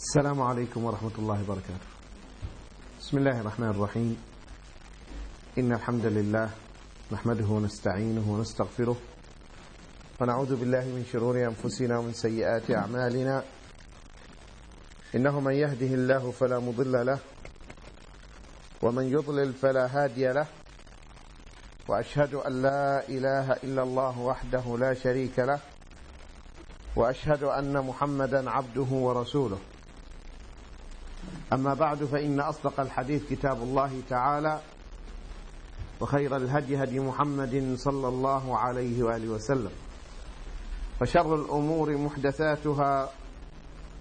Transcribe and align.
السلام 0.00 0.42
عليكم 0.42 0.84
ورحمة 0.84 1.10
الله 1.18 1.42
وبركاته. 1.42 1.88
بسم 3.00 3.18
الله 3.18 3.40
الرحمن 3.40 3.68
الرحيم. 3.68 4.16
إن 5.58 5.72
الحمد 5.72 6.06
لله 6.06 6.50
نحمده 7.12 7.44
ونستعينه 7.44 8.32
ونستغفره 8.32 8.96
ونعوذ 10.20 10.56
بالله 10.56 10.84
من 10.84 11.04
شرور 11.12 11.36
أنفسنا 11.44 11.98
ومن 11.98 12.12
سيئات 12.12 12.70
أعمالنا. 12.70 13.44
إنه 15.14 15.40
من 15.40 15.54
يهده 15.54 15.92
الله 15.94 16.30
فلا 16.30 16.58
مضل 16.58 17.06
له 17.06 17.18
ومن 18.82 19.04
يضلل 19.04 19.52
فلا 19.52 19.84
هادي 19.86 20.32
له. 20.32 20.46
وأشهد 21.88 22.34
أن 22.34 22.62
لا 22.62 23.08
إله 23.08 23.52
إلا 23.52 23.82
الله 23.82 24.18
وحده 24.18 24.64
لا 24.78 24.94
شريك 24.94 25.38
له. 25.38 25.60
وأشهد 26.96 27.44
أن 27.44 27.84
محمدا 27.84 28.50
عبده 28.50 28.90
ورسوله. 28.92 29.58
أما 31.52 31.74
بعد 31.74 32.04
فإن 32.04 32.40
أصدق 32.40 32.80
الحديث 32.80 33.28
كتاب 33.30 33.62
الله 33.62 34.02
تعالى 34.08 34.60
وخير 36.00 36.36
الهدي 36.36 36.82
هدي 36.82 37.00
محمد 37.00 37.74
صلى 37.78 38.08
الله 38.08 38.58
عليه 38.58 39.02
وآله 39.02 39.28
وسلم 39.28 39.70
وشر 41.02 41.34
الأمور 41.34 41.96
محدثاتها 41.96 43.10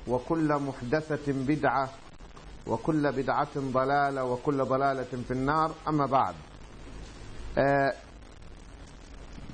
وكل 0.08 0.54
محدثة 0.54 1.34
بدعة 1.34 1.90
وكل 2.68 3.12
بدعة 3.12 3.48
ضلالة 3.58 4.24
وكل 4.24 4.66
ضلالة 4.66 5.04
في 5.28 5.32
النار. 5.32 5.72
أما 5.88 6.06
بعد 6.06 6.36
uh, 7.58 7.92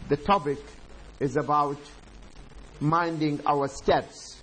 The 0.10 0.18
topic 0.18 0.60
is 1.20 1.36
about 1.38 1.78
minding 2.82 3.40
our 3.48 3.68
steps. 3.68 4.35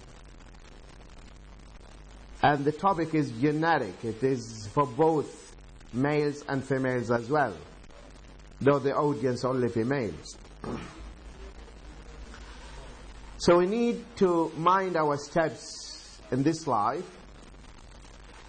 And 2.43 2.65
the 2.65 2.73
topic 2.73 3.15
is 3.15 3.31
generic 3.33 3.95
it 4.05 4.23
is 4.23 4.69
for 4.73 4.87
both 4.87 5.55
males 5.93 6.43
and 6.49 6.65
females 6.65 7.11
as 7.11 7.29
well 7.29 7.55
though 8.63 8.79
the 8.79 8.95
audience 8.95 9.45
only 9.45 9.69
females. 9.69 10.37
So 13.39 13.59
we 13.59 13.67
need 13.67 14.05
to 14.19 14.53
mind 14.57 14.97
our 14.97 15.17
steps 15.17 16.21
in 16.31 16.43
this 16.45 16.67
life 16.67 17.05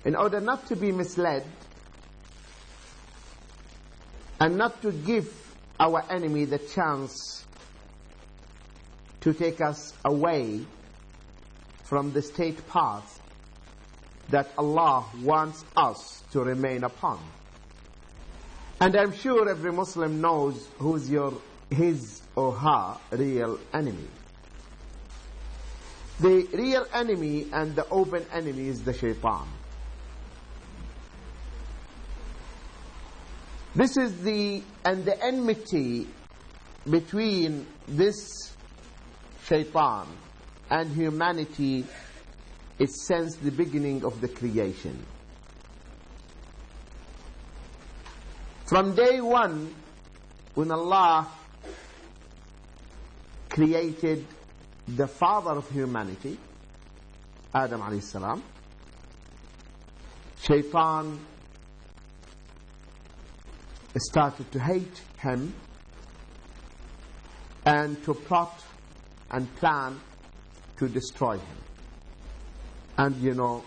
in 0.06 0.16
order 0.16 0.40
not 0.40 0.68
to 0.68 0.76
be 0.76 0.92
misled 0.92 1.44
and 4.40 4.58
not 4.58 4.82
to 4.84 4.92
give 4.92 5.34
our 5.80 6.04
enemy 6.12 6.46
the 6.46 6.60
chance 6.60 7.46
to 9.22 9.34
take 9.34 9.62
us 9.62 9.94
away 10.06 10.62
from 11.84 12.12
the 12.14 12.22
state 12.22 12.68
path 12.68 13.20
that 14.30 14.52
Allah 14.58 15.06
wants 15.22 15.64
us 15.76 16.24
to 16.32 16.42
remain 16.42 16.84
upon. 16.84 17.20
And 18.80 18.96
I'm 18.96 19.14
sure 19.14 19.50
every 19.50 19.72
Muslim 19.72 20.22
knows 20.22 20.68
who's 20.78 21.10
your 21.10 21.34
his 21.70 22.22
or 22.36 22.54
her 22.54 22.98
real 23.12 23.60
enemy. 23.74 24.08
The 26.20 26.48
real 26.54 26.86
enemy 26.94 27.48
and 27.52 27.76
the 27.76 27.88
open 27.90 28.26
enemy 28.32 28.68
is 28.68 28.84
the 28.84 28.94
shaitan. 28.94 29.48
This 33.76 33.98
is 33.98 34.22
the 34.22 34.62
and 34.86 35.04
the 35.04 35.24
enmity 35.24 36.08
between 36.90 37.66
this 37.88 38.54
shaitan 39.46 40.08
and 40.70 40.94
humanity 40.94 41.86
is 42.80 43.06
since 43.06 43.36
the 43.36 43.52
beginning 43.52 44.04
of 44.04 44.20
the 44.22 44.28
creation. 44.28 45.06
From 48.66 48.96
day 48.96 49.22
one, 49.22 49.74
when 50.56 50.72
Allah 50.72 51.28
created 53.50 54.26
the 54.88 55.08
father 55.08 55.52
of 55.52 55.70
humanity, 55.70 56.38
Adam 57.54 57.82
alayhi 57.82 58.02
salam, 58.02 58.42
shaitan 60.42 61.20
started 63.96 64.52
to 64.52 64.60
hate 64.60 65.02
him 65.20 65.54
and 67.66 68.04
to 68.04 68.14
plot 68.14 68.64
and 69.30 69.54
plan 69.58 70.00
to 70.78 70.88
destroy 70.88 71.38
him. 71.38 71.58
And 72.98 73.16
you 73.18 73.34
know, 73.34 73.64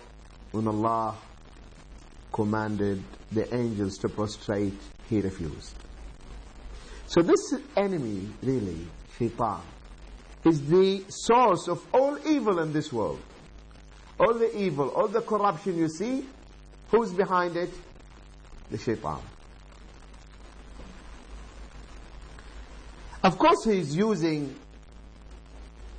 when 0.53 0.69
Allah 0.69 1.17
commanded 2.33 3.03
the 3.33 3.53
angels 3.55 3.99
to 3.99 4.09
prostrate, 4.09 4.79
he 5.09 5.21
refused. 5.21 5.75
So 7.07 7.23
this 7.23 7.55
enemy, 7.77 8.29
really, 8.43 8.87
shaitan, 9.19 9.61
is 10.45 10.67
the 10.69 11.05
source 11.09 11.69
of 11.69 11.85
all 11.93 12.19
evil 12.27 12.61
in 12.61 12.73
this 12.73 12.93
world. 12.93 13.21
All 14.19 14.35
the 14.35 14.57
evil, 14.57 14.89
all 14.91 15.09
the 15.09 15.21
corruption 15.21 15.77
you 15.77 15.89
see, 15.89 16.27
who's 16.91 17.13
behind 17.13 17.57
it? 17.57 17.71
The 18.71 18.79
shaitan. 18.79 19.19
Of 23.23 23.39
course, 23.39 23.65
he's 23.65 23.97
using 23.97 24.55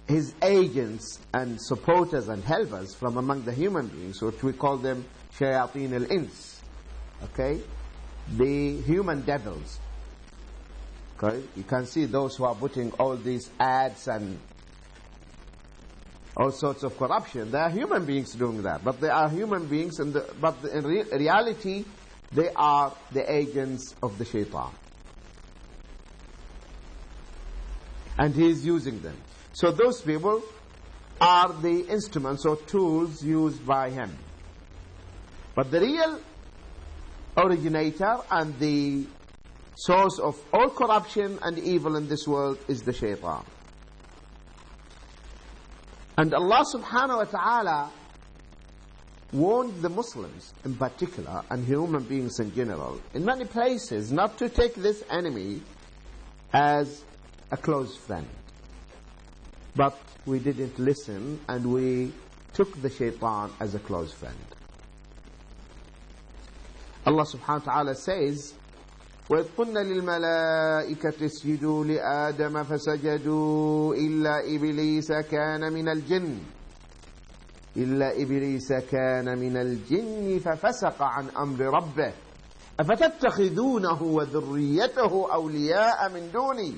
his 0.08 0.34
agents 0.42 1.20
and 1.34 1.62
supporters 1.62 2.30
and 2.30 2.44
helpers 2.44 2.96
from 2.96 3.18
among 3.18 3.44
the 3.44 3.52
human 3.52 3.88
beings, 3.88 4.22
which 4.22 4.42
we 4.42 4.54
call 4.54 4.78
them 4.78 5.06
shayateen 5.38 5.94
al-ins. 5.94 6.62
Okay? 7.24 7.60
The 8.36 8.82
human 8.82 9.22
devils. 9.22 9.80
Okay? 11.18 11.44
You 11.56 11.64
can 11.64 11.86
see 11.86 12.06
those 12.06 12.38
who 12.38 12.46
are 12.46 12.56
putting 12.56 12.92
all 12.94 13.18
these 13.18 13.50
ads 13.60 14.08
and 14.08 14.40
all 16.38 16.52
sorts 16.52 16.84
of 16.84 16.98
corruption. 16.98 17.52
They 17.52 17.58
are 17.58 17.70
human 17.70 18.06
beings 18.06 18.34
doing 18.34 18.62
that. 18.62 18.84
But 18.86 19.02
they 19.02 19.10
are 19.10 19.28
human 19.28 19.66
beings, 19.66 20.00
and 20.00 20.16
but 20.40 20.56
in 20.72 20.86
re 20.86 21.04
reality, 21.12 21.84
they 22.32 22.50
are 22.56 22.94
the 23.12 23.30
agents 23.30 23.96
of 24.04 24.18
the 24.18 24.26
shaitan. 24.26 24.70
And 28.20 28.34
he 28.34 28.50
is 28.50 28.66
using 28.66 29.02
them. 29.02 29.18
So 29.58 29.72
those 29.72 30.02
people 30.02 30.44
are 31.20 31.52
the 31.52 31.88
instruments 31.88 32.46
or 32.46 32.58
tools 32.58 33.24
used 33.24 33.66
by 33.66 33.90
him. 33.90 34.16
But 35.56 35.72
the 35.72 35.80
real 35.80 36.20
originator 37.36 38.18
and 38.30 38.60
the 38.60 39.08
source 39.76 40.20
of 40.20 40.40
all 40.54 40.70
corruption 40.70 41.40
and 41.42 41.58
evil 41.58 41.96
in 41.96 42.08
this 42.08 42.28
world 42.28 42.60
is 42.68 42.84
the 42.84 42.94
shaitan. 42.94 43.44
And 46.20 46.36
Allah 46.36 46.64
subhanahu 46.76 47.18
wa 47.18 47.24
ta'ala 47.24 47.92
warned 49.34 49.82
the 49.82 49.90
Muslims 49.90 50.54
in 50.66 50.76
particular 50.76 51.42
and 51.50 51.66
human 51.66 52.04
beings 52.04 52.40
in 52.40 52.54
general 52.54 53.02
in 53.16 53.26
many 53.26 53.46
places 53.46 54.12
not 54.12 54.38
to 54.38 54.50
take 54.50 54.76
this 54.76 55.04
enemy 55.10 55.64
as 56.54 57.04
a 57.50 57.58
close 57.58 57.98
friend. 57.98 58.28
But 59.78 59.94
we 60.26 60.40
didn't 60.40 60.80
listen 60.80 61.40
and 61.48 61.72
we 61.72 62.12
took 62.52 62.82
the 62.82 62.90
shaitan 62.90 63.52
as 63.62 63.76
a 63.76 63.80
close 63.80 64.12
friend. 64.14 64.42
Allah 67.06 67.24
subhanahu 67.24 67.66
wa 67.68 67.74
ta'ala 67.74 67.96
says, 67.96 68.56
وَإِذْ 69.30 69.54
قُلْنَا 69.56 69.84
لِلْمَلَائِكَةِ 69.84 71.20
اسْجُدُوا 71.26 71.86
لِآدَمَ 71.86 72.64
فَسَجَدُوا 72.64 73.94
إِلَّا 73.96 74.56
إِبْلِيسَ 74.56 75.12
كَانَ 75.30 75.74
مِنَ 75.74 75.88
الْجِنِّ. 75.90 76.40
إِلَّا 77.78 78.22
إِبْلِيسَ 78.22 78.74
كَانَ 78.90 79.40
مِنَ 79.40 79.58
الْجِنِّ 79.58 80.40
فَفَسَقَ 80.40 80.98
عَنْ 81.02 81.30
أَمْرِ 81.30 81.60
رَبِّهِ. 81.60 82.14
أَفَتَتَّخِذُونَهُ 82.80 84.04
وَذُرِّيَّتَهُ 84.04 85.34
أَوْلِيَاءَ 85.34 86.10
مِنْ 86.14 86.32
دُونِي؟ 86.32 86.74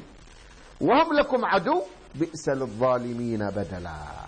وَهُمْ 0.81 1.13
لَكُمْ 1.13 1.45
عَدُوٌّ 1.45 1.98
بئس 2.14 2.48
للظالمين 2.48 3.50
بدلا 3.50 4.26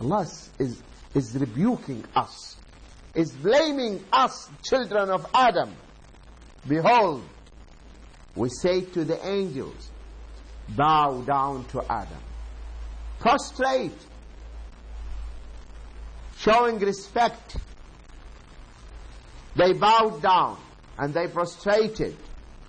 Allah 0.00 0.26
is, 0.58 0.82
is 1.14 1.36
rebuking 1.38 2.04
us 2.16 2.56
is 3.14 3.32
blaming 3.32 4.02
us 4.12 4.48
children 4.62 5.10
of 5.10 5.26
Adam 5.34 5.74
behold 6.66 7.22
we 8.34 8.48
say 8.48 8.80
to 8.80 9.04
the 9.04 9.18
angels 9.26 9.90
bow 10.70 11.20
down 11.26 11.64
to 11.66 11.82
Adam 11.90 12.22
prostrate 13.18 14.00
showing 16.38 16.78
respect 16.78 17.56
they 19.56 19.72
bowed 19.74 20.22
down 20.22 20.56
and 20.98 21.12
they 21.12 21.26
prostrated 21.26 22.16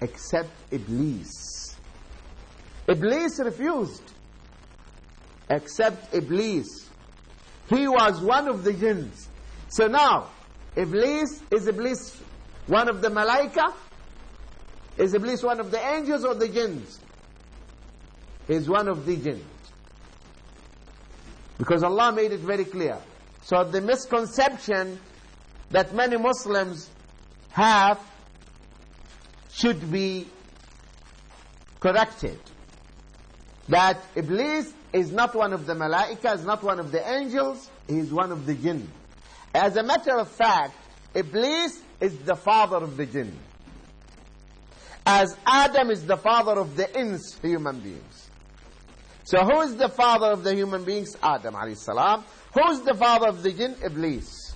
except 0.01 0.49
Iblis 0.71 1.54
Iblis 2.88 3.40
refused 3.40 4.02
except 5.48 6.14
Iblis 6.14 6.86
He 7.68 7.88
was 7.88 8.20
one 8.20 8.48
of 8.48 8.62
the 8.64 8.72
jinns. 8.72 9.28
So 9.68 9.88
now, 9.88 10.30
Iblis, 10.76 11.42
is 11.50 11.66
Iblis 11.66 12.16
one 12.66 12.88
of 12.88 13.02
the 13.02 13.08
malaika? 13.08 13.72
Is 14.96 15.14
Iblis 15.14 15.42
one 15.42 15.60
of 15.60 15.70
the 15.70 15.84
angels 15.84 16.24
or 16.24 16.34
the 16.34 16.48
jinns? 16.48 17.00
Is 18.48 18.68
one 18.68 18.88
of 18.88 19.04
the 19.04 19.16
jinns. 19.16 19.42
Because 21.58 21.82
Allah 21.82 22.12
made 22.12 22.32
it 22.32 22.40
very 22.40 22.64
clear. 22.64 22.98
So 23.42 23.64
the 23.64 23.80
misconception 23.80 25.00
that 25.70 25.94
many 25.94 26.16
Muslims 26.16 26.88
have 27.50 27.98
should 29.50 29.90
be 29.90 30.28
corrected. 31.80 32.38
That 33.68 34.02
Iblis 34.14 34.72
is 34.92 35.10
not 35.10 35.34
one 35.34 35.52
of 35.52 35.66
the 35.66 35.74
malaika, 35.74 36.34
is 36.34 36.44
not 36.44 36.62
one 36.62 36.78
of 36.78 36.92
the 36.92 37.06
angels, 37.08 37.70
he 37.88 37.98
is 37.98 38.12
one 38.12 38.30
of 38.32 38.46
the 38.46 38.54
jinn. 38.54 38.88
As 39.54 39.76
a 39.76 39.82
matter 39.82 40.16
of 40.18 40.30
fact, 40.30 40.74
Iblis 41.14 41.80
is 42.00 42.16
the 42.18 42.36
father 42.36 42.76
of 42.76 42.96
the 42.96 43.06
jinn. 43.06 43.36
As 45.04 45.36
Adam 45.46 45.90
is 45.90 46.04
the 46.04 46.16
father 46.16 46.52
of 46.60 46.76
the 46.76 46.98
ins, 46.98 47.38
human 47.40 47.80
beings. 47.80 48.28
So 49.24 49.38
who 49.44 49.60
is 49.62 49.76
the 49.76 49.88
father 49.88 50.26
of 50.26 50.44
the 50.44 50.54
human 50.54 50.84
beings? 50.84 51.16
Adam 51.22 51.54
alayhi 51.54 51.76
salam. 51.76 52.24
Who 52.54 52.70
is 52.70 52.82
the 52.82 52.94
father 52.94 53.28
of 53.28 53.42
the 53.42 53.52
jinn? 53.52 53.76
Iblis. 53.84 54.54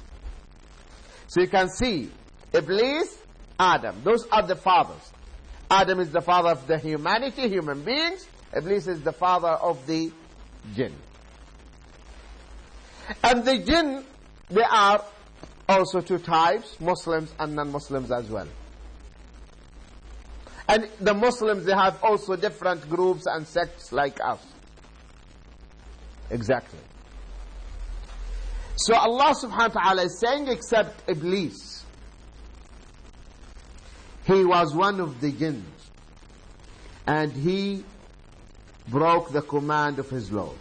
So 1.29 1.41
you 1.41 1.49
can 1.49 1.69
see, 1.69 2.11
Iblis, 2.53 3.17
Adam. 3.59 4.03
Those 4.03 4.27
are 4.29 4.47
the 4.47 4.57
fathers. 4.57 5.13
Adam 5.71 6.01
is 6.01 6.11
the 6.11 6.21
father 6.21 6.51
of 6.51 6.67
the 6.67 6.79
humanity, 6.79 7.49
human 7.49 7.83
beings. 7.85 8.27
Iblis 8.57 8.87
is 8.87 9.01
the 9.03 9.13
father 9.13 9.49
of 9.49 9.87
the 9.87 10.11
jinn. 10.75 10.95
And 13.23 13.45
the 13.45 13.59
jinn, 13.59 14.05
they 14.49 14.63
are 14.63 15.05
also 15.69 16.01
two 16.01 16.19
types, 16.19 16.81
Muslims 16.81 17.33
and 17.39 17.55
non-Muslims 17.55 18.11
as 18.11 18.29
well. 18.29 18.49
And 20.69 20.89
the 21.01 21.15
Muslims, 21.15 21.65
they 21.65 21.73
have 21.73 22.03
also 22.03 22.37
different 22.37 22.89
groups 22.89 23.27
and 23.27 23.47
sects 23.47 23.93
like 23.93 24.19
us. 24.23 24.45
Exactly. 26.31 26.79
So 28.77 28.95
Allah 28.95 29.35
subhanahu 29.35 29.75
wa 29.75 29.83
ta'ala 29.83 30.03
is 30.05 30.21
saying 30.21 30.49
except 30.49 31.09
Iblis. 31.09 31.85
He 34.25 34.45
was 34.45 34.75
one 34.75 35.01
of 35.01 35.21
the 35.21 35.33
jinns. 35.33 35.91
And 37.07 37.33
he 37.33 37.85
broke 38.89 39.33
the 39.33 39.43
command 39.43 39.99
of 39.99 40.09
his 40.11 40.31
Lord. 40.31 40.57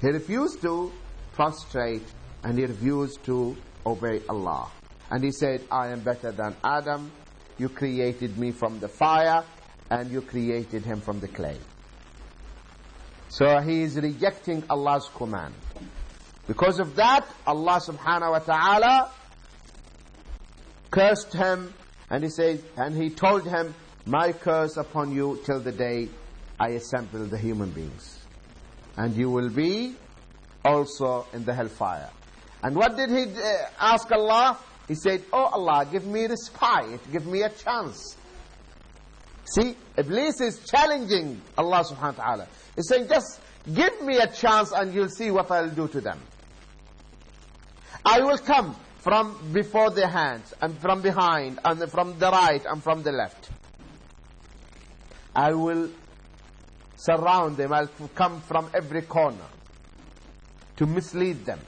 He 0.00 0.08
refused 0.08 0.62
to 0.62 0.92
prostrate 1.32 2.06
and 2.44 2.58
he 2.58 2.64
refused 2.64 3.24
to 3.24 3.56
obey 3.84 4.20
Allah. 4.28 4.68
And 5.10 5.24
he 5.24 5.32
said, 5.32 5.62
I 5.70 5.88
am 5.88 6.00
better 6.00 6.30
than 6.32 6.54
Adam. 6.62 7.10
You 7.58 7.68
created 7.68 8.38
me 8.38 8.52
from 8.52 8.78
the 8.78 8.88
fire 8.88 9.44
and 9.90 10.10
you 10.10 10.20
created 10.20 10.84
him 10.84 11.00
from 11.00 11.20
the 11.20 11.28
clay. 11.28 11.56
So 13.28 13.60
he 13.60 13.82
is 13.82 13.96
rejecting 13.96 14.64
Allah's 14.70 15.08
command. 15.14 15.54
Because 16.46 16.78
of 16.78 16.96
that, 16.96 17.26
Allah 17.46 17.80
subhanahu 17.84 18.30
wa 18.30 18.38
ta'ala 18.38 19.10
cursed 20.90 21.32
him 21.32 21.74
and 22.10 22.24
he 22.24 22.30
says, 22.30 22.62
and 22.76 22.96
he 22.96 23.10
told 23.10 23.46
him, 23.46 23.74
my 24.06 24.32
curse 24.32 24.78
upon 24.78 25.12
you 25.12 25.38
till 25.44 25.60
the 25.60 25.72
day 25.72 26.08
I 26.58 26.70
assemble 26.70 27.24
the 27.26 27.38
human 27.38 27.70
beings. 27.70 28.18
And 28.96 29.14
you 29.14 29.30
will 29.30 29.50
be 29.50 29.94
also 30.64 31.26
in 31.32 31.44
the 31.44 31.54
hellfire. 31.54 32.10
And 32.62 32.74
what 32.74 32.96
did 32.96 33.10
he 33.10 33.22
uh, 33.24 33.66
ask 33.78 34.10
Allah? 34.10 34.58
He 34.88 34.94
said, 34.94 35.22
Oh 35.32 35.44
Allah, 35.44 35.86
give 35.90 36.04
me 36.04 36.26
respite, 36.26 37.00
give 37.12 37.26
me 37.26 37.42
a 37.42 37.50
chance. 37.50 38.16
See, 39.44 39.76
Iblis 39.96 40.40
is 40.40 40.60
challenging 40.66 41.40
Allah 41.56 41.84
subhanahu 41.84 42.18
wa 42.18 42.24
ta'ala. 42.24 42.48
He's 42.76 42.88
saying, 42.88 43.08
just 43.08 43.40
give 43.72 44.02
me 44.02 44.18
a 44.18 44.26
chance 44.26 44.72
and 44.72 44.92
you'll 44.92 45.08
see 45.08 45.30
what 45.30 45.50
I'll 45.50 45.70
do 45.70 45.88
to 45.88 46.00
them. 46.00 46.18
I 48.04 48.20
will 48.20 48.38
come 48.38 48.76
from 48.98 49.52
before 49.52 49.90
their 49.90 50.08
hands 50.08 50.52
and 50.60 50.76
from 50.78 51.00
behind 51.02 51.60
and 51.64 51.90
from 51.90 52.18
the 52.18 52.30
right 52.30 52.64
and 52.66 52.82
from 52.82 53.02
the 53.02 53.12
left. 53.12 53.48
I 55.34 55.52
will 55.54 55.90
surround 56.98 57.56
them. 57.56 57.72
I'll 57.72 57.88
come 58.14 58.40
from 58.42 58.68
every 58.74 59.02
corner 59.02 59.46
to 60.76 60.86
mislead 60.86 61.44
them. 61.44 61.60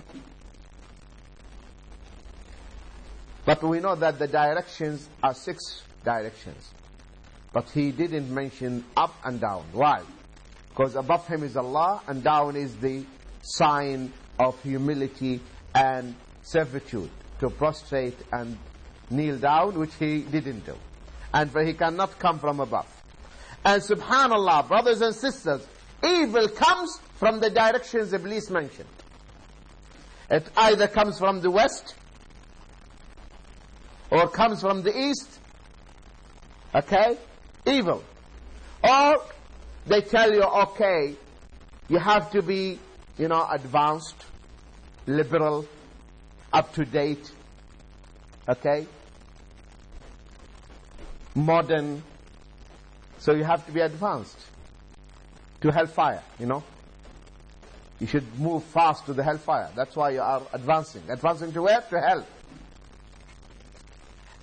But 3.44 3.62
we 3.62 3.80
know 3.80 3.94
that 3.94 4.18
the 4.18 4.28
directions 4.28 5.08
are 5.22 5.34
six 5.34 5.82
directions. 6.04 6.72
But 7.52 7.70
he 7.70 7.90
didn't 7.90 8.32
mention 8.32 8.84
up 8.96 9.14
and 9.24 9.40
down. 9.40 9.64
Why? 9.72 10.02
Because 10.68 10.94
above 10.94 11.26
him 11.26 11.42
is 11.42 11.56
Allah 11.56 12.02
and 12.06 12.22
down 12.22 12.54
is 12.56 12.76
the 12.76 13.04
sign 13.42 14.12
of 14.38 14.60
humility 14.62 15.40
and 15.74 16.14
servitude 16.42 17.10
to 17.40 17.50
prostrate 17.50 18.16
and 18.32 18.56
kneel 19.10 19.38
down, 19.38 19.78
which 19.78 19.94
he 19.94 20.20
didn't 20.20 20.66
do. 20.66 20.76
And 21.32 21.50
for 21.50 21.64
he 21.64 21.72
cannot 21.74 22.18
come 22.18 22.38
from 22.38 22.60
above. 22.60 22.86
And 23.64 23.82
subhanallah, 23.82 24.68
brothers 24.68 25.00
and 25.00 25.14
sisters, 25.14 25.66
evil 26.04 26.48
comes 26.48 26.98
from 27.16 27.40
the 27.40 27.50
directions 27.50 28.12
Iblis 28.12 28.50
mentioned. 28.50 28.88
It 30.30 30.48
either 30.56 30.86
comes 30.88 31.18
from 31.18 31.40
the 31.40 31.50
west 31.50 31.94
or 34.10 34.28
comes 34.28 34.60
from 34.60 34.82
the 34.82 34.96
east. 34.96 35.28
Okay? 36.74 37.18
Evil. 37.66 38.02
Or 38.82 39.16
they 39.86 40.00
tell 40.02 40.32
you, 40.32 40.42
okay, 40.42 41.14
you 41.88 41.98
have 41.98 42.30
to 42.30 42.42
be, 42.42 42.78
you 43.18 43.28
know, 43.28 43.46
advanced, 43.50 44.14
liberal, 45.06 45.66
up 46.52 46.72
to 46.74 46.84
date, 46.84 47.30
okay? 48.48 48.86
Modern. 51.34 52.02
So 53.20 53.34
you 53.34 53.44
have 53.44 53.64
to 53.66 53.72
be 53.72 53.80
advanced 53.80 54.38
to 55.60 55.70
hellfire, 55.70 56.22
you 56.38 56.46
know? 56.46 56.64
You 58.00 58.06
should 58.06 58.38
move 58.38 58.64
fast 58.64 59.04
to 59.06 59.12
the 59.12 59.22
hellfire. 59.22 59.68
That's 59.76 59.94
why 59.94 60.10
you 60.10 60.22
are 60.22 60.42
advancing. 60.54 61.02
Advancing 61.10 61.52
to 61.52 61.62
where? 61.62 61.82
To 61.82 62.00
hell. 62.00 62.26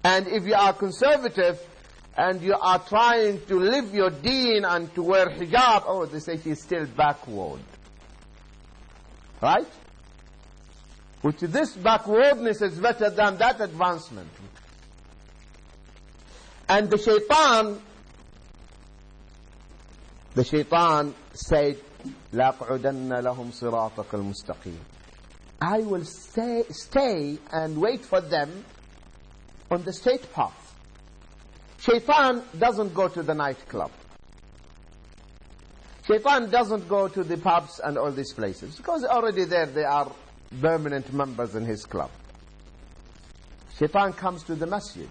And 0.03 0.27
if 0.27 0.45
you 0.45 0.53
are 0.53 0.73
conservative 0.73 1.59
and 2.15 2.39
you 2.39 2.53
are 2.53 2.77
trying 2.77 3.43
to 3.47 3.59
live 3.59 3.95
your 3.95 4.11
deen 4.11 4.63
and 4.63 4.93
to 4.93 5.01
wear 5.01 5.25
hijab, 5.27 5.83
oh, 5.87 6.05
they 6.05 6.19
say 6.19 6.37
she's 6.37 6.61
still 6.61 6.85
backward. 6.85 7.61
Right? 9.41 9.67
Which 11.23 11.39
this 11.39 11.75
backwardness 11.75 12.61
is 12.61 12.77
better 12.77 13.09
than 13.09 13.37
that 13.37 13.59
advancement. 13.59 14.29
And 16.69 16.91
the 16.91 16.97
shaitan, 16.99 17.81
the 20.36 20.44
shaitan 20.44 21.14
said, 21.34 21.76
لَأَقْعُدَنَّ 22.32 23.08
لَهُمْ 23.08 23.52
صِرَاطَكَ 23.52 24.06
الْمُسْتَقِيمِ 24.06 24.76
I 25.60 25.78
will 25.78 26.04
stay, 26.04 26.64
stay 26.70 27.38
and 27.52 27.80
wait 27.80 28.04
for 28.04 28.20
them 28.20 28.64
on 29.70 29.84
the 29.84 29.92
straight 29.92 30.32
path. 30.32 30.74
Shaitan 31.78 32.42
doesn't 32.58 32.94
go 32.94 33.08
to 33.08 33.22
the 33.22 33.34
nightclub. 33.34 33.90
Shaitan 36.06 36.50
doesn't 36.50 36.88
go 36.88 37.08
to 37.08 37.22
the 37.22 37.36
pubs 37.36 37.80
and 37.82 37.96
all 37.96 38.10
these 38.10 38.32
places 38.32 38.76
because 38.76 39.04
already 39.04 39.44
there 39.44 39.66
they 39.66 39.84
are 39.84 40.10
permanent 40.60 41.12
members 41.12 41.54
in 41.54 41.64
his 41.64 41.84
club. 41.84 42.10
Shaitan 43.78 44.12
comes 44.12 44.42
to 44.44 44.54
the 44.56 44.66
masjid. 44.66 45.08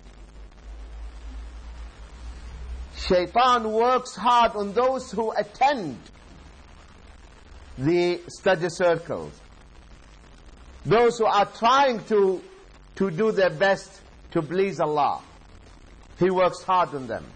Shaitan 2.96 3.70
works 3.72 4.16
hard 4.16 4.56
on 4.56 4.72
those 4.72 5.10
who 5.10 5.30
attend 5.32 5.98
the 7.76 8.20
study 8.28 8.68
circles. 8.70 9.32
Those 10.84 11.18
who 11.18 11.26
are 11.26 11.46
trying 11.46 12.02
to, 12.04 12.42
to 12.96 13.10
do 13.10 13.32
their 13.32 13.50
best 13.50 14.00
to 14.32 14.40
please 14.40 14.80
Allah. 14.80 15.20
He 16.18 16.30
works 16.30 16.62
hard 16.62 16.94
on 16.94 17.06
them. 17.06 17.26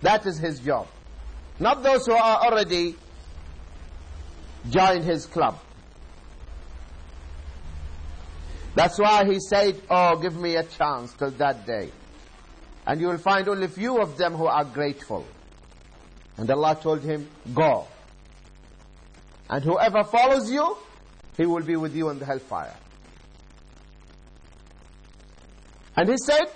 That 0.00 0.26
is 0.26 0.38
his 0.38 0.60
job. 0.60 0.88
Not 1.60 1.82
those 1.82 2.06
who 2.06 2.14
are 2.14 2.44
already 2.44 2.96
joined 4.70 5.04
his 5.04 5.26
club. 5.26 5.58
That's 8.74 8.98
why 8.98 9.24
he 9.24 9.38
said, 9.40 9.80
oh, 9.90 10.16
give 10.16 10.36
me 10.36 10.56
a 10.56 10.62
chance 10.62 11.12
till 11.14 11.30
that 11.32 11.66
day. 11.66 11.90
And 12.88 13.02
you 13.02 13.08
will 13.08 13.18
find 13.18 13.46
only 13.50 13.68
few 13.68 14.00
of 14.00 14.16
them 14.16 14.34
who 14.34 14.46
are 14.46 14.64
grateful. 14.64 15.26
And 16.38 16.50
Allah 16.50 16.74
told 16.80 17.02
him, 17.02 17.28
go. 17.52 17.86
And 19.50 19.62
whoever 19.62 20.04
follows 20.04 20.50
you, 20.50 20.74
he 21.36 21.44
will 21.44 21.62
be 21.62 21.76
with 21.76 21.94
you 21.94 22.08
in 22.08 22.18
the 22.18 22.24
hellfire. 22.24 22.74
And 25.96 26.08
he 26.08 26.16
said, 26.16 26.46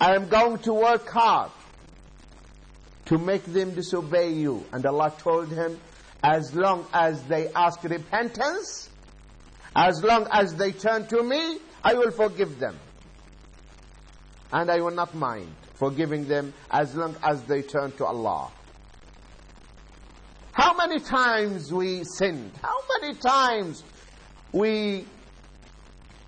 I 0.00 0.14
am 0.14 0.28
going 0.28 0.58
to 0.60 0.72
work 0.72 1.06
hard 1.10 1.50
to 3.06 3.18
make 3.18 3.44
them 3.44 3.74
disobey 3.74 4.30
you. 4.32 4.64
And 4.72 4.86
Allah 4.86 5.12
told 5.18 5.52
him, 5.52 5.78
as 6.22 6.54
long 6.54 6.86
as 6.94 7.22
they 7.24 7.48
ask 7.54 7.84
repentance, 7.84 8.88
as 9.76 10.02
long 10.02 10.28
as 10.32 10.54
they 10.54 10.72
turn 10.72 11.06
to 11.08 11.22
me, 11.22 11.58
I 11.82 11.92
will 11.92 12.10
forgive 12.10 12.58
them. 12.58 12.78
And 14.50 14.70
I 14.70 14.80
will 14.80 14.92
not 14.92 15.14
mind 15.14 15.54
forgiving 15.74 16.26
them 16.26 16.52
as 16.70 16.94
long 16.94 17.16
as 17.22 17.42
they 17.42 17.62
turn 17.62 17.92
to 17.92 18.04
Allah. 18.06 18.50
How 20.52 20.74
many 20.76 21.00
times 21.00 21.72
we 21.72 22.04
sinned? 22.04 22.52
How 22.62 22.78
many 23.00 23.14
times 23.16 23.82
we 24.52 25.04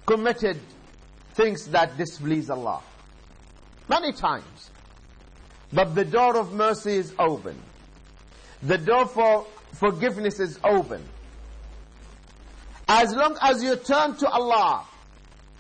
committed 0.05 0.59
things 1.35 1.67
that 1.69 1.97
displease 1.97 2.51
Allah? 2.51 2.83
Many 3.89 4.13
times. 4.13 4.71
But 5.73 5.95
the 5.95 6.05
door 6.05 6.37
of 6.37 6.53
mercy 6.53 6.97
is 6.97 7.15
open. 7.19 7.57
The 8.63 8.79
door 8.79 9.07
for 9.07 9.47
forgiveness 9.75 10.41
is 10.41 10.59
open. 10.65 11.05
As 12.89 13.15
long 13.15 13.37
as 13.41 13.63
you 13.63 13.77
turn 13.77 14.17
to 14.17 14.29
Allah, 14.29 14.85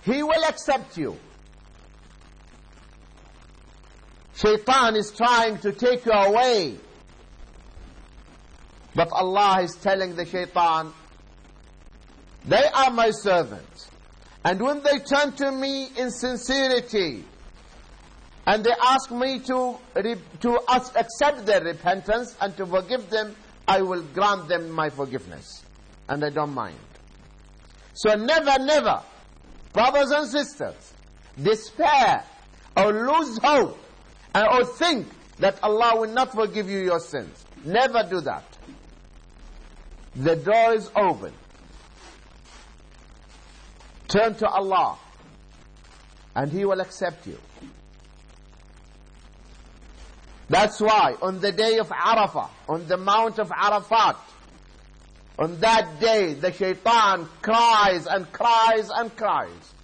He 0.02 0.22
will 0.22 0.44
accept 0.44 0.96
you. 0.96 1.16
Shaitan 4.36 4.96
is 4.96 5.12
trying 5.12 5.58
to 5.58 5.72
take 5.72 6.04
you 6.04 6.12
away. 6.12 6.76
But 8.94 9.08
Allah 9.12 9.62
is 9.62 9.74
telling 9.76 10.14
the 10.14 10.26
shaitan, 10.26 10.92
they 12.44 12.64
are 12.64 12.90
my 12.90 13.10
servants. 13.10 13.90
And 14.44 14.60
when 14.60 14.82
they 14.82 14.98
turn 14.98 15.32
to 15.32 15.50
me 15.50 15.88
in 15.96 16.10
sincerity, 16.10 17.24
and 18.46 18.62
they 18.62 18.72
ask 18.80 19.10
me 19.10 19.40
to, 19.40 19.78
to 20.40 20.58
accept 20.68 21.46
their 21.46 21.62
repentance 21.64 22.36
and 22.40 22.56
to 22.58 22.66
forgive 22.66 23.10
them, 23.10 23.34
I 23.66 23.82
will 23.82 24.02
grant 24.02 24.48
them 24.48 24.70
my 24.70 24.90
forgiveness. 24.90 25.64
And 26.08 26.24
I 26.24 26.30
don't 26.30 26.54
mind. 26.54 26.78
So 27.94 28.14
never, 28.14 28.62
never, 28.62 29.02
brothers 29.72 30.10
and 30.10 30.28
sisters, 30.28 30.92
despair 31.42 32.22
or 32.76 32.92
lose 32.92 33.38
hope 33.42 33.78
or 34.44 34.64
think 34.64 35.06
that 35.38 35.62
Allah 35.62 36.00
will 36.00 36.12
not 36.12 36.32
forgive 36.32 36.68
you 36.68 36.78
your 36.78 37.00
sins. 37.00 37.44
Never 37.64 38.06
do 38.08 38.20
that. 38.22 38.44
The 40.14 40.36
door 40.36 40.74
is 40.74 40.90
open. 40.96 41.32
Turn 44.08 44.34
to 44.36 44.48
Allah 44.48 44.98
and 46.34 46.50
He 46.50 46.64
will 46.64 46.80
accept 46.80 47.26
you. 47.26 47.38
That's 50.48 50.80
why 50.80 51.16
on 51.20 51.40
the 51.40 51.50
day 51.50 51.78
of 51.78 51.88
Arafah, 51.88 52.48
on 52.68 52.86
the 52.86 52.96
Mount 52.96 53.38
of 53.38 53.50
Arafat, 53.50 54.16
on 55.38 55.58
that 55.60 55.98
day 56.00 56.34
the 56.34 56.52
shaitan 56.52 57.28
cries 57.42 58.06
and 58.06 58.30
cries 58.32 58.90
and 58.94 59.14
cries. 59.16 59.74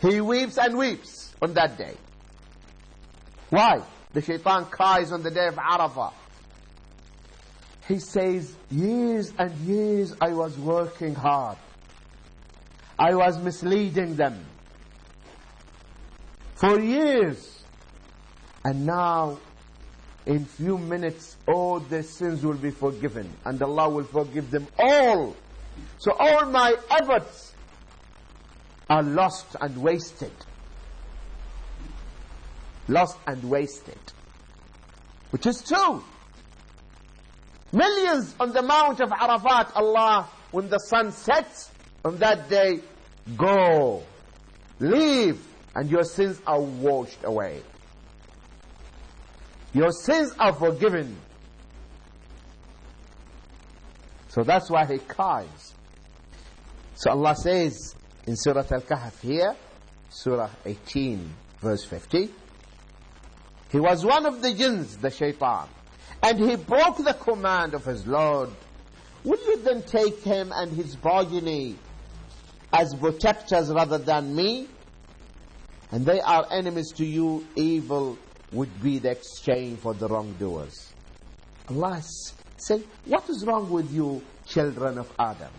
He 0.00 0.20
weeps 0.20 0.58
and 0.58 0.78
weeps 0.78 1.34
on 1.42 1.54
that 1.54 1.76
day. 1.76 1.96
Why? 3.54 3.82
The 4.12 4.20
shaitan 4.20 4.64
cries 4.64 5.12
on 5.12 5.22
the 5.22 5.30
day 5.30 5.46
of 5.46 5.54
Arafah. 5.54 6.12
He 7.86 8.00
says, 8.00 8.52
years 8.68 9.32
and 9.38 9.54
years 9.60 10.12
I 10.20 10.32
was 10.32 10.58
working 10.58 11.14
hard. 11.14 11.56
I 12.98 13.14
was 13.14 13.38
misleading 13.38 14.16
them. 14.16 14.44
For 16.56 16.80
years 16.80 17.62
and 18.64 18.86
now, 18.86 19.38
in 20.26 20.46
few 20.46 20.76
minutes, 20.76 21.36
all 21.46 21.78
their 21.78 22.02
sins 22.02 22.44
will 22.44 22.56
be 22.56 22.72
forgiven. 22.72 23.30
And 23.44 23.62
Allah 23.62 23.88
will 23.88 24.04
forgive 24.04 24.50
them 24.50 24.66
all. 24.76 25.36
So 25.98 26.10
all 26.18 26.46
my 26.46 26.74
efforts 26.90 27.54
are 28.90 29.04
lost 29.04 29.54
and 29.60 29.80
wasted. 29.80 30.32
Lost 32.88 33.16
and 33.26 33.42
wasted. 33.44 33.98
Which 35.30 35.46
is 35.46 35.62
true. 35.62 36.02
Millions 37.72 38.34
on 38.38 38.52
the 38.52 38.62
Mount 38.62 39.00
of 39.00 39.10
Arafat, 39.10 39.72
Allah, 39.74 40.28
when 40.52 40.68
the 40.68 40.78
sun 40.78 41.10
sets 41.10 41.70
on 42.04 42.18
that 42.18 42.48
day, 42.48 42.80
go, 43.36 44.02
leave, 44.78 45.44
and 45.74 45.90
your 45.90 46.04
sins 46.04 46.40
are 46.46 46.60
washed 46.60 47.24
away. 47.24 47.62
Your 49.72 49.90
sins 49.90 50.32
are 50.38 50.52
forgiven. 50.52 51.16
So 54.28 54.42
that's 54.42 54.70
why 54.70 54.86
he 54.86 54.98
cries. 54.98 55.74
So 56.94 57.10
Allah 57.10 57.34
says 57.34 57.96
in 58.26 58.36
Surah 58.36 58.64
Al-Kahf 58.70 59.20
here, 59.20 59.56
Surah 60.10 60.50
18, 60.64 61.28
verse 61.60 61.84
50, 61.84 62.30
he 63.74 63.80
was 63.80 64.04
one 64.04 64.24
of 64.24 64.40
the 64.40 64.54
jinns, 64.54 64.98
the 64.98 65.10
shaitan, 65.10 65.66
and 66.22 66.38
he 66.38 66.54
broke 66.54 66.98
the 66.98 67.12
command 67.12 67.74
of 67.74 67.84
his 67.84 68.06
Lord. 68.06 68.50
Will 69.24 69.40
you 69.48 69.56
then 69.62 69.82
take 69.82 70.22
him 70.22 70.52
and 70.54 70.70
his 70.70 70.94
progeny 70.94 71.74
as 72.72 72.94
protectors 72.94 73.72
rather 73.72 73.98
than 73.98 74.36
me? 74.36 74.68
And 75.90 76.06
they 76.06 76.20
are 76.20 76.46
enemies 76.52 76.92
to 76.98 77.04
you, 77.04 77.44
evil 77.56 78.16
would 78.52 78.80
be 78.80 79.00
the 79.00 79.10
exchange 79.10 79.80
for 79.80 79.92
the 79.92 80.06
wrongdoers. 80.06 80.92
Allah 81.68 82.00
say, 82.56 82.80
what 83.06 83.28
is 83.28 83.44
wrong 83.44 83.68
with 83.70 83.92
you, 83.92 84.22
children 84.46 84.98
of 84.98 85.12
Adam? 85.18 85.50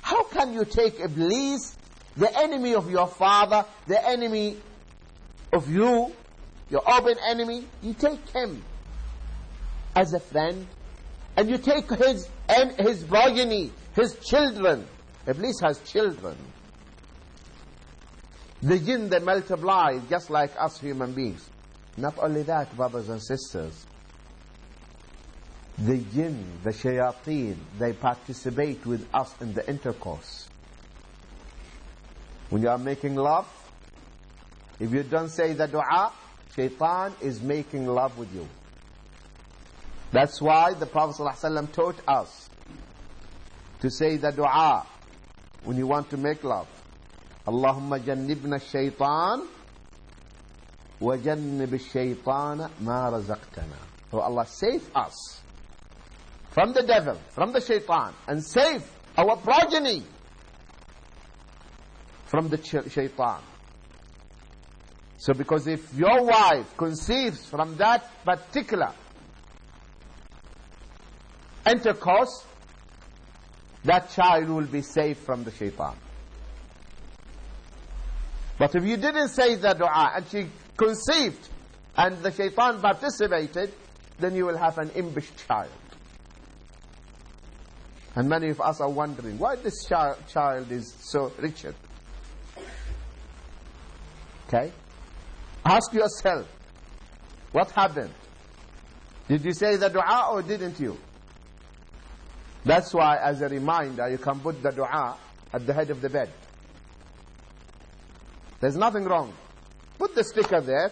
How 0.00 0.24
can 0.24 0.54
you 0.54 0.64
take 0.64 0.98
Iblis, 0.98 1.76
the 2.16 2.38
enemy 2.38 2.74
of 2.74 2.90
your 2.90 3.06
father, 3.06 3.66
the 3.86 4.02
enemy 4.08 4.56
of 5.52 5.68
you, 5.70 6.10
your 6.74 6.82
open 6.92 7.16
enemy, 7.24 7.64
you 7.82 7.94
take 7.94 8.28
him 8.30 8.60
as 9.94 10.12
a 10.12 10.18
friend, 10.18 10.66
and 11.36 11.48
you 11.48 11.56
take 11.56 11.88
his, 11.88 12.28
his 12.78 13.04
progeny, 13.04 13.70
his 13.94 14.16
children. 14.16 14.84
Iblis 15.24 15.60
has 15.60 15.78
children. 15.82 16.36
The 18.60 18.80
jinn, 18.80 19.08
they 19.08 19.20
multiply 19.20 20.00
just 20.10 20.30
like 20.30 20.50
us 20.58 20.80
human 20.80 21.12
beings. 21.12 21.48
Not 21.96 22.18
only 22.18 22.42
that, 22.42 22.74
brothers 22.76 23.08
and 23.08 23.22
sisters, 23.22 23.86
the 25.78 25.98
jinn, 25.98 26.44
the 26.64 26.70
shayateen, 26.70 27.54
they 27.78 27.92
participate 27.92 28.84
with 28.84 29.06
us 29.14 29.32
in 29.40 29.54
the 29.54 29.68
intercourse. 29.68 30.48
When 32.50 32.62
you 32.62 32.68
are 32.68 32.78
making 32.78 33.14
love, 33.14 33.46
if 34.80 34.92
you 34.92 35.04
don't 35.04 35.28
say 35.28 35.52
the 35.52 35.68
dua, 35.68 36.12
Shaitan 36.54 37.14
is 37.20 37.42
making 37.42 37.86
love 37.86 38.16
with 38.16 38.32
you. 38.34 38.46
That's 40.12 40.40
why 40.40 40.74
the 40.74 40.86
Prophet 40.86 41.20
ﷺ 41.20 41.72
taught 41.72 41.96
us 42.06 42.48
to 43.80 43.90
say 43.90 44.16
the 44.16 44.30
dua 44.30 44.86
when 45.64 45.76
you 45.76 45.86
want 45.86 46.10
to 46.10 46.16
make 46.16 46.44
love. 46.44 46.68
Allahumma 47.46 48.02
jannibna 48.04 48.60
shaitan 48.60 49.48
wa 51.00 51.16
jannib 51.16 51.70
shaitana 51.92 52.70
ma 52.80 53.10
razaqtana. 53.10 53.76
So 54.10 54.20
Allah, 54.20 54.46
save 54.46 54.88
us 54.94 55.40
from 56.50 56.72
the 56.72 56.82
devil, 56.84 57.18
from 57.30 57.52
the 57.52 57.60
shaitan, 57.60 58.14
and 58.28 58.42
save 58.44 58.88
our 59.18 59.36
progeny 59.36 60.04
from 62.26 62.48
the 62.48 62.62
shaitan. 62.62 63.40
So 65.24 65.32
because 65.32 65.66
if 65.66 65.94
your 65.94 66.22
wife 66.22 66.76
conceives 66.76 67.46
from 67.46 67.76
that 67.76 68.10
particular 68.26 68.92
intercourse, 71.66 72.44
that 73.84 74.10
child 74.10 74.50
will 74.50 74.66
be 74.66 74.82
saved 74.82 75.20
from 75.20 75.44
the 75.44 75.50
shaitan. 75.50 75.96
But 78.58 78.74
if 78.74 78.84
you 78.84 78.98
didn't 78.98 79.28
say 79.28 79.54
the 79.54 79.72
dua 79.72 80.12
and 80.16 80.28
she 80.28 80.46
conceived 80.76 81.48
and 81.96 82.18
the 82.18 82.30
shaitan 82.30 82.82
participated, 82.82 83.72
then 84.18 84.36
you 84.36 84.44
will 84.44 84.58
have 84.58 84.76
an 84.76 84.90
impish 84.90 85.30
child. 85.48 85.70
And 88.14 88.28
many 88.28 88.50
of 88.50 88.60
us 88.60 88.78
are 88.82 88.90
wondering 88.90 89.38
why 89.38 89.56
this 89.56 89.86
child, 89.86 90.18
child 90.28 90.70
is 90.70 90.92
so 91.00 91.32
wretched. 91.38 91.74
Okay? 94.48 94.70
Ask 95.64 95.92
yourself, 95.92 96.46
what 97.52 97.70
happened? 97.70 98.12
Did 99.28 99.44
you 99.44 99.52
say 99.54 99.76
the 99.76 99.88
dua 99.88 100.28
or 100.32 100.42
didn't 100.42 100.78
you? 100.78 100.98
That's 102.64 102.92
why, 102.92 103.16
as 103.18 103.40
a 103.40 103.48
reminder, 103.48 104.08
you 104.08 104.18
can 104.18 104.40
put 104.40 104.62
the 104.62 104.70
dua 104.70 105.16
at 105.52 105.66
the 105.66 105.72
head 105.72 105.90
of 105.90 106.00
the 106.00 106.10
bed. 106.10 106.30
There's 108.60 108.76
nothing 108.76 109.04
wrong. 109.04 109.32
Put 109.98 110.14
the 110.14 110.24
sticker 110.24 110.60
there. 110.60 110.90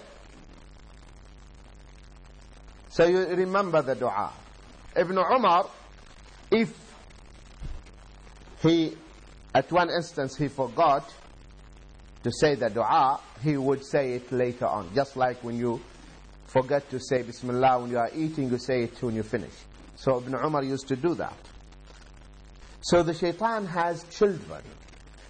So 2.89 3.07
you 3.07 3.21
remember 3.21 3.83
the 3.83 3.95
dua. 3.95 4.31
Ibn 4.95 5.19
Umar, 5.19 5.69
if 6.51 6.71
he, 8.63 8.95
at 9.55 9.73
one 9.73 9.91
instance, 9.91 10.37
he 10.37 10.49
forgot 10.49 11.13
to 12.23 12.31
say 12.31 12.55
the 12.55 12.69
dua, 12.69 13.21
he 13.43 13.57
would 13.57 13.85
say 13.85 14.13
it 14.15 14.31
later 14.33 14.67
on. 14.67 14.95
Just 14.95 15.17
like 15.17 15.43
when 15.43 15.57
you 15.57 15.81
forget 16.47 16.89
to 16.91 17.01
say 17.01 17.23
Bismillah 17.23 17.81
when 17.81 17.91
you 17.91 17.99
are 17.99 18.11
eating, 18.15 18.51
you 18.51 18.59
say 18.59 18.83
it 18.85 19.03
when 19.03 19.15
you 19.15 19.23
finish. 19.23 19.55
So 19.97 20.19
Ibn 20.19 20.35
Umar 20.35 20.65
used 20.65 20.89
to 20.89 20.97
do 20.97 21.15
that. 21.15 21.37
So 22.83 23.03
the 23.03 23.15
shaitan 23.15 23.67
has 23.67 24.05
children. 24.05 24.63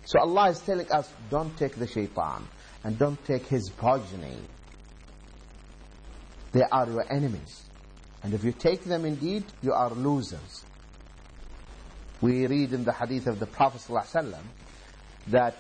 So 0.05 0.19
Allah 0.21 0.51
is 0.51 0.59
telling 0.61 0.91
us, 0.91 1.11
don't 1.31 1.57
take 1.57 1.77
the 1.77 1.87
shaitan 1.87 2.47
and 2.83 2.99
don't 2.99 3.23
take 3.25 3.47
his 3.47 3.71
progeny. 3.71 4.37
They 6.53 6.63
are 6.71 6.89
your 6.89 7.11
enemies. 7.13 7.63
And 8.23 8.35
if 8.35 8.45
you 8.45 8.53
take 8.53 8.85
them 8.85 9.05
indeed, 9.05 9.45
you 9.63 9.73
are 9.73 9.91
losers. 9.91 10.65
We 12.21 12.47
read 12.47 12.73
in 12.73 12.85
the 12.85 12.93
hadith 12.93 13.27
of 13.27 13.41
the 13.41 13.47
Prophet 13.47 13.81
ﷺ 13.81 14.37
that 15.29 15.57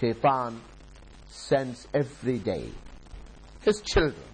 shaitan 0.00 0.60
sends 1.28 1.86
every 1.94 2.38
day 2.38 2.68
his 3.60 3.80
children 3.82 4.24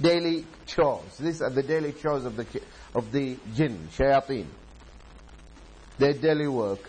daily 0.00 0.44
chores. 0.66 1.16
These 1.18 1.42
are 1.42 1.50
the 1.50 1.62
daily 1.62 1.92
chores 1.92 2.24
of 2.24 2.36
the, 2.36 2.46
of 2.94 3.10
the 3.12 3.36
jinn, 3.54 3.88
shayateen. 3.96 4.46
Their 5.98 6.12
daily 6.12 6.48
work, 6.48 6.88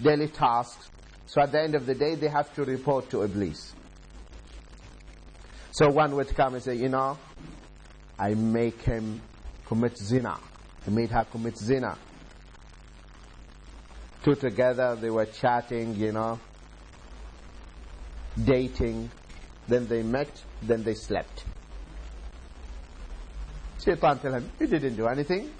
daily 0.00 0.28
tasks. 0.28 0.90
So 1.26 1.42
at 1.42 1.52
the 1.52 1.60
end 1.60 1.74
of 1.74 1.86
the 1.86 1.94
day, 1.94 2.14
they 2.14 2.28
have 2.28 2.54
to 2.54 2.64
report 2.64 3.10
to 3.10 3.22
Iblis. 3.22 3.74
So 5.72 5.90
one 5.90 6.14
would 6.16 6.34
come 6.34 6.54
and 6.54 6.62
say, 6.62 6.76
you 6.76 6.88
know, 6.88 7.18
I 8.18 8.34
make 8.34 8.80
him 8.82 9.20
commit 9.66 9.98
zina. 9.98 10.38
I 10.86 10.90
made 10.90 11.10
her 11.10 11.24
commit 11.24 11.58
zina. 11.58 11.98
Two 14.24 14.34
together, 14.34 14.96
they 14.96 15.10
were 15.10 15.26
chatting, 15.26 15.94
you 15.96 16.12
know, 16.12 16.40
dating. 18.44 19.10
Then 19.66 19.86
they 19.86 20.02
met, 20.02 20.30
then 20.62 20.82
they 20.82 20.94
slept. 20.94 21.44
Shaitan 23.84 24.18
tell 24.18 24.34
him, 24.34 24.50
you 24.58 24.66
didn't 24.66 24.96
do 24.96 25.06
anything. 25.06 25.50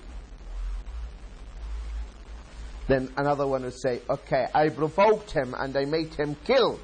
Then 2.86 3.12
another 3.16 3.46
one 3.46 3.62
will 3.62 3.70
say, 3.70 4.00
okay, 4.08 4.46
I 4.54 4.70
provoked 4.70 5.30
him 5.30 5.54
and 5.56 5.76
I 5.76 5.84
made 5.84 6.14
him 6.14 6.36
kill. 6.44 6.80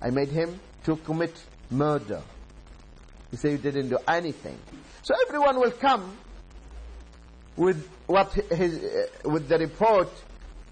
I 0.00 0.10
made 0.10 0.28
him 0.28 0.58
to 0.84 0.96
commit 0.96 1.34
murder. 1.70 2.22
He 3.30 3.36
say 3.36 3.52
you 3.52 3.58
didn't 3.58 3.90
do 3.90 3.98
anything. 4.08 4.58
So 5.02 5.14
everyone 5.28 5.60
will 5.60 5.70
come 5.70 6.16
with 7.56 7.86
what 8.06 8.32
his, 8.32 8.82
uh, 8.82 9.28
with 9.28 9.48
the 9.48 9.58
report 9.58 10.08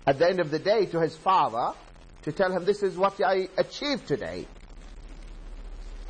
at 0.06 0.18
the 0.18 0.28
end 0.28 0.40
of 0.40 0.50
the 0.50 0.58
day 0.58 0.86
to 0.86 1.00
his 1.00 1.16
father 1.16 1.74
to 2.22 2.32
tell 2.32 2.50
him 2.50 2.64
this 2.64 2.82
is 2.82 2.96
what 2.96 3.20
I 3.22 3.48
achieved 3.58 4.08
today. 4.08 4.46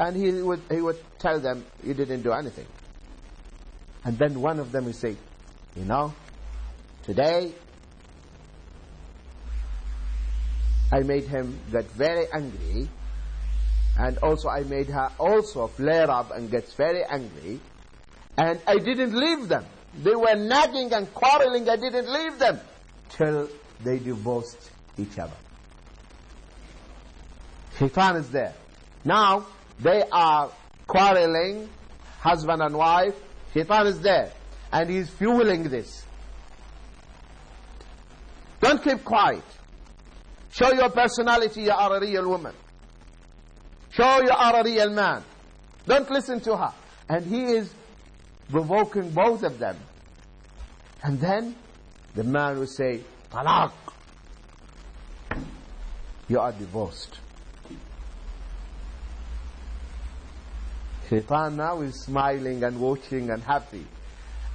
And 0.00 0.16
he 0.16 0.32
would, 0.32 0.62
he 0.70 0.80
would 0.80 0.98
tell 1.18 1.40
them, 1.40 1.66
you 1.84 1.92
didn't 1.92 2.22
do 2.22 2.32
anything. 2.32 2.64
And 4.02 4.16
then 4.18 4.40
one 4.40 4.58
of 4.58 4.72
them 4.72 4.86
would 4.86 4.96
say, 4.96 5.14
you 5.76 5.84
know, 5.84 6.14
today 7.02 7.52
I 10.90 11.00
made 11.00 11.24
him 11.24 11.58
get 11.70 11.84
very 11.90 12.26
angry 12.32 12.88
and 13.98 14.16
also 14.18 14.48
I 14.48 14.62
made 14.62 14.86
her 14.88 15.12
also 15.18 15.66
flare 15.66 16.10
up 16.10 16.34
and 16.34 16.50
gets 16.50 16.72
very 16.72 17.04
angry 17.04 17.60
and 18.38 18.58
I 18.66 18.78
didn't 18.78 19.14
leave 19.14 19.48
them. 19.48 19.66
They 20.02 20.14
were 20.14 20.34
nagging 20.34 20.94
and 20.94 21.12
quarreling, 21.12 21.68
I 21.68 21.76
didn't 21.76 22.10
leave 22.10 22.38
them 22.38 22.58
till 23.10 23.50
they 23.84 23.98
divorced 23.98 24.70
each 24.96 25.18
other. 25.18 25.36
Shaitan 27.78 28.16
is 28.16 28.30
there. 28.30 28.54
Now 29.04 29.46
they 29.80 30.02
are 30.12 30.50
quarreling, 30.86 31.68
husband 32.20 32.62
and 32.62 32.76
wife. 32.76 33.14
Shaitan 33.54 33.86
is 33.86 34.00
there 34.00 34.30
and 34.72 34.90
he's 34.90 35.08
fueling 35.10 35.64
this. 35.64 36.04
Don't 38.60 38.82
keep 38.82 39.04
quiet. 39.04 39.42
Show 40.52 40.72
your 40.72 40.90
personality, 40.90 41.62
you 41.62 41.70
are 41.70 41.96
a 41.96 42.00
real 42.00 42.28
woman. 42.28 42.54
Show 43.90 44.20
you 44.22 44.30
are 44.30 44.60
a 44.60 44.64
real 44.64 44.90
man. 44.90 45.24
Don't 45.86 46.10
listen 46.10 46.40
to 46.40 46.56
her. 46.56 46.72
And 47.08 47.24
he 47.24 47.42
is 47.42 47.72
provoking 48.50 49.10
both 49.10 49.42
of 49.42 49.58
them. 49.58 49.76
And 51.02 51.18
then 51.18 51.56
the 52.14 52.24
man 52.24 52.58
will 52.58 52.66
say, 52.66 53.00
Talaq. 53.32 53.72
You 56.28 56.38
are 56.38 56.52
divorced. 56.52 57.18
Shaitan 61.10 61.56
now 61.56 61.80
is 61.80 62.04
smiling 62.04 62.62
and 62.62 62.80
watching 62.80 63.30
and 63.30 63.42
happy. 63.42 63.84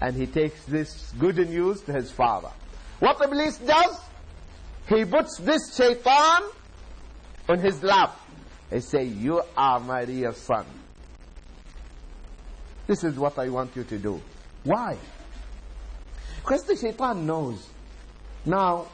And 0.01 0.15
he 0.15 0.25
takes 0.25 0.63
this 0.63 1.11
good 1.19 1.37
news 1.37 1.81
to 1.81 1.93
his 1.93 2.09
father. 2.11 2.51
What 2.99 3.21
Iblis 3.21 3.57
does? 3.57 3.99
He 4.87 5.03
puts 5.03 5.37
this 5.37 5.75
shaitan 5.75 6.43
on 7.49 7.59
his 7.59 7.83
lap. 7.83 8.17
He 8.71 8.79
say, 8.79 9.03
you 9.03 9.41
are 9.57 9.81
my 9.81 10.03
real 10.03 10.31
son. 10.31 10.65
This 12.87 13.03
is 13.03 13.17
what 13.17 13.37
I 13.37 13.49
want 13.49 13.75
you 13.75 13.83
to 13.83 13.97
do. 13.97 14.21
Why? 14.63 14.97
Because 16.37 16.63
the 16.63 16.77
shaitan 16.77 17.25
knows. 17.25 17.67
Now, 18.45 18.87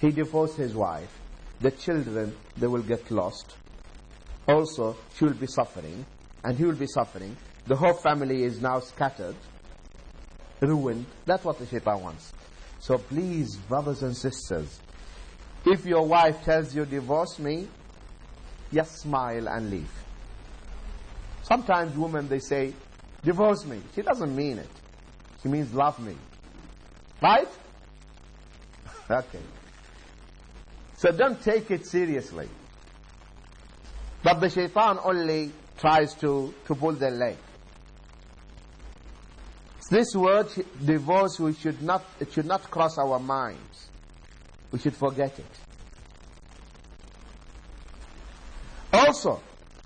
he 0.00 0.10
divorced 0.10 0.56
his 0.56 0.74
wife. 0.74 1.10
The 1.60 1.70
children, 1.70 2.34
they 2.56 2.66
will 2.66 2.82
get 2.82 3.10
lost. 3.10 3.56
Also, 4.46 4.96
she 5.16 5.24
will 5.24 5.34
be 5.34 5.46
suffering, 5.46 6.04
and 6.44 6.56
he 6.58 6.64
will 6.64 6.76
be 6.76 6.86
suffering. 6.86 7.36
The 7.66 7.74
whole 7.74 7.94
family 7.94 8.44
is 8.44 8.60
now 8.60 8.80
scattered, 8.80 9.34
ruined. 10.60 11.06
That's 11.24 11.42
what 11.44 11.58
the 11.58 11.66
shaitan 11.66 12.02
wants. 12.02 12.32
So 12.78 12.98
please, 12.98 13.56
brothers 13.56 14.02
and 14.02 14.14
sisters, 14.14 14.78
if 15.64 15.86
your 15.86 16.06
wife 16.06 16.44
tells 16.44 16.74
you, 16.74 16.84
divorce 16.84 17.38
me, 17.38 17.66
just 18.72 18.98
smile 18.98 19.48
and 19.48 19.70
leave. 19.70 19.90
Sometimes 21.42 21.96
women, 21.96 22.28
they 22.28 22.40
say, 22.40 22.74
divorce 23.22 23.64
me. 23.64 23.80
She 23.94 24.02
doesn't 24.02 24.34
mean 24.34 24.58
it. 24.58 24.70
She 25.42 25.48
means 25.48 25.72
love 25.72 25.98
me. 25.98 26.14
Right? 27.22 27.48
okay. 29.10 29.40
So 30.96 31.10
don't 31.10 31.40
take 31.42 31.70
it 31.70 31.86
seriously. 31.86 32.48
But 34.22 34.40
the 34.40 34.50
shaitan 34.50 34.98
only 35.02 35.52
tries 35.78 36.14
to, 36.14 36.54
pull 36.66 36.92
their 36.92 37.10
leg. 37.10 37.36
This 39.90 40.14
word, 40.14 40.48
divorce, 40.84 41.38
we 41.38 41.52
should 41.52 41.82
not, 41.82 42.04
it 42.18 42.32
should 42.32 42.46
not 42.46 42.70
cross 42.70 42.96
our 42.98 43.18
minds. 43.18 43.90
We 44.72 44.78
should 44.78 44.94
forget 44.94 45.38
it. 45.38 45.44
Also, 48.92 49.40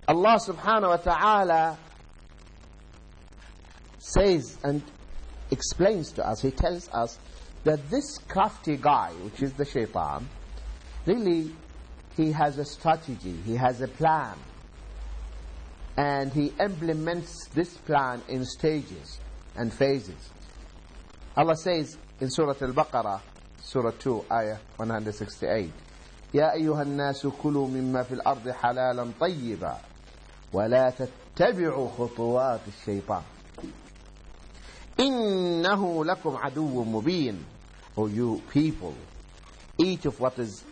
Allah 0.07 0.39
subhanahu 0.39 0.89
wa 0.89 0.97
ta'ala 0.97 1.79
says 3.99 4.57
and 4.63 4.83
explains 5.51 6.13
to 6.13 6.27
us, 6.27 6.41
He 6.41 6.51
tells 6.51 6.89
us 6.91 7.19
that 7.65 7.91
this 7.91 8.19
crafty 8.29 8.77
guy, 8.77 9.11
which 9.23 9.43
is 9.43 9.53
the 9.55 9.65
shaitan, 9.65 10.29
really, 11.07 11.51
he 12.17 12.33
has 12.33 12.59
a 12.59 12.65
strategy, 12.65 13.35
he 13.45 13.57
has 13.57 13.81
a 13.81 13.89
plan 13.89 14.37
And 15.98 16.34
he 16.34 16.52
implements 16.60 17.48
this 17.54 17.78
plan 17.78 18.22
in 18.28 18.46
stages 18.46 19.20
and 19.56 19.72
phases. 19.72 20.30
Allah 21.38 21.56
says 21.56 21.98
in 22.20 22.30
Surah 22.30 22.56
Al-Baqarah, 22.62 23.22
Surah 23.62 23.92
2, 23.92 24.26
Ayah 24.32 24.58
168, 24.78 25.72
يا 26.34 26.54
أيها 26.54 26.82
الناس 26.82 27.28
كلوا 27.28 27.68
مما 27.68 28.04
في 28.04 28.14
الأرض 28.14 28.50
حلالا 28.50 29.08
طيبا 29.20 29.78
ولا 30.54 30.90
تتبعوا 30.90 31.90
خطوات 31.98 32.60
الشيطان 32.68 33.22
إنه 35.00 36.06
لكم 36.06 36.38
عدو 36.38 36.84
مبين 36.84 37.44
O 37.96 38.08
you 38.08 38.42
people 38.52 38.96
eat 39.78 40.06
of 40.06 40.20
what 40.20 40.40
is 40.40 40.64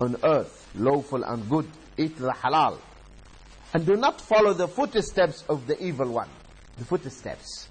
on 0.00 0.16
earth 0.24 0.66
lawful 0.74 1.22
and 1.24 1.46
good 1.50 1.68
eat 1.98 2.16
the 2.16 2.32
halal 2.42 2.78
and 3.75 3.85
do 3.85 3.97
not 3.97 4.21
follow 4.21 4.53
the 4.53 4.67
footsteps 4.67 5.43
of 5.49 5.67
the 5.67 5.75
evil 5.83 6.09
one 6.09 6.29
the 6.77 6.85
footsteps 6.85 7.67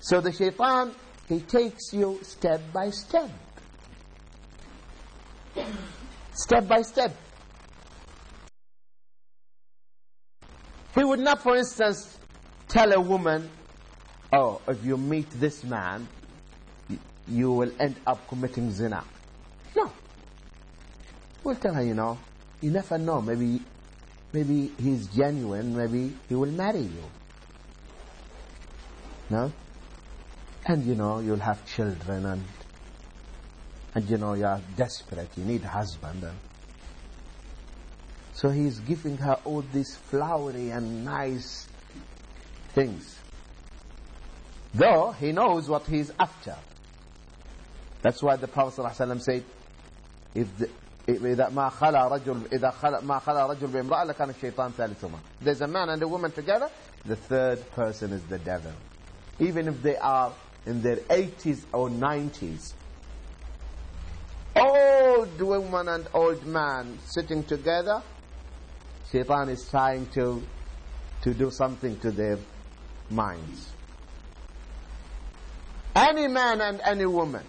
So 0.00 0.20
the 0.20 0.32
shaitan 0.32 0.92
He 1.28 1.40
takes 1.40 1.92
you 1.92 2.18
step 2.22 2.60
by 2.72 2.90
step. 2.90 3.30
Step 6.34 6.66
by 6.66 6.82
step. 6.82 7.14
He 10.94 11.04
would 11.04 11.20
not, 11.20 11.42
for 11.42 11.56
instance, 11.56 12.18
tell 12.68 12.92
a 12.92 13.00
woman, 13.00 13.48
oh, 14.32 14.60
if 14.68 14.84
you 14.84 14.96
meet 14.98 15.30
this 15.40 15.64
man, 15.64 16.06
you 17.28 17.52
will 17.52 17.72
end 17.78 17.96
up 18.06 18.26
committing 18.28 18.70
zina. 18.70 19.04
No. 19.74 19.90
We'll 21.44 21.54
tell 21.56 21.74
her, 21.74 21.82
you 21.82 21.94
know, 21.94 22.18
you 22.60 22.70
never 22.70 22.98
know. 22.98 23.22
Maybe, 23.22 23.62
maybe 24.32 24.72
he's 24.78 25.06
genuine. 25.08 25.76
Maybe 25.76 26.14
he 26.28 26.34
will 26.34 26.50
marry 26.50 26.80
you. 26.80 27.04
No? 29.30 29.52
And, 30.66 30.84
you 30.84 30.94
know, 30.94 31.18
you'll 31.18 31.38
have 31.38 31.64
children 31.66 32.26
and, 32.26 32.44
and 33.94 34.08
you 34.08 34.18
know, 34.18 34.34
you're 34.34 34.60
desperate. 34.76 35.30
You 35.36 35.44
need 35.44 35.64
a 35.64 35.68
husband. 35.68 36.22
And 36.22 36.36
so 38.34 38.48
he's 38.48 38.78
giving 38.80 39.16
her 39.18 39.38
all 39.44 39.62
these 39.72 39.96
flowery 39.96 40.70
and 40.70 41.04
nice 41.04 41.68
things. 42.74 43.18
Though 44.74 45.12
he 45.12 45.32
knows 45.32 45.68
what 45.68 45.86
he's 45.86 46.10
after. 46.18 46.56
That's 48.00 48.22
why 48.22 48.36
the 48.36 48.48
Prophet 48.48 48.82
ﷺ 48.82 49.22
said, 49.22 49.44
if 50.34 50.58
the, 50.58 50.68
إذا 51.09 51.49
ما 51.49 51.69
خلا 51.69 52.07
رجل 52.07 52.41
إذا 52.53 52.69
خلا 52.69 53.01
ما 53.01 53.19
خلا 53.19 53.45
رجل 53.45 53.67
بامرأة 53.67 54.03
لكان 54.03 54.29
الشيطان 54.29 54.71
ثالثهما. 54.71 55.19
There's 55.41 55.61
a 55.61 55.67
man 55.67 55.89
and 55.89 56.03
a 56.03 56.07
woman 56.07 56.31
together, 56.31 56.69
the 57.05 57.15
third 57.15 57.71
person 57.71 58.11
is 58.11 58.23
the 58.23 58.39
devil. 58.39 58.71
Even 59.39 59.67
if 59.67 59.81
they 59.81 59.95
are 59.97 60.33
in 60.65 60.81
their 60.81 60.97
80s 60.97 61.63
or 61.73 61.89
90s. 61.89 62.73
Old 64.55 65.39
woman 65.39 65.87
and 65.87 66.07
old 66.13 66.45
man 66.45 66.97
sitting 67.05 67.43
together, 67.43 68.01
Shaitan 69.11 69.49
is 69.49 69.69
trying 69.69 70.07
to, 70.07 70.41
to 71.21 71.33
do 71.33 71.51
something 71.51 71.97
to 71.99 72.11
their 72.11 72.37
minds. 73.09 73.71
Any 75.95 76.27
man 76.27 76.59
and 76.61 76.81
any 76.83 77.05
woman 77.05 77.43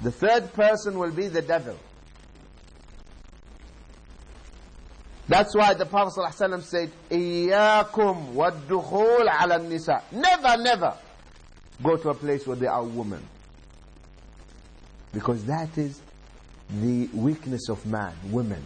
the 0.00 0.10
third 0.10 0.52
person 0.52 0.98
will 0.98 1.12
be 1.12 1.28
the 1.28 1.42
devil. 1.42 1.78
That's 5.28 5.54
why 5.54 5.74
the 5.74 5.86
Prophet 5.86 6.20
ﷺ 6.20 6.62
said, 6.64 6.90
إِيَّاكُمْ 7.10 8.34
وَالدُّخُولَ 8.34 9.28
عَلَى 9.28 9.60
النِّسَاءِ 9.60 10.02
Never, 10.12 10.62
never 10.62 10.94
go 11.82 11.96
to 11.96 12.10
a 12.10 12.14
place 12.14 12.46
where 12.46 12.56
there 12.56 12.70
are 12.72 12.84
women. 12.84 13.22
Because 15.12 15.44
that 15.44 15.78
is 15.78 16.00
the 16.80 17.08
weakness 17.14 17.68
of 17.68 17.86
man, 17.86 18.12
women. 18.30 18.62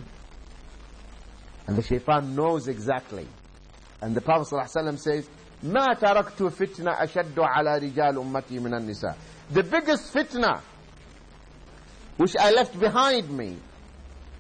And 1.67 1.77
the 1.77 1.83
shaitan 1.83 2.35
knows 2.35 2.69
exactly. 2.69 3.27
And 4.01 4.15
the 4.15 4.21
Prophet 4.21 4.55
ﷺ 4.55 4.99
says, 5.01 5.29
مَا 5.65 5.99
تَرَكْتُ 5.99 6.37
فِتْنَةً 6.51 6.99
أَشَدُّ 7.01 7.35
عَلَى 7.35 7.93
رِجَالُ 7.93 8.15
أُمَّتِي 8.17 8.61
مِنَ 8.61 8.73
النِّسَاءِ 8.81 9.15
The 9.53 9.63
biggest 9.63 10.13
fitna 10.15 10.61
which 12.18 12.36
I 12.38 12.52
left 12.52 12.80
behind 12.80 13.30
me, 13.30 13.58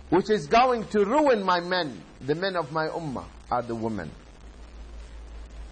which 0.09 0.29
is 0.29 0.47
going 0.47 0.85
to 0.87 1.05
ruin 1.05 1.43
my 1.43 1.59
men, 1.59 2.01
the 2.21 2.35
men 2.35 2.55
of 2.55 2.71
my 2.71 2.87
ummah, 2.87 3.25
are 3.49 3.61
the 3.61 3.75
women. 3.75 4.11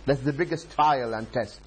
That's 0.06 0.22
the 0.22 0.34
biggest 0.34 0.72
trial 0.72 1.14
and 1.14 1.32
test. 1.32 1.60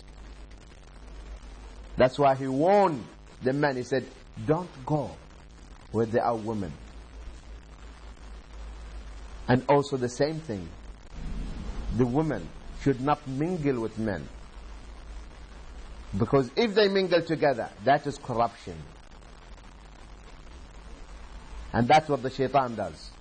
That's 1.97 2.19
why 2.19 2.35
he 2.35 2.49
warned 2.49 3.05
the 3.43 3.53
men. 3.53 3.77
He 3.77 3.83
said, 3.83 4.07
Don't 4.47 4.71
go 4.85 5.11
where 5.93 6.07
there 6.07 6.25
are 6.25 6.37
women. 6.37 6.73
And 9.47 9.65
also 9.69 9.97
the 9.97 10.09
same 10.09 10.41
thing. 10.41 10.69
The 11.97 12.07
women 12.07 12.49
should 12.83 13.01
not 13.01 13.27
mingle 13.29 13.81
with 13.81 13.99
men. 13.99 14.27
Because 16.19 16.51
if 16.57 16.75
they 16.75 16.89
mingle 16.89 17.23
together, 17.23 17.69
that 17.85 18.07
is 18.07 18.19
corruption. 18.19 18.77
And 21.74 21.88
that's 21.88 22.10
what 22.10 22.24
the 22.24 22.30
shaitan 22.30 22.76
does. 22.76 23.12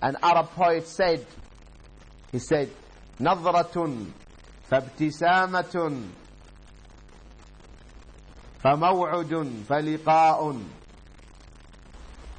An 0.00 0.16
Arab 0.22 0.50
poet 0.50 0.86
said, 0.86 1.26
he 2.32 2.38
said, 2.38 2.70
نظرة 3.20 4.06
فابتسامة 4.70 6.02
فموعد 8.64 9.62
فلقاء 9.68 10.60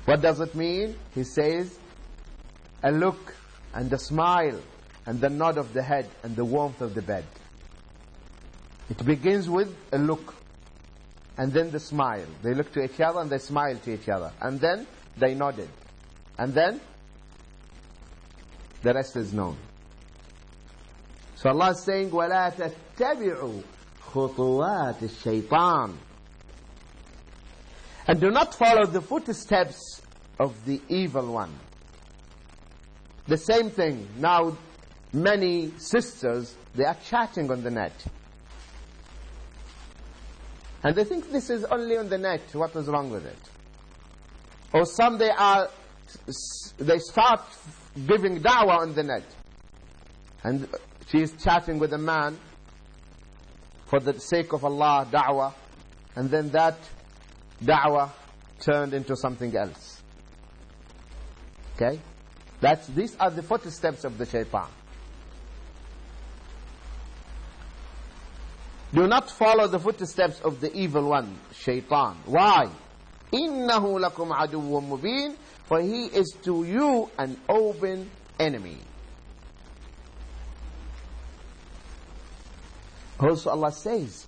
What 0.05 0.21
does 0.21 0.39
it 0.39 0.55
mean? 0.55 0.95
He 1.13 1.23
says, 1.23 1.77
a 2.81 2.91
look 2.91 3.35
and 3.73 3.91
a 3.93 3.99
smile 3.99 4.59
and 5.05 5.21
the 5.21 5.29
nod 5.29 5.57
of 5.57 5.73
the 5.73 5.83
head 5.83 6.09
and 6.23 6.35
the 6.35 6.45
warmth 6.45 6.81
of 6.81 6.95
the 6.95 7.01
bed. 7.01 7.25
It 8.89 9.05
begins 9.05 9.49
with 9.49 9.75
a 9.91 9.97
look 9.97 10.33
and 11.37 11.53
then 11.53 11.71
the 11.71 11.79
smile. 11.79 12.25
They 12.41 12.53
look 12.53 12.71
to 12.73 12.83
each 12.83 12.99
other 12.99 13.19
and 13.21 13.29
they 13.29 13.37
smile 13.37 13.77
to 13.77 13.93
each 13.93 14.09
other. 14.09 14.31
And 14.41 14.59
then 14.59 14.87
they 15.17 15.35
nodded. 15.35 15.69
And 16.37 16.53
then 16.53 16.79
the 18.81 18.93
rest 18.93 19.15
is 19.17 19.33
known. 19.33 19.57
So 21.35 21.49
Allah 21.49 21.71
is 21.71 21.83
saying, 21.83 22.11
وَلَا 22.11 22.53
تَتَّبِعُوا 22.53 23.63
خُطُوَاتِ 24.11 24.99
الشَّيْطَانِ 24.99 25.95
And 28.07 28.19
do 28.19 28.29
not 28.29 28.55
follow 28.55 28.85
the 28.85 29.01
footsteps 29.01 30.01
of 30.39 30.65
the 30.65 30.81
evil 30.89 31.33
one. 31.33 31.53
The 33.27 33.37
same 33.37 33.69
thing. 33.69 34.07
Now, 34.17 34.57
many 35.13 35.71
sisters, 35.77 36.55
they 36.75 36.85
are 36.85 36.97
chatting 37.05 37.51
on 37.51 37.63
the 37.63 37.71
net. 37.71 37.93
And 40.83 40.95
they 40.95 41.03
think 41.03 41.31
this 41.31 41.49
is 41.49 41.65
only 41.65 41.97
on 41.97 42.09
the 42.09 42.17
net. 42.17 42.41
What 42.53 42.75
is 42.75 42.87
wrong 42.87 43.11
with 43.11 43.25
it? 43.25 43.37
Or 44.74 44.84
some 44.84 45.18
they 45.18 45.30
are, 45.30 45.70
they 46.78 46.98
start 46.98 47.42
giving 48.08 48.40
da'wah 48.40 48.80
on 48.80 48.94
the 48.94 49.04
net. 49.04 49.22
And 50.42 50.68
she 51.06 51.22
is 51.22 51.32
chatting 51.40 51.78
with 51.78 51.92
a 51.92 51.98
man 51.98 52.36
for 53.86 54.00
the 54.00 54.18
sake 54.18 54.52
of 54.52 54.64
Allah, 54.64 55.06
da'wah. 55.08 55.54
And 56.16 56.28
then 56.28 56.50
that 56.50 56.76
da'wah 57.62 58.10
turned 58.58 58.94
into 58.94 59.14
something 59.14 59.56
else. 59.56 60.02
Okay? 61.76 62.00
That's, 62.60 62.88
these 62.88 63.14
are 63.20 63.30
the 63.30 63.44
footsteps 63.44 64.02
of 64.02 64.18
the 64.18 64.26
shaitan. 64.26 64.68
Do 68.92 69.06
not 69.06 69.30
follow 69.30 69.68
the 69.68 69.78
footsteps 69.78 70.40
of 70.40 70.60
the 70.60 70.74
evil 70.76 71.10
one, 71.10 71.38
shaitan. 71.52 72.16
Why? 72.26 72.70
إِنَّهُ 73.33 73.99
لَكُمْ 73.99 74.33
عَدُوٌ 74.33 74.81
مُبِينٌ 74.81 75.35
For 75.65 75.81
he 75.81 76.05
is 76.05 76.35
to 76.43 76.63
you 76.63 77.09
an 77.17 77.37
open 77.47 78.09
enemy. 78.39 78.77
Also 83.19 83.49
Allah 83.49 83.71
says, 83.71 84.25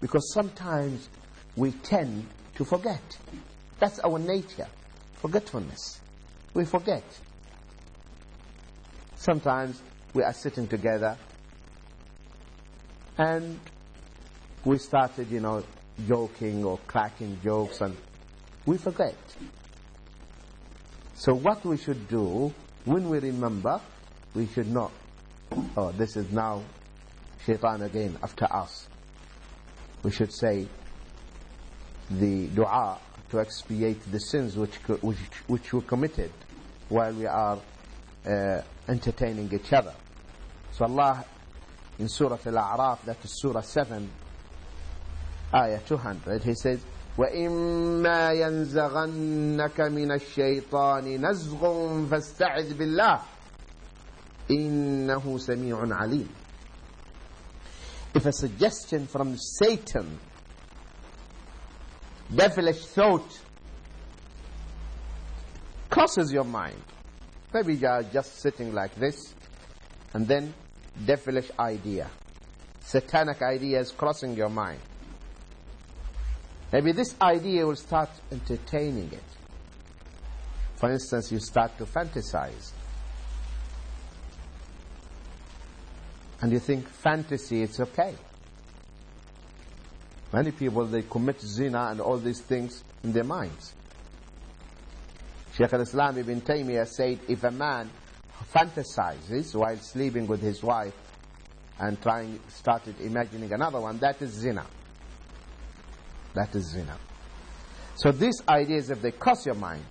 because 0.00 0.32
sometimes 0.32 1.08
we 1.56 1.70
tend 1.72 2.26
to 2.56 2.64
forget. 2.64 3.00
That's 3.78 3.98
our 4.00 4.18
nature. 4.18 4.66
Forgetfulness. 5.14 6.00
We 6.54 6.64
forget. 6.64 7.04
Sometimes 9.16 9.80
we 10.14 10.22
are 10.22 10.32
sitting 10.32 10.66
together 10.68 11.16
and 13.16 13.58
we 14.64 14.78
started, 14.78 15.30
you 15.30 15.40
know, 15.40 15.64
joking 16.06 16.64
or 16.64 16.78
cracking 16.86 17.38
jokes 17.42 17.80
and 17.80 17.96
we 18.65 18.77
forget. 18.77 19.15
So 21.15 21.33
what 21.33 21.63
we 21.65 21.77
should 21.77 22.07
do, 22.07 22.53
when 22.85 23.09
we 23.09 23.19
remember, 23.19 23.79
we 24.33 24.47
should 24.47 24.71
not, 24.71 24.91
oh, 25.77 25.91
this 25.91 26.15
is 26.15 26.31
now 26.31 26.63
shaitan 27.45 27.81
again 27.81 28.17
after 28.23 28.45
us. 28.51 28.87
We 30.01 30.11
should 30.11 30.33
say 30.33 30.67
the 32.09 32.47
dua 32.47 32.97
to 33.31 33.39
expiate 33.39 34.11
the 34.11 34.19
sins 34.19 34.55
which, 34.57 34.75
which, 35.01 35.17
which 35.47 35.73
were 35.73 35.81
committed 35.81 36.31
while 36.89 37.13
we 37.13 37.25
are 37.25 37.59
uh, 38.25 38.61
entertaining 38.87 39.51
each 39.53 39.71
other. 39.73 39.93
So 40.73 40.85
Allah 40.85 41.25
in 41.99 42.09
Surah 42.09 42.37
Al-A'raf, 42.45 43.03
that 43.05 43.23
is 43.23 43.39
Surah 43.39 43.61
7, 43.61 44.09
Ayah 45.53 45.79
200, 45.87 46.43
He 46.43 46.55
says, 46.55 46.83
وإما 47.18 48.32
ينزغنك 48.32 49.80
من 49.80 50.12
الشيطان 50.12 51.26
نزغ 51.26 51.62
فاستعذ 52.10 52.74
بالله 52.74 53.20
إنه 54.50 55.38
سميع 55.38 55.78
عليم 55.94 56.28
If 58.14 58.24
a 58.24 58.32
suggestion 58.32 59.06
from 59.06 59.36
Satan, 59.36 60.18
devilish 62.34 62.86
thought, 62.86 63.38
crosses 65.90 66.32
your 66.32 66.44
mind, 66.44 66.82
maybe 67.52 67.74
you 67.74 67.86
are 67.86 68.02
just 68.02 68.40
sitting 68.40 68.72
like 68.72 68.94
this, 68.94 69.34
and 70.14 70.26
then 70.26 70.54
devilish 71.04 71.50
idea, 71.60 72.10
satanic 72.80 73.42
idea 73.42 73.78
is 73.80 73.92
crossing 73.92 74.34
your 74.34 74.48
mind. 74.48 74.80
Maybe 76.73 76.91
this 76.91 77.13
idea 77.21 77.67
will 77.67 77.75
start 77.75 78.09
entertaining 78.31 79.11
it. 79.13 79.23
For 80.77 80.91
instance, 80.91 81.31
you 81.31 81.37
start 81.37 81.77
to 81.77 81.85
fantasize. 81.85 82.71
And 86.41 86.51
you 86.51 86.57
think 86.57 86.89
fantasy, 86.89 87.61
it's 87.61 87.79
okay. 87.79 88.15
Many 90.33 90.49
people, 90.49 90.85
they 90.85 91.03
commit 91.03 91.39
zina 91.41 91.89
and 91.91 92.01
all 92.01 92.17
these 92.17 92.41
things 92.41 92.83
in 93.03 93.13
their 93.13 93.23
minds. 93.23 93.75
Shaykh 95.55 95.71
al-Islam 95.73 96.17
ibn 96.17 96.41
Taymiyyah 96.41 96.87
said, 96.87 97.19
if 97.27 97.43
a 97.43 97.51
man 97.51 97.91
fantasizes 98.51 99.53
while 99.53 99.77
sleeping 99.77 100.25
with 100.25 100.41
his 100.41 100.63
wife 100.63 100.95
and 101.79 102.01
trying, 102.01 102.39
started 102.49 102.99
imagining 102.99 103.53
another 103.53 103.79
one, 103.79 103.99
that 103.99 104.19
is 104.23 104.31
zina. 104.31 104.65
That 106.33 106.55
is 106.55 106.71
zina. 106.71 106.97
So 107.95 108.11
these 108.11 108.41
ideas, 108.47 108.89
if 108.89 109.01
they 109.01 109.11
cross 109.11 109.45
your 109.45 109.55
mind, 109.55 109.83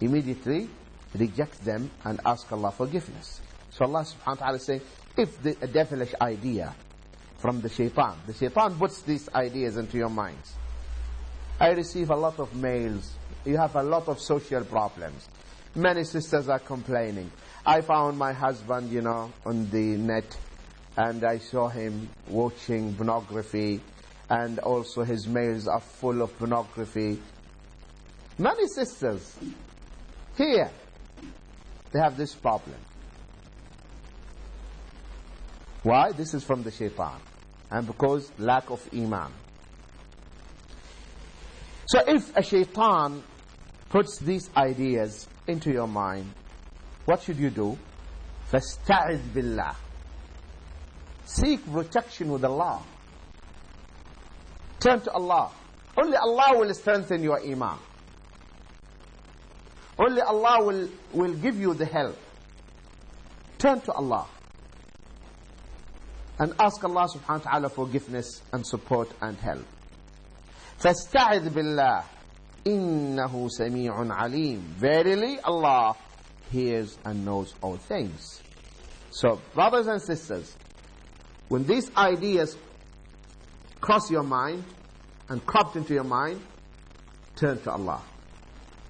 immediately 0.00 0.68
reject 1.14 1.64
them 1.64 1.90
and 2.04 2.20
ask 2.24 2.50
Allah 2.52 2.70
forgiveness. 2.70 3.40
So 3.70 3.84
Allah 3.84 4.04
subhanahu 4.04 4.26
wa 4.26 4.34
ta'ala 4.34 4.56
is 4.56 4.64
saying, 4.64 4.80
if 5.16 5.42
the, 5.42 5.54
devilish 5.66 6.14
idea 6.20 6.74
from 7.38 7.60
the 7.60 7.68
shaitan, 7.68 8.16
the 8.26 8.34
shaitan 8.34 8.76
puts 8.76 9.02
these 9.02 9.28
ideas 9.34 9.76
into 9.76 9.96
your 9.96 10.10
minds. 10.10 10.54
I 11.58 11.70
receive 11.70 12.10
a 12.10 12.16
lot 12.16 12.38
of 12.38 12.54
mails. 12.54 13.14
You 13.44 13.56
have 13.56 13.76
a 13.76 13.82
lot 13.82 14.08
of 14.08 14.20
social 14.20 14.64
problems. 14.64 15.28
Many 15.74 16.04
sisters 16.04 16.48
are 16.48 16.58
complaining. 16.58 17.30
I 17.64 17.80
found 17.80 18.18
my 18.18 18.32
husband, 18.32 18.90
you 18.90 19.02
know, 19.02 19.32
on 19.44 19.70
the 19.70 19.96
net 19.96 20.36
and 20.96 21.24
I 21.24 21.38
saw 21.38 21.68
him 21.68 22.08
watching 22.28 22.94
pornography 22.94 23.80
and 24.29 24.59
also 24.59 25.03
his 25.03 25.27
mails 25.27 25.67
are 25.67 25.79
full 25.79 26.21
of 26.21 26.37
pornography. 26.37 27.21
Many 28.37 28.67
sisters 28.67 29.37
here, 30.37 30.69
they 31.91 31.99
have 31.99 32.17
this 32.17 32.33
problem. 32.33 32.77
Why? 35.83 36.11
This 36.11 36.33
is 36.33 36.43
from 36.43 36.63
the 36.63 36.71
shaitan. 36.71 37.19
And 37.69 37.85
because 37.85 38.31
lack 38.39 38.69
of 38.71 38.87
iman. 38.93 39.31
So 41.87 42.01
if 42.07 42.35
a 42.35 42.41
shaitan 42.41 43.23
puts 43.89 44.17
these 44.17 44.49
ideas 44.57 45.27
into 45.47 45.71
your 45.71 45.87
mind, 45.87 46.31
what 47.05 47.21
should 47.21 47.37
you 47.37 47.51
do? 47.51 47.77
فَاسْتَعِذْ 48.51 49.19
بِاللَّهِ 49.33 49.75
Seek 51.25 51.71
protection 51.71 52.31
with 52.31 52.43
Allah. 52.43 52.81
Turn 54.79 55.01
to 55.01 55.11
Allah. 55.11 55.51
Only 55.97 56.17
Allah 56.17 56.59
will 56.59 56.73
strengthen 56.73 57.23
your 57.23 57.39
iman. 57.41 57.77
Only 59.97 60.21
Allah 60.21 60.63
will, 60.63 60.89
will 61.13 61.33
give 61.33 61.59
you 61.59 61.73
the 61.73 61.85
help. 61.85 62.17
Turn 63.57 63.79
to 63.81 63.93
Allah. 63.93 64.27
And 66.37 66.53
ask 66.59 66.83
Allah 66.83 67.07
subhanahu 67.07 67.45
wa 67.45 67.51
ta'ala 67.51 67.69
forgiveness 67.69 68.41
and 68.51 68.67
support 68.67 69.09
and 69.21 69.37
help. 69.37 69.63
فَاسْتَعِذْ 70.79 71.49
بِاللَّهِ 71.49 72.03
إِنَّهُ 72.65 73.49
سَمِيعٌ 73.59 74.11
عَلِيمٌ 74.11 74.59
Verily 74.59 75.39
Allah 75.39 75.95
hears 76.51 76.97
and 77.05 77.23
knows 77.23 77.53
all 77.61 77.77
things. 77.77 78.41
So, 79.11 79.39
brothers 79.53 79.87
and 79.87 80.01
sisters, 80.01 80.53
when 81.47 81.63
these 81.65 81.89
ideas 81.95 82.57
cross 83.80 84.10
your 84.10 84.22
mind 84.22 84.64
and 85.28 85.44
cropped 85.46 85.76
into 85.76 85.94
your 85.94 86.04
mind, 86.04 86.40
turn 87.36 87.60
to 87.62 87.70
Allah 87.70 88.02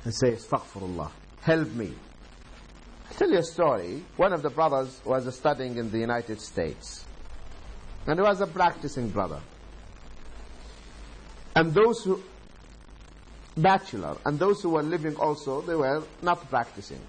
and 0.04 0.14
say, 0.14 0.32
Astaghfirullah, 0.32 1.10
help 1.42 1.68
me. 1.72 1.92
I'll 3.08 3.16
tell 3.16 3.30
you 3.30 3.38
a 3.38 3.42
story. 3.42 4.02
One 4.16 4.32
of 4.32 4.42
the 4.42 4.50
brothers 4.50 5.00
was 5.04 5.34
studying 5.36 5.76
in 5.76 5.90
the 5.90 5.98
United 5.98 6.40
States. 6.40 7.04
And 8.06 8.18
he 8.18 8.22
was 8.22 8.40
a 8.40 8.46
practicing 8.46 9.10
brother. 9.10 9.40
And 11.54 11.74
those 11.74 12.02
who, 12.04 12.22
bachelor, 13.56 14.16
and 14.24 14.38
those 14.38 14.62
who 14.62 14.70
were 14.70 14.82
living 14.82 15.16
also, 15.16 15.60
they 15.60 15.74
were 15.74 16.02
not 16.22 16.48
practicing. 16.48 17.00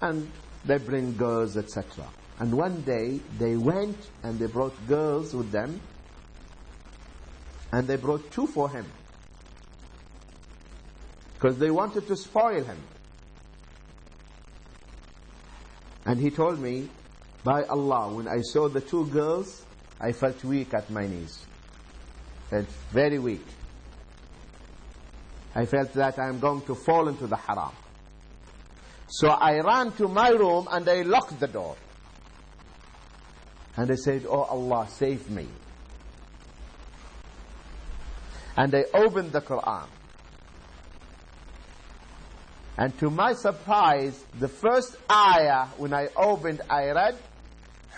And 0.00 0.30
they 0.64 0.78
bring 0.78 1.16
girls, 1.16 1.56
etc. 1.56 2.08
And 2.38 2.56
one 2.56 2.80
day 2.82 3.20
they 3.38 3.56
went 3.56 3.96
and 4.22 4.38
they 4.38 4.46
brought 4.46 4.74
girls 4.86 5.34
with 5.34 5.50
them. 5.50 5.80
And 7.72 7.88
they 7.88 7.96
brought 7.96 8.30
two 8.30 8.46
for 8.46 8.68
him 8.68 8.86
because 11.34 11.58
they 11.58 11.70
wanted 11.70 12.06
to 12.06 12.16
spoil 12.16 12.62
him. 12.62 12.78
And 16.04 16.20
he 16.20 16.30
told 16.30 16.60
me, 16.60 16.88
by 17.42 17.64
Allah, 17.64 18.14
when 18.14 18.28
I 18.28 18.40
saw 18.42 18.68
the 18.68 18.80
two 18.80 19.06
girls, 19.06 19.64
I 20.00 20.12
felt 20.12 20.44
weak 20.44 20.74
at 20.74 20.90
my 20.90 21.06
knees. 21.06 21.44
Felt 22.50 22.68
very 22.90 23.18
weak. 23.18 23.44
I 25.54 25.64
felt 25.64 25.92
that 25.94 26.18
I 26.18 26.28
am 26.28 26.38
going 26.38 26.62
to 26.62 26.74
fall 26.74 27.08
into 27.08 27.26
the 27.26 27.36
haram. 27.36 27.72
So 29.08 29.28
I 29.28 29.58
ran 29.60 29.92
to 29.92 30.08
my 30.08 30.30
room 30.30 30.68
and 30.70 30.88
I 30.88 31.02
locked 31.02 31.40
the 31.40 31.48
door. 31.48 31.76
And 33.76 33.90
I 33.90 33.94
said, 33.94 34.26
Oh 34.28 34.42
Allah, 34.42 34.86
save 34.88 35.28
me 35.30 35.48
And 38.55 38.73
I 38.73 38.85
opened 38.93 39.31
the 39.31 39.41
Quran. 39.41 39.87
And 42.77 42.97
to 42.99 43.09
my 43.09 43.33
surprise, 43.33 44.23
the 44.39 44.47
first 44.47 44.95
ayah, 45.11 45.65
when 45.77 45.93
I 45.93 46.09
opened, 46.15 46.61
I 46.69 46.91
read, 46.91 47.15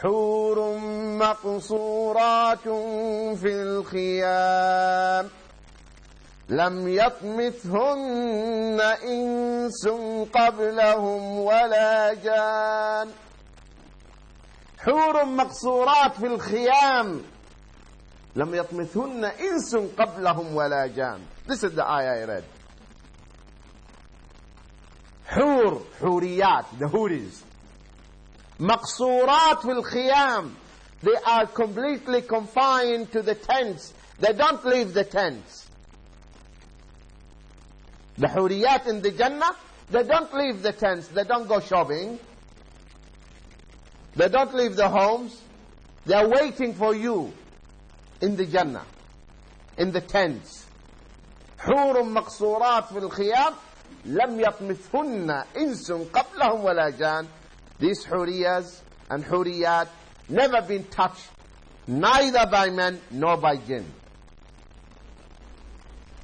حور 0.01 0.77
مقصورات 1.17 2.63
في 3.39 3.51
الخيام 3.61 5.29
لم 6.49 6.87
يطمثهن 6.87 8.81
إنس 9.03 9.87
قبلهم 10.33 11.39
ولا 11.39 12.13
جان 12.13 13.11
حور 14.79 15.25
مقصورات 15.25 16.15
في 16.15 16.25
الخيام 16.25 17.21
لم 18.35 18.55
يطمثهن 18.55 19.23
إنس 19.25 19.75
قبلهم 19.75 20.55
ولا 20.55 20.87
جان 20.87 21.19
This 21.47 21.63
is 21.63 21.73
the 21.75 21.83
ayah 21.89 22.21
I 22.21 22.23
read 22.25 22.43
حور 25.27 25.81
حوريات 26.01 26.65
the 26.79 26.87
huris 26.87 27.43
مقصورات 28.59 29.61
في 29.61 29.71
الخيام 29.71 30.55
they 31.01 31.15
are 31.25 31.45
completely 31.47 32.21
confined 32.21 33.11
to 33.11 33.21
the 33.21 33.35
tents 33.35 33.93
they 34.19 34.33
don't 34.33 34.63
leave 34.65 34.93
the 34.93 35.03
tents 35.03 35.67
the 38.17 38.27
huriyat 38.27 38.87
in 38.87 39.01
the 39.01 39.11
Jannah 39.11 39.55
they 39.91 40.03
don't 40.03 40.33
leave 40.33 40.61
the 40.61 40.73
tents 40.73 41.07
they 41.09 41.23
don't 41.23 41.47
go 41.47 41.59
shopping 41.59 42.19
they 44.15 44.27
don't 44.27 44.53
leave 44.53 44.75
the 44.75 44.89
homes 44.89 45.41
they 46.05 46.15
are 46.15 46.27
waiting 46.27 46.73
for 46.73 46.93
you 46.95 47.31
in 48.23 48.35
the 48.35 48.45
Jannah 48.45 48.85
in 49.77 49.91
the 49.91 50.01
tents 50.01 50.65
حور 51.59 52.03
مقصورات 52.03 52.83
في 52.93 52.97
الخيام 52.97 53.53
لم 54.05 54.39
يطمثهن 54.39 55.43
إنس 55.57 55.91
قبلهم 55.91 56.63
ولا 56.63 56.89
جان 56.89 57.27
These 57.79 58.05
huriyas 58.05 58.81
and 59.09 59.23
huriyat 59.23 59.87
never 60.27 60.61
been 60.61 60.83
touched 60.85 61.29
neither 61.87 62.45
by 62.51 62.69
men 62.69 62.99
nor 63.09 63.37
by 63.37 63.55
jinn. 63.55 63.85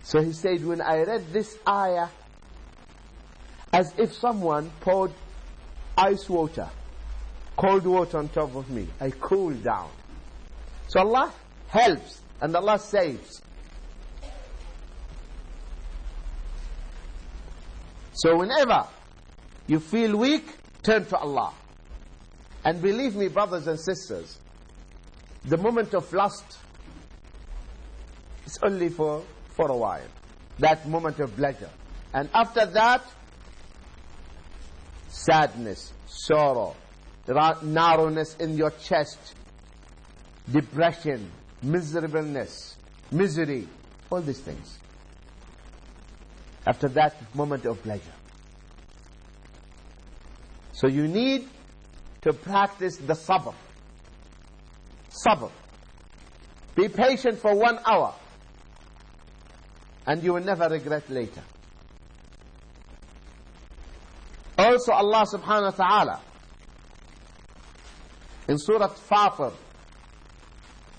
So 0.03 0.21
he 0.21 0.34
said, 0.34 0.63
when 0.63 0.81
I 0.81 1.01
read 1.01 1.34
this 1.34 1.58
ayah, 1.67 2.10
as 3.73 3.91
if 3.97 4.13
someone 4.13 4.69
poured 4.81 5.12
ice 5.97 6.29
water, 6.29 6.69
cold 7.58 7.88
water 7.88 8.19
on 8.19 8.29
top 8.29 8.55
of 8.55 8.69
me, 8.69 8.88
I 9.01 9.10
cooled 9.10 9.63
down. 9.63 9.89
So 10.89 10.99
Allah 10.99 11.34
helps 11.70 12.20
and 12.40 12.54
Allah 12.54 12.78
saves. 12.78 13.40
So 18.12 18.37
whenever 18.37 18.87
you 19.66 19.78
feel 19.78 20.16
weak, 20.16 20.44
turn 20.83 21.06
to 21.06 21.16
Allah. 21.16 21.54
And 22.64 22.83
believe 22.83 23.14
me, 23.16 23.28
brothers 23.28 23.66
and 23.66 23.78
sisters, 23.80 24.38
the 25.44 25.56
moment 25.56 25.94
of 25.94 26.12
lust 26.12 26.59
is 28.44 28.59
only 28.62 28.88
for, 28.90 29.22
for 29.48 29.70
a 29.70 29.76
while. 29.76 30.02
That 30.59 30.87
moment 30.87 31.20
of 31.20 31.35
pleasure. 31.37 31.70
And 32.12 32.28
after 32.35 32.66
that, 32.66 33.02
sadness, 35.09 35.92
sorrow, 36.06 36.74
narrowness 37.62 38.37
in 38.37 38.56
your 38.56 38.70
chest, 38.70 39.18
depression, 40.50 41.30
miserableness, 41.62 42.77
misery, 43.11 43.68
all 44.11 44.20
these 44.20 44.40
things. 44.40 44.79
After 46.66 46.88
that 46.88 47.14
moment 47.35 47.64
of 47.64 47.83
pleasure. 47.83 48.03
So 50.73 50.88
you 50.88 51.09
need 51.09 51.49
to 52.23 52.33
practice 52.33 52.96
the 52.96 53.14
sabr. 53.14 53.55
Sabr. 55.27 55.51
Be 56.75 56.88
patient 56.88 57.38
for 57.38 57.55
one 57.55 57.79
hour. 57.85 58.14
And 60.07 60.23
you 60.23 60.35
will 60.35 60.44
never 60.44 60.68
regret 60.68 61.09
later. 61.11 61.42
Also 64.59 64.92
Allah 64.92 65.25
subhanahu 65.27 65.79
wa 65.79 65.88
ta'ala 65.88 66.20
in 68.49 68.59
Surah 68.59 68.88
Fatir, 68.88 69.53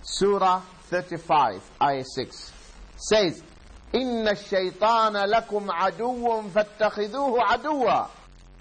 Surah 0.02 0.60
35, 0.90 1.62
Ayah 1.82 2.04
6, 2.04 2.52
says, 2.96 3.42
إن 3.94 4.28
الشيطان 4.28 5.16
لكم 5.16 5.70
عدو 5.70 6.42
فاتخذوه 6.42 7.42
عدوا 7.42 8.06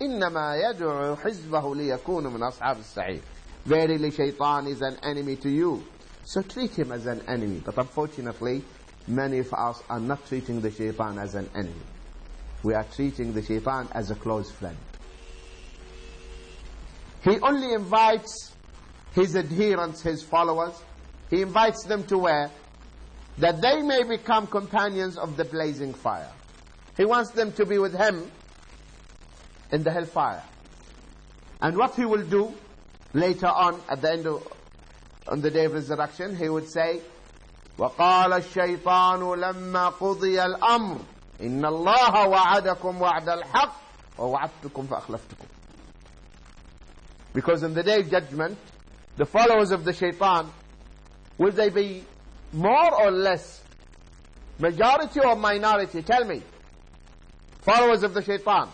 إنما 0.02 0.56
يدعو 0.56 1.16
حزبه 1.16 1.76
ليكون 1.76 2.28
من 2.28 2.44
أصحاب 2.44 2.78
السعير 2.80 3.22
Verily 3.66 4.12
shaitan 4.12 4.68
is 4.68 4.82
an 4.82 4.96
enemy 5.02 5.36
to 5.38 5.50
you. 5.50 5.84
So 6.24 6.44
treat 6.44 6.78
him 6.78 6.92
as 6.92 7.08
an 7.08 7.22
enemy. 7.28 7.64
But 7.66 7.78
unfortunately, 7.80 8.64
many 9.08 9.40
of 9.40 9.52
us 9.54 9.82
are 9.90 10.00
not 10.00 10.24
treating 10.28 10.62
the 10.62 10.70
shaitan 10.70 11.18
as 11.18 11.34
an 11.34 11.50
enemy. 11.56 11.74
We 12.62 12.76
are 12.76 12.86
treating 12.96 13.34
the 13.34 13.42
shaitan 13.42 13.88
as 13.92 14.12
a 14.12 14.16
close 14.16 14.52
friend. 14.52 14.78
He 17.24 17.40
only 17.40 17.74
invites 17.74 18.52
his 19.16 19.36
adherents, 19.36 20.04
his 20.04 20.22
followers, 20.22 20.76
he 21.30 21.42
invites 21.42 21.84
them 21.84 22.04
to 22.06 22.18
where? 22.18 22.52
That 23.40 23.62
they 23.62 23.82
may 23.82 24.04
become 24.04 24.48
companions 24.48 25.18
of 25.18 25.38
the 25.38 25.46
blazing 25.46 25.94
fire. 25.94 26.32
He 26.98 27.06
wants 27.06 27.32
them 27.32 27.52
to 27.54 27.66
be 27.66 27.78
with 27.78 27.94
him 27.94 28.32
in 29.72 29.84
the 29.84 29.92
hellfire. 29.92 30.44
And 31.62 31.76
what 31.78 31.96
he 31.96 32.06
will 32.06 32.24
do 32.24 32.54
later 33.14 33.48
on 33.48 33.82
at 33.90 34.02
the 34.02 34.12
end 34.12 34.28
of 34.28 34.48
on 35.28 35.42
the 35.42 35.50
day 35.50 35.66
of 35.66 35.74
resurrection, 35.74 36.36
he 36.36 36.48
would 36.48 36.70
say, 36.70 37.02
وقال 37.78 38.34
الشيطان 38.34 39.40
لما 39.40 39.90
قضي 39.90 40.46
الأمر 40.46 40.98
إن 41.42 41.66
الله 41.66 42.28
وعدكم 42.28 43.02
وعد 43.02 43.30
الحق 43.30 43.76
ووعدتكم 44.18 44.88
فأخلفتكم 44.88 45.48
Because 47.34 47.64
in 47.64 47.74
the 47.74 47.84
day 47.84 48.00
of 48.00 48.10
judgment, 48.10 48.58
the 49.18 49.26
followers 49.26 49.72
of 49.72 49.84
the 49.84 49.92
shaitan, 49.92 50.50
will 51.40 51.52
they 51.52 51.70
be 51.70 52.04
more 52.54 53.02
or 53.02 53.12
less? 53.12 53.62
Majority 54.60 55.20
or 55.20 55.36
minority? 55.36 56.02
Tell 56.02 56.24
me. 56.26 56.42
Followers 57.62 58.04
of 58.04 58.14
the 58.14 58.22
shaitan. 58.22 58.70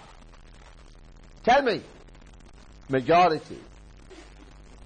Tell 1.44 1.62
me. 1.64 1.82
Majority. 2.90 3.58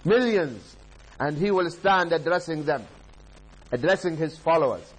Millions. 0.05 0.75
And 1.19 1.37
he 1.37 1.51
will 1.51 1.69
stand 1.69 2.13
addressing 2.13 2.63
them. 2.63 2.83
Addressing 3.71 4.17
his 4.17 4.37
followers. 4.37 4.93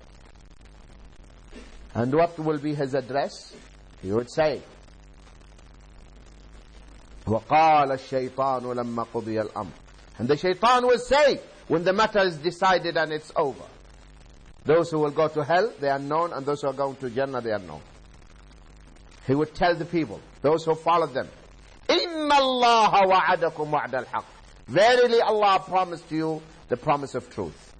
And 1.95 2.13
what 2.15 2.39
will 2.39 2.59
be 2.59 2.75
his 2.75 2.95
address? 2.95 3.55
He 4.03 4.13
would 4.13 4.31
say, 4.31 4.61
وقال 7.27 7.93
الشيطان 7.93 8.63
لما 8.63 9.07
قضي 9.15 9.41
الأمر 9.41 9.73
and 10.19 10.29
the 10.29 10.37
shaitan 10.37 10.87
will 10.87 10.99
say 10.99 11.41
when 11.71 11.85
the 11.85 11.93
matter 11.93 12.21
is 12.21 12.37
decided 12.37 12.97
and 12.97 13.13
it's 13.13 13.33
over 13.37 13.65
those 14.65 14.91
who 14.91 14.99
will 14.99 15.11
go 15.11 15.29
to 15.29 15.45
hell 15.45 15.73
they 15.81 15.89
are 15.89 15.99
known 15.99 16.33
and 16.33 16.45
those 16.47 16.63
who 16.63 16.69
are 16.69 16.73
going 16.73 16.97
to 16.97 17.11
Jannah 17.11 17.41
they 17.41 17.53
are 17.53 17.59
known 17.59 17.81
he 19.27 19.35
would 19.35 19.55
tell 19.55 19.75
the 19.75 19.85
people 19.85 20.21
those 20.43 20.65
who 20.65 20.75
follow 20.75 21.07
them 21.07 21.29
إِنَّ 21.89 22.31
اللَّهَ 22.31 22.93
وَعَدَكُمْ 23.07 23.71
وَعْدَ 23.71 24.05
الْحَقِّ 24.05 24.25
Verily 24.69 25.21
Allah 25.21 25.63
promised 25.65 26.11
you 26.11 26.43
the 26.69 26.77
promise 26.77 27.15
of 27.15 27.31
truth. 27.31 27.73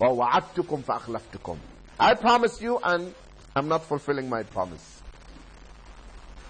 وَوَعَدْتُكُمْ 0.00 0.82
فَأَخْلَفْتُكُمْ 0.82 1.56
I 2.00 2.14
promised 2.14 2.60
you 2.60 2.78
and 2.82 3.14
I'm 3.54 3.68
not 3.68 3.84
fulfilling 3.84 4.28
my 4.28 4.42
promise. 4.42 5.02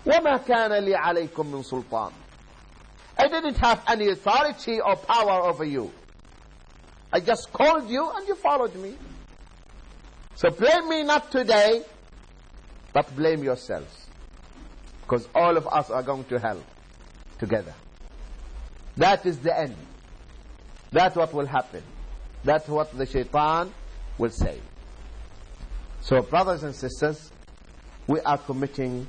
وما 0.07 0.37
كان 0.47 0.73
لي 0.85 0.95
عليكم 0.95 1.47
من 1.53 1.63
سلطان 1.63 2.13
I 3.19 3.29
didn't 3.29 3.57
have 3.57 3.83
any 3.89 4.09
authority 4.09 4.81
or 4.81 4.97
power 4.97 5.43
over 5.43 5.65
you. 5.65 5.91
I 7.14 7.20
just 7.20 7.54
called 7.54 7.88
you 7.90 8.10
and 8.10 8.28
you 8.28 8.34
followed 8.34 8.76
me. 8.76 8.96
So 10.34 10.50
blame 10.50 10.90
me 10.90 11.04
not 11.04 11.32
today, 11.32 11.84
but 12.92 13.16
blame 13.16 13.44
yourselves. 13.44 14.08
Because 15.02 15.30
all 15.36 15.56
of 15.56 15.68
us 15.68 15.92
are 15.92 16.02
going 16.02 16.24
to 16.26 16.40
hell 16.40 16.60
together. 17.38 17.74
That 18.98 19.28
is 19.28 19.38
the 19.38 19.56
end. 19.58 19.76
That's 20.92 21.16
what 21.16 21.34
will 21.34 21.46
happen. 21.46 21.84
That's 22.44 22.68
what 22.68 22.98
the 22.98 23.06
shaitan 23.06 23.72
will 24.18 24.32
say. 24.32 24.58
So 26.02 26.20
brothers 26.24 26.64
and 26.64 26.76
sisters, 26.76 27.32
we 28.08 28.22
are 28.22 28.40
committing 28.40 29.08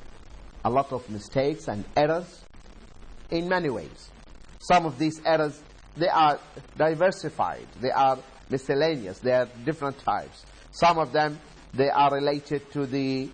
a 0.62 0.70
lot 0.70 0.92
of 0.92 1.08
mistakes 1.08 1.68
and 1.68 1.84
errors 1.96 2.44
in 3.30 3.48
many 3.48 3.70
ways. 3.70 4.10
Some 4.60 4.84
of 4.84 4.98
these 4.98 5.20
errors, 5.24 5.60
they 5.96 6.08
are 6.08 6.38
diversified, 6.76 7.66
they 7.80 7.90
are 7.90 8.18
miscellaneous, 8.50 9.18
they 9.20 9.32
are 9.32 9.48
different 9.64 9.98
types. 9.98 10.44
Some 10.72 10.98
of 10.98 11.12
them, 11.12 11.38
they 11.72 11.88
are 11.90 12.12
related 12.12 12.70
to 12.72 12.86
the, 12.86 13.30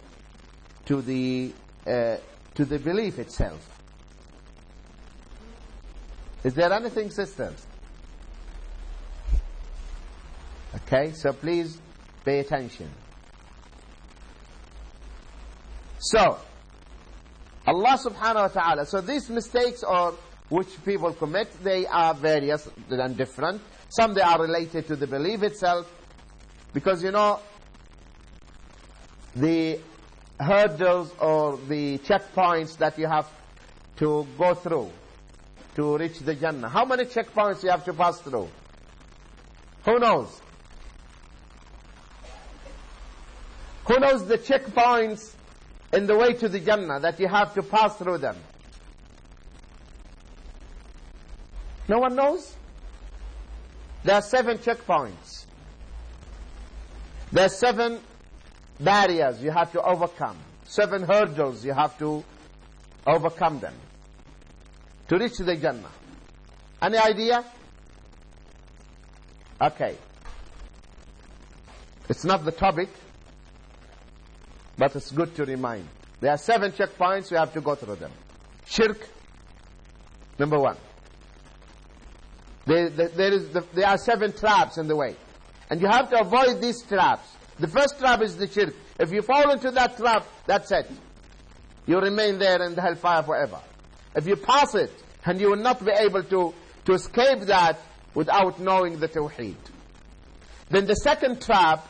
to 0.86 1.02
the, 1.02 1.52
uh, 1.86 2.16
to 2.54 2.64
the 2.64 2.78
belief 2.78 3.18
itself. 3.18 3.66
Is 6.44 6.54
there 6.54 6.72
anything, 6.72 7.10
sisters? 7.10 7.66
Okay, 10.74 11.12
so 11.12 11.32
please 11.32 11.78
pay 12.24 12.40
attention. 12.40 12.90
So, 15.98 16.38
Allah 17.66 17.98
subhanahu 18.02 18.34
wa 18.34 18.48
ta'ala. 18.48 18.86
So 18.86 19.00
these 19.00 19.28
mistakes 19.28 19.82
or 19.82 20.14
which 20.50 20.84
people 20.84 21.12
commit, 21.12 21.48
they 21.62 21.86
are 21.86 22.12
various 22.12 22.68
and 22.90 23.16
different. 23.16 23.62
Some 23.88 24.14
they 24.14 24.20
are 24.20 24.40
related 24.42 24.86
to 24.88 24.96
the 24.96 25.06
belief 25.06 25.42
itself. 25.42 25.90
Because 26.72 27.02
you 27.02 27.12
know, 27.12 27.40
the 29.34 29.80
hurdles 30.38 31.12
or 31.20 31.56
the 31.68 31.98
checkpoints 31.98 32.76
that 32.78 32.98
you 32.98 33.06
have 33.06 33.28
to 33.96 34.26
go 34.36 34.54
through 34.54 34.90
to 35.76 35.96
reach 35.98 36.18
the 36.18 36.34
Jannah. 36.34 36.68
How 36.68 36.84
many 36.84 37.04
checkpoints 37.04 37.62
you 37.62 37.70
have 37.70 37.84
to 37.84 37.92
pass 37.92 38.20
through? 38.20 38.48
Who 39.84 39.98
knows? 39.98 40.40
Who 43.84 43.98
knows 43.98 44.26
the 44.26 44.38
checkpoints 44.38 45.32
in 45.92 46.06
the 46.06 46.16
way 46.16 46.32
to 46.34 46.48
the 46.48 46.60
Jannah 46.60 47.00
that 47.00 47.20
you 47.20 47.28
have 47.28 47.54
to 47.54 47.62
pass 47.62 47.96
through 47.96 48.18
them? 48.18 48.36
No 51.90 51.98
one 51.98 52.14
knows? 52.14 52.54
There 54.04 54.14
are 54.14 54.22
seven 54.22 54.58
checkpoints. 54.58 55.44
There 57.32 57.46
are 57.46 57.48
seven 57.48 57.98
barriers 58.78 59.42
you 59.42 59.50
have 59.50 59.72
to 59.72 59.82
overcome. 59.82 60.36
Seven 60.62 61.02
hurdles 61.02 61.64
you 61.64 61.72
have 61.72 61.98
to 61.98 62.22
overcome 63.04 63.58
them 63.58 63.74
to 65.08 65.18
reach 65.18 65.38
the 65.38 65.56
Jannah. 65.56 65.90
Any 66.80 66.96
idea? 66.96 67.44
Okay. 69.60 69.96
It's 72.08 72.22
not 72.24 72.44
the 72.44 72.52
topic, 72.52 72.88
but 74.78 74.94
it's 74.94 75.10
good 75.10 75.34
to 75.34 75.44
remind. 75.44 75.88
There 76.20 76.30
are 76.30 76.38
seven 76.38 76.70
checkpoints, 76.70 77.32
we 77.32 77.36
have 77.36 77.52
to 77.54 77.60
go 77.60 77.74
through 77.74 77.96
them. 77.96 78.12
Shirk, 78.64 79.08
number 80.38 80.60
one. 80.60 80.76
There, 82.66 82.88
there, 82.88 83.32
is 83.32 83.48
the, 83.50 83.64
there 83.74 83.88
are 83.88 83.98
seven 83.98 84.32
traps 84.32 84.78
in 84.78 84.86
the 84.86 84.96
way. 84.96 85.16
And 85.70 85.80
you 85.80 85.88
have 85.88 86.10
to 86.10 86.20
avoid 86.20 86.60
these 86.60 86.82
traps. 86.82 87.28
The 87.58 87.68
first 87.68 87.98
trap 87.98 88.22
is 88.22 88.36
the 88.36 88.48
shirk. 88.48 88.74
If 88.98 89.12
you 89.12 89.22
fall 89.22 89.50
into 89.50 89.70
that 89.70 89.96
trap, 89.96 90.26
that's 90.46 90.70
it. 90.72 90.90
You 91.86 92.00
remain 92.00 92.38
there 92.38 92.62
in 92.62 92.74
the 92.74 92.82
hellfire 92.82 93.22
forever. 93.22 93.60
If 94.14 94.26
you 94.26 94.36
pass 94.36 94.74
it, 94.74 94.92
and 95.24 95.40
you 95.40 95.50
will 95.50 95.56
not 95.56 95.84
be 95.84 95.92
able 95.92 96.22
to, 96.24 96.54
to 96.86 96.92
escape 96.92 97.40
that, 97.42 97.78
without 98.14 98.58
knowing 98.60 98.98
the 98.98 99.08
Tawheed. 99.08 99.56
Then 100.68 100.86
the 100.86 100.94
second 100.94 101.42
trap 101.42 101.86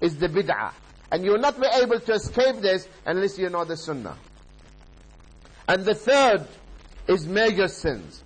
is 0.00 0.16
the 0.16 0.28
bid'ah. 0.28 0.72
And 1.10 1.24
you 1.24 1.32
will 1.32 1.40
not 1.40 1.58
be 1.58 1.66
able 1.66 2.00
to 2.00 2.12
escape 2.12 2.56
this 2.56 2.86
unless 3.06 3.38
you 3.38 3.48
know 3.48 3.64
the 3.64 3.76
sunnah. 3.76 4.16
And 5.66 5.84
the 5.84 5.94
third 5.94 6.46
is 7.06 7.26
major 7.26 7.68
sins. 7.68 8.22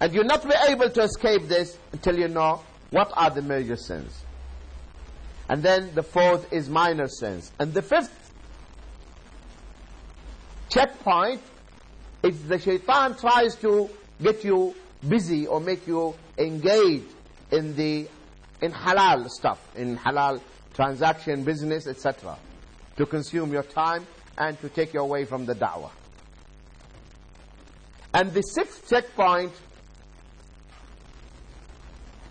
And 0.00 0.14
you'll 0.14 0.24
not 0.24 0.44
be 0.44 0.54
able 0.68 0.90
to 0.90 1.02
escape 1.02 1.48
this 1.48 1.76
until 1.92 2.18
you 2.18 2.28
know 2.28 2.62
what 2.90 3.10
are 3.14 3.30
the 3.30 3.42
major 3.42 3.76
sins. 3.76 4.22
And 5.48 5.62
then 5.62 5.94
the 5.94 6.02
fourth 6.02 6.52
is 6.52 6.68
minor 6.68 7.08
sins. 7.08 7.52
And 7.58 7.72
the 7.72 7.82
fifth 7.82 8.32
checkpoint 10.68 11.40
is 12.22 12.42
the 12.44 12.58
shaitan 12.58 13.16
tries 13.16 13.54
to 13.56 13.88
get 14.22 14.44
you 14.44 14.74
busy 15.08 15.46
or 15.46 15.60
make 15.60 15.86
you 15.86 16.14
engage 16.36 17.04
in 17.50 17.74
the 17.76 18.08
in 18.60 18.72
halal 18.72 19.28
stuff, 19.28 19.60
in 19.76 19.96
halal 19.96 20.40
transaction, 20.74 21.44
business, 21.44 21.86
etc. 21.86 22.36
To 22.96 23.06
consume 23.06 23.52
your 23.52 23.62
time 23.62 24.06
and 24.36 24.60
to 24.60 24.68
take 24.68 24.94
you 24.94 25.00
away 25.00 25.24
from 25.24 25.46
the 25.46 25.54
da'wah. 25.54 25.90
And 28.14 28.32
the 28.32 28.42
sixth 28.42 28.88
checkpoint, 28.88 29.52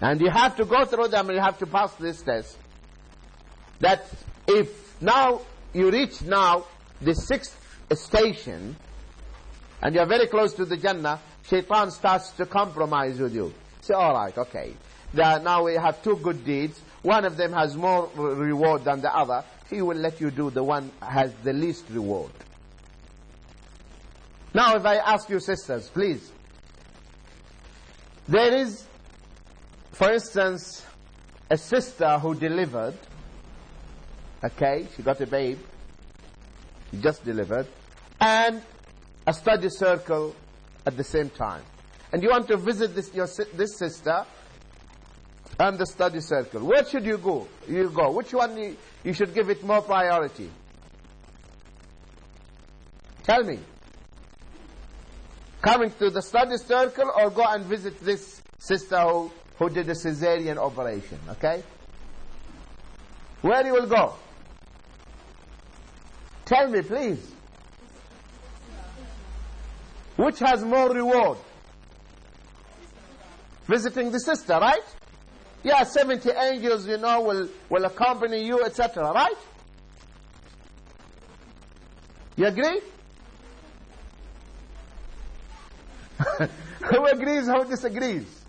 and 0.02 0.22
you 0.22 0.30
have 0.30 0.56
to 0.58 0.66
go 0.66 0.86
through 0.86 1.08
them 1.08 1.28
and 1.30 1.36
you 1.38 1.42
have 1.42 1.58
to 1.60 1.66
pass 1.66 1.94
this 1.96 2.22
test, 2.22 2.58
that 3.80 4.06
if 4.48 5.02
now 5.02 5.42
you 5.74 5.92
reach 5.92 6.22
now 6.22 6.66
the 7.02 7.14
sixth 7.14 7.56
station, 7.94 8.76
and 9.82 9.96
you're 9.96 10.08
very 10.08 10.28
close 10.28 10.54
to 10.54 10.66
the 10.66 10.78
Jannah, 10.78 11.20
shaitan 11.48 11.92
starts 11.92 12.32
to 12.32 12.46
compromise 12.46 13.20
with 13.20 13.34
you. 13.34 13.54
Say, 13.82 13.94
all 13.94 14.14
right, 14.14 14.36
okay. 14.38 14.74
Now 15.14 15.64
we 15.64 15.76
have 15.76 16.02
two 16.04 16.18
good 16.18 16.44
deeds. 16.44 16.82
One 17.04 17.24
of 17.26 17.38
them 17.38 17.54
has 17.54 17.78
more 17.78 18.10
reward 18.16 18.84
than 18.84 19.02
the 19.02 19.16
other. 19.16 19.44
He 19.70 19.82
will 19.82 19.98
let 19.98 20.20
you 20.20 20.32
do 20.32 20.50
the 20.50 20.64
one 20.64 20.92
has 21.02 21.32
the 21.44 21.54
least 21.54 21.86
reward. 21.90 22.32
Now 24.54 24.76
if 24.76 24.86
I 24.86 24.96
ask 24.96 25.30
you 25.30 25.40
sisters, 25.40 25.90
please. 25.90 26.32
There 28.28 28.56
is, 28.56 28.86
for 29.98 30.12
instance, 30.12 30.86
a 31.50 31.58
sister 31.58 32.20
who 32.20 32.36
delivered. 32.36 32.94
Okay, 34.44 34.86
she 34.96 35.02
got 35.02 35.20
a 35.22 35.26
babe. 35.26 35.58
She 36.92 36.98
just 36.98 37.26
delivered. 37.26 37.66
And 38.22 38.62
a 39.26 39.34
study 39.34 39.70
circle 39.70 40.36
at 40.86 40.96
the 40.96 41.04
same 41.04 41.32
time. 41.32 41.64
And 42.14 42.22
you 42.22 42.30
want 42.30 42.48
to 42.50 42.58
visit 42.58 42.94
this, 42.94 43.12
your, 43.12 43.28
this 43.56 43.80
sister 43.80 44.24
and 45.60 45.80
the 45.80 45.88
study 45.88 46.20
circle. 46.22 46.64
Where 46.64 46.86
should 46.86 47.04
you 47.04 47.18
go? 47.18 47.48
You 47.68 47.90
go. 47.90 48.12
Which 48.12 48.36
one 48.36 48.56
you, 48.56 48.78
you 49.04 49.14
should 49.14 49.34
give 49.34 49.50
it 49.50 49.64
more 49.64 49.82
priority? 49.82 50.52
Tell 53.24 53.44
me. 53.44 53.58
Coming 55.60 55.90
to 55.98 56.12
the 56.12 56.22
study 56.22 56.58
circle 56.58 57.12
or 57.18 57.32
go 57.32 57.44
and 57.48 57.66
visit 57.66 58.00
this 58.02 58.44
sister 58.60 59.00
who, 59.00 59.32
who 59.58 59.70
did 59.70 59.90
a 59.90 59.94
cesarean 59.94 60.58
operation, 60.58 61.20
okay? 61.30 61.64
Where 63.42 63.66
you 63.66 63.74
will 63.74 63.88
go? 63.88 64.14
Tell 66.46 66.70
me, 66.70 66.82
please. 66.82 67.32
Which 70.16 70.40
has 70.40 70.64
more 70.64 70.92
reward? 70.92 71.38
Visiting 73.68 74.12
the 74.12 74.20
sister, 74.20 74.54
right? 74.54 74.84
Yeah, 75.64 75.84
70 75.84 76.30
angels, 76.30 76.88
you 76.88 76.98
know, 76.98 77.22
will, 77.22 77.50
will 77.70 77.86
accompany 77.86 78.46
you, 78.46 78.64
etc., 78.64 79.12
right? 79.12 79.36
You 82.36 82.46
agree? 82.46 82.82
who 86.90 87.06
agrees, 87.06 87.48
who 87.48 87.66
disagrees? 87.66 88.46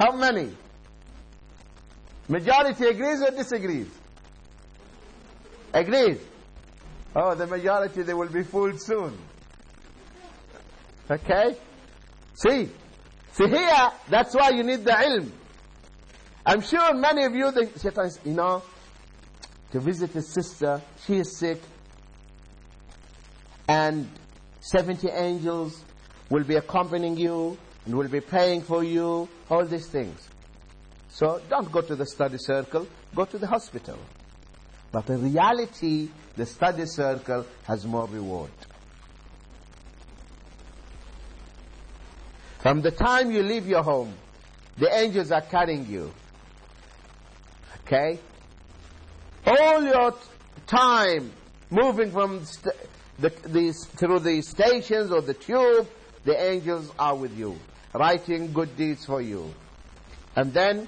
How 0.00 0.16
many? 0.16 0.50
Majority 2.26 2.86
agrees 2.86 3.20
or 3.20 3.32
disagrees? 3.32 3.88
Agrees. 5.74 6.18
Oh, 7.14 7.34
the 7.34 7.46
majority, 7.46 8.02
they 8.02 8.14
will 8.14 8.30
be 8.30 8.42
fooled 8.42 8.80
soon. 8.80 9.18
Okay? 11.10 11.54
See? 12.34 12.70
See 13.32 13.48
here, 13.48 13.88
that's 14.08 14.34
why 14.34 14.50
you 14.50 14.62
need 14.62 14.84
the 14.84 14.92
ilm. 14.92 15.30
I'm 16.46 16.62
sure 16.62 16.94
many 16.94 17.24
of 17.26 17.34
you, 17.34 17.50
the 17.50 17.68
shaitan 17.78 18.10
you 18.24 18.32
know, 18.32 18.62
to 19.72 19.80
visit 19.80 20.14
a 20.16 20.22
sister, 20.22 20.80
she 21.04 21.16
is 21.16 21.36
sick, 21.36 21.60
and 23.68 24.08
70 24.60 25.08
angels 25.08 25.84
will 26.30 26.44
be 26.44 26.56
accompanying 26.56 27.18
you, 27.18 27.58
and 27.84 27.94
will 27.94 28.08
be 28.08 28.20
paying 28.20 28.62
for 28.62 28.84
you, 28.84 29.28
all 29.48 29.64
these 29.64 29.86
things. 29.86 30.28
So 31.08 31.40
don't 31.48 31.70
go 31.70 31.80
to 31.80 31.96
the 31.96 32.06
study 32.06 32.38
circle, 32.38 32.86
go 33.14 33.24
to 33.24 33.38
the 33.38 33.46
hospital. 33.46 33.98
But 34.92 35.08
in 35.10 35.22
reality, 35.32 36.08
the 36.36 36.46
study 36.46 36.86
circle 36.86 37.46
has 37.64 37.86
more 37.86 38.06
reward. 38.06 38.50
From 42.58 42.82
the 42.82 42.90
time 42.90 43.30
you 43.30 43.42
leave 43.42 43.66
your 43.66 43.82
home, 43.82 44.14
the 44.76 44.94
angels 44.94 45.30
are 45.30 45.40
carrying 45.40 45.86
you. 45.86 46.12
Okay? 47.84 48.18
All 49.46 49.82
your 49.82 50.14
time 50.66 51.32
moving 51.70 52.10
from 52.10 52.44
the, 53.18 53.30
the, 53.30 53.72
through 53.72 54.20
the 54.20 54.42
stations 54.42 55.10
or 55.10 55.22
the 55.22 55.34
tube, 55.34 55.88
the 56.24 56.50
angels 56.50 56.90
are 56.98 57.16
with 57.16 57.36
you, 57.36 57.58
writing 57.93 58.51
good 58.53 58.75
deeds 58.75 59.05
for 59.05 59.21
you. 59.21 59.53
And 60.35 60.53
then 60.53 60.87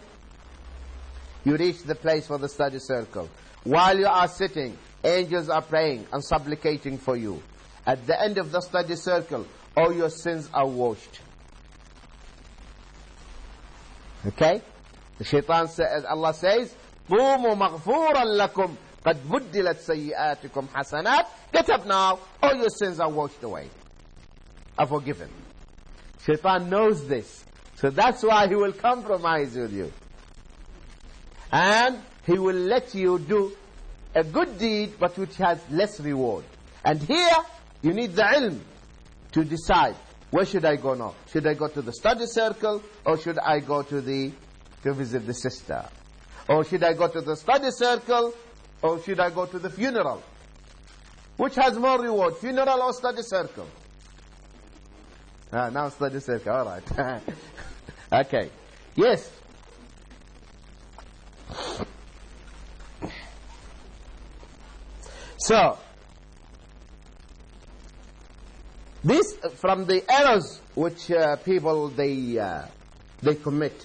you 1.45 1.55
reach 1.55 1.83
the 1.83 1.95
place 1.95 2.27
for 2.27 2.37
the 2.37 2.49
study 2.49 2.79
circle. 2.79 3.29
While 3.63 3.97
you 3.97 4.07
are 4.07 4.27
sitting, 4.27 4.77
angels 5.03 5.49
are 5.49 5.61
praying 5.61 6.07
and 6.11 6.23
supplicating 6.23 6.97
for 6.97 7.15
you. 7.15 7.41
At 7.85 8.05
the 8.05 8.21
end 8.21 8.37
of 8.37 8.51
the 8.51 8.61
study 8.61 8.95
circle, 8.95 9.45
all 9.75 9.93
your 9.93 10.09
sins 10.09 10.49
are 10.53 10.67
washed. 10.67 11.21
Okay? 14.25 14.61
The 15.17 15.23
shaitan 15.23 15.67
says, 15.69 16.03
Allah 16.05 16.33
says, 16.33 16.75
قوموا 17.09 17.55
مغفورا 17.55 18.23
لكم 18.23 18.75
قد 19.05 19.29
بدلت 19.29 19.79
سيئاتكم 19.79 20.67
حسنات 20.73 21.25
Get 21.53 21.69
up 21.69 21.85
now, 21.85 22.19
all 22.43 22.55
your 22.55 22.69
sins 22.69 22.99
are 22.99 23.09
washed 23.09 23.41
away, 23.43 23.69
are 24.77 24.85
forgiven. 24.87 25.29
Shaitan 26.24 26.70
knows 26.70 27.06
this. 27.06 27.44
So 27.76 27.90
that's 27.90 28.22
why 28.22 28.46
he 28.48 28.54
will 28.54 28.72
compromise 28.72 29.56
with 29.56 29.72
you. 29.72 29.92
And 31.50 31.98
he 32.24 32.38
will 32.38 32.56
let 32.56 32.94
you 32.94 33.18
do 33.18 33.56
a 34.14 34.22
good 34.22 34.58
deed 34.58 34.94
but 34.98 35.16
which 35.18 35.36
has 35.36 35.60
less 35.70 35.98
reward. 36.00 36.44
And 36.84 37.00
here, 37.02 37.36
you 37.82 37.92
need 37.92 38.14
the 38.14 38.22
ilm 38.22 38.60
to 39.32 39.44
decide 39.44 39.96
where 40.30 40.46
should 40.46 40.64
I 40.64 40.76
go 40.76 40.94
now? 40.94 41.14
Should 41.30 41.46
I 41.46 41.54
go 41.54 41.68
to 41.68 41.82
the 41.82 41.92
study 41.92 42.26
circle 42.26 42.82
or 43.04 43.18
should 43.18 43.38
I 43.38 43.60
go 43.60 43.82
to 43.82 44.00
the 44.00 44.32
to 44.82 44.94
visit 44.94 45.26
the 45.26 45.34
sister? 45.34 45.84
Or 46.48 46.64
should 46.64 46.82
I 46.82 46.94
go 46.94 47.08
to 47.08 47.20
the 47.20 47.36
study 47.36 47.70
circle 47.70 48.32
or 48.80 49.02
should 49.02 49.20
I 49.20 49.30
go 49.30 49.46
to 49.46 49.58
the 49.58 49.70
funeral? 49.70 50.22
Which 51.36 51.54
has 51.56 51.78
more 51.78 52.00
reward, 52.00 52.36
funeral 52.36 52.82
or 52.82 52.92
study 52.92 53.22
circle? 53.22 53.66
Now 55.52 55.88
study 55.90 56.20
circle, 56.20 56.52
all 56.52 56.64
right. 56.64 57.22
okay. 58.12 58.50
Yes. 58.96 59.30
So, 65.38 65.78
This 69.04 69.34
from 69.56 69.84
the 69.86 70.04
errors 70.08 70.60
which 70.76 71.10
uh, 71.10 71.34
people 71.36 71.88
they 71.88 72.38
uh, 72.38 72.66
they 73.20 73.34
commit. 73.34 73.84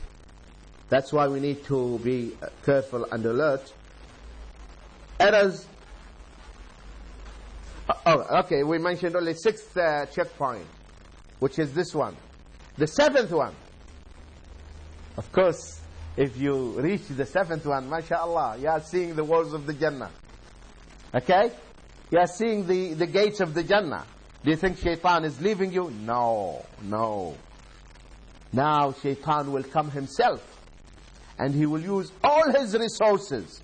That's 0.89 1.11
why 1.11 1.27
we 1.27 1.39
need 1.39 1.63
to 1.65 1.97
be 1.99 2.37
uh, 2.41 2.49
careful 2.63 3.05
and 3.11 3.25
alert. 3.25 3.73
Errors. 5.19 5.65
Uh, 7.89 7.93
oh, 8.05 8.39
okay. 8.41 8.61
We 8.61 8.77
mentioned 8.77 9.15
only 9.15 9.33
sixth 9.33 9.75
uh, 9.75 10.05
checkpoint, 10.05 10.67
which 11.39 11.59
is 11.59 11.73
this 11.73 11.93
one. 11.93 12.15
The 12.77 12.87
seventh 12.87 13.31
one. 13.31 13.53
Of 15.17 15.31
course, 15.31 15.79
if 16.15 16.37
you 16.37 16.79
reach 16.79 17.07
the 17.07 17.25
seventh 17.25 17.65
one, 17.65 17.89
mashallah, 17.89 18.57
you 18.59 18.67
are 18.67 18.81
seeing 18.81 19.15
the 19.15 19.23
walls 19.23 19.53
of 19.53 19.65
the 19.65 19.73
Jannah. 19.73 20.11
Okay? 21.13 21.51
You 22.11 22.19
are 22.19 22.27
seeing 22.27 22.67
the, 22.67 22.93
the 22.93 23.07
gates 23.07 23.39
of 23.39 23.53
the 23.53 23.63
Jannah. 23.63 24.05
Do 24.43 24.51
you 24.51 24.57
think 24.57 24.77
shaitan 24.77 25.25
is 25.25 25.41
leaving 25.41 25.71
you? 25.71 25.89
No, 25.89 26.65
no. 26.83 27.35
Now 28.53 28.93
shaitan 28.93 29.51
will 29.51 29.63
come 29.63 29.91
himself 29.91 30.41
and 31.37 31.53
he 31.53 31.65
will 31.65 31.81
use 31.81 32.11
all 32.23 32.51
his 32.51 32.75
resources, 32.75 33.61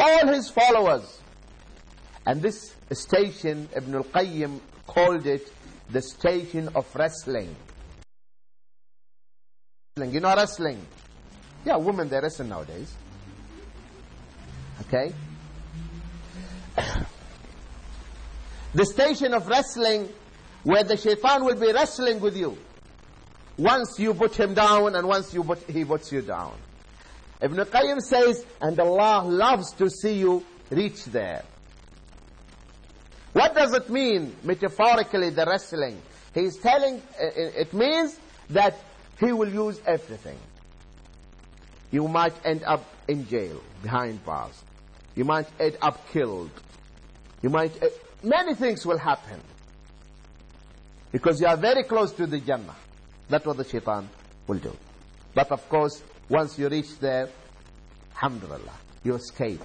all 0.00 0.26
his 0.26 0.50
followers. 0.50 1.20
And 2.26 2.42
this 2.42 2.74
station, 2.92 3.68
Ibn 3.76 3.94
al-Qayyim 3.94 4.60
called 4.86 5.26
it 5.26 5.52
the 5.90 6.02
station 6.02 6.68
of 6.74 6.86
wrestling. 6.94 7.54
You 9.96 10.20
know 10.20 10.34
wrestling? 10.34 10.80
Yeah, 11.64 11.76
women, 11.76 12.08
they 12.08 12.20
wrestle 12.20 12.46
nowadays. 12.46 12.94
Okay? 14.82 15.12
the 18.74 18.86
station 18.86 19.34
of 19.34 19.48
wrestling 19.48 20.08
where 20.62 20.84
the 20.84 20.96
shaitan 20.96 21.44
will 21.44 21.56
be 21.58 21.72
wrestling 21.72 22.20
with 22.20 22.36
you. 22.36 22.56
Once 23.56 23.98
you 23.98 24.14
put 24.14 24.38
him 24.38 24.54
down 24.54 24.94
and 24.94 25.08
once 25.08 25.34
you 25.34 25.42
put, 25.42 25.58
he 25.68 25.84
puts 25.84 26.12
you 26.12 26.22
down. 26.22 26.54
Ibn 27.40 27.56
Qayyim 27.58 28.00
says, 28.00 28.44
and 28.60 28.78
Allah 28.78 29.24
loves 29.26 29.72
to 29.72 29.90
see 29.90 30.14
you 30.14 30.44
reach 30.70 31.04
there. 31.06 31.42
What 33.38 33.54
does 33.54 33.72
it 33.72 33.88
mean, 33.88 34.34
metaphorically, 34.42 35.30
the 35.30 35.46
wrestling? 35.46 36.02
He's 36.34 36.56
telling, 36.56 37.00
it 37.20 37.72
means 37.72 38.18
that 38.50 38.74
he 39.20 39.30
will 39.30 39.48
use 39.48 39.80
everything. 39.86 40.36
You 41.92 42.08
might 42.08 42.34
end 42.44 42.64
up 42.64 42.84
in 43.06 43.28
jail, 43.28 43.62
behind 43.80 44.24
bars. 44.24 44.60
You 45.14 45.24
might 45.24 45.46
end 45.60 45.78
up 45.80 46.08
killed. 46.10 46.50
You 47.40 47.50
might, 47.50 47.80
uh, 47.80 47.90
many 48.24 48.56
things 48.56 48.84
will 48.84 48.98
happen. 48.98 49.40
Because 51.12 51.40
you 51.40 51.46
are 51.46 51.56
very 51.56 51.84
close 51.84 52.10
to 52.14 52.26
the 52.26 52.40
Jannah. 52.40 52.74
That's 53.28 53.46
what 53.46 53.56
the 53.56 53.64
shaitan 53.64 54.08
will 54.48 54.58
do. 54.58 54.76
But 55.32 55.52
of 55.52 55.68
course, 55.68 56.02
once 56.28 56.58
you 56.58 56.68
reach 56.68 56.98
there, 56.98 57.28
alhamdulillah, 58.16 58.74
you 59.04 59.14
escape. 59.14 59.60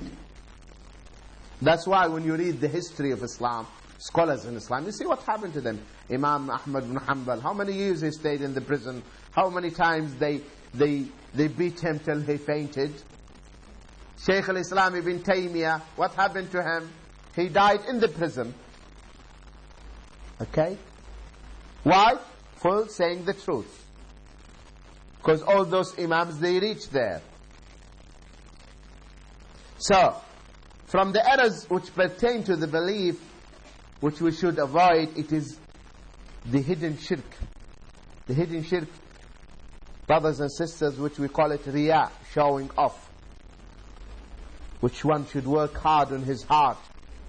That's 1.64 1.88
why 1.88 2.08
when 2.08 2.26
you 2.26 2.36
read 2.36 2.60
the 2.60 2.68
history 2.68 3.12
of 3.12 3.24
Islam, 3.24 3.66
scholars 3.98 4.44
in 4.44 4.58
Islam, 4.58 4.86
you 4.86 4.92
see 4.92 5.06
what 5.06 5.24
happened 5.24 5.54
to 5.54 5.62
them. 5.62 5.80
Imam 6.12 6.50
Ahmad 6.50 6.84
bin 6.84 6.98
Hanbal, 6.98 7.42
how 7.42 7.54
many 7.54 7.72
years 7.72 8.02
he 8.02 8.12
stayed 8.12 8.42
in 8.42 8.54
the 8.54 8.60
prison, 8.60 9.02
how 9.32 9.50
many 9.50 9.72
times 9.72 10.14
they, 10.16 10.42
they, 10.74 11.06
they 11.34 11.48
beat 11.48 11.80
him 11.80 12.00
till 12.00 12.20
he 12.20 12.36
fainted. 12.36 12.92
Shaykh 14.26 14.50
al-Islam 14.50 14.96
ibn 14.96 15.20
Taymiyyah, 15.20 15.82
what 15.96 16.14
happened 16.16 16.52
to 16.52 16.62
him? 16.62 16.90
He 17.34 17.48
died 17.48 17.80
in 17.88 18.02
the 18.02 18.10
prison. 18.10 18.54
Okay? 20.42 20.78
Why? 21.84 22.16
For 22.58 22.90
saying 22.90 23.24
the 23.24 23.34
truth. 23.34 23.86
Because 25.18 25.42
all 25.42 25.64
those 25.64 25.98
imams, 25.98 26.40
they 26.40 26.60
reach 26.60 26.90
there. 26.90 27.22
So, 29.78 30.22
from 30.94 31.12
the 31.12 31.28
errors 31.28 31.68
which 31.72 31.92
pertain 31.96 32.44
to 32.44 32.56
the 32.56 32.68
belief, 32.68 33.20
which 34.00 34.22
we 34.22 34.32
should 34.32 34.60
avoid, 34.60 35.18
it 35.18 35.32
is 35.32 35.58
the 36.46 36.62
hidden 36.62 37.00
shirk. 37.00 37.26
The 38.28 38.36
hidden 38.36 38.62
shirk, 38.62 38.88
brothers 40.06 40.40
and 40.40 40.52
sisters, 40.52 41.00
which 41.00 41.18
we 41.18 41.30
call 41.30 41.52
it 41.52 41.66
riyah, 41.66 42.12
showing 42.32 42.70
off. 42.78 43.10
Which 44.82 45.04
one 45.04 45.26
should 45.26 45.48
work 45.48 45.74
hard 45.74 46.12
on 46.12 46.22
his 46.22 46.44
heart 46.44 46.78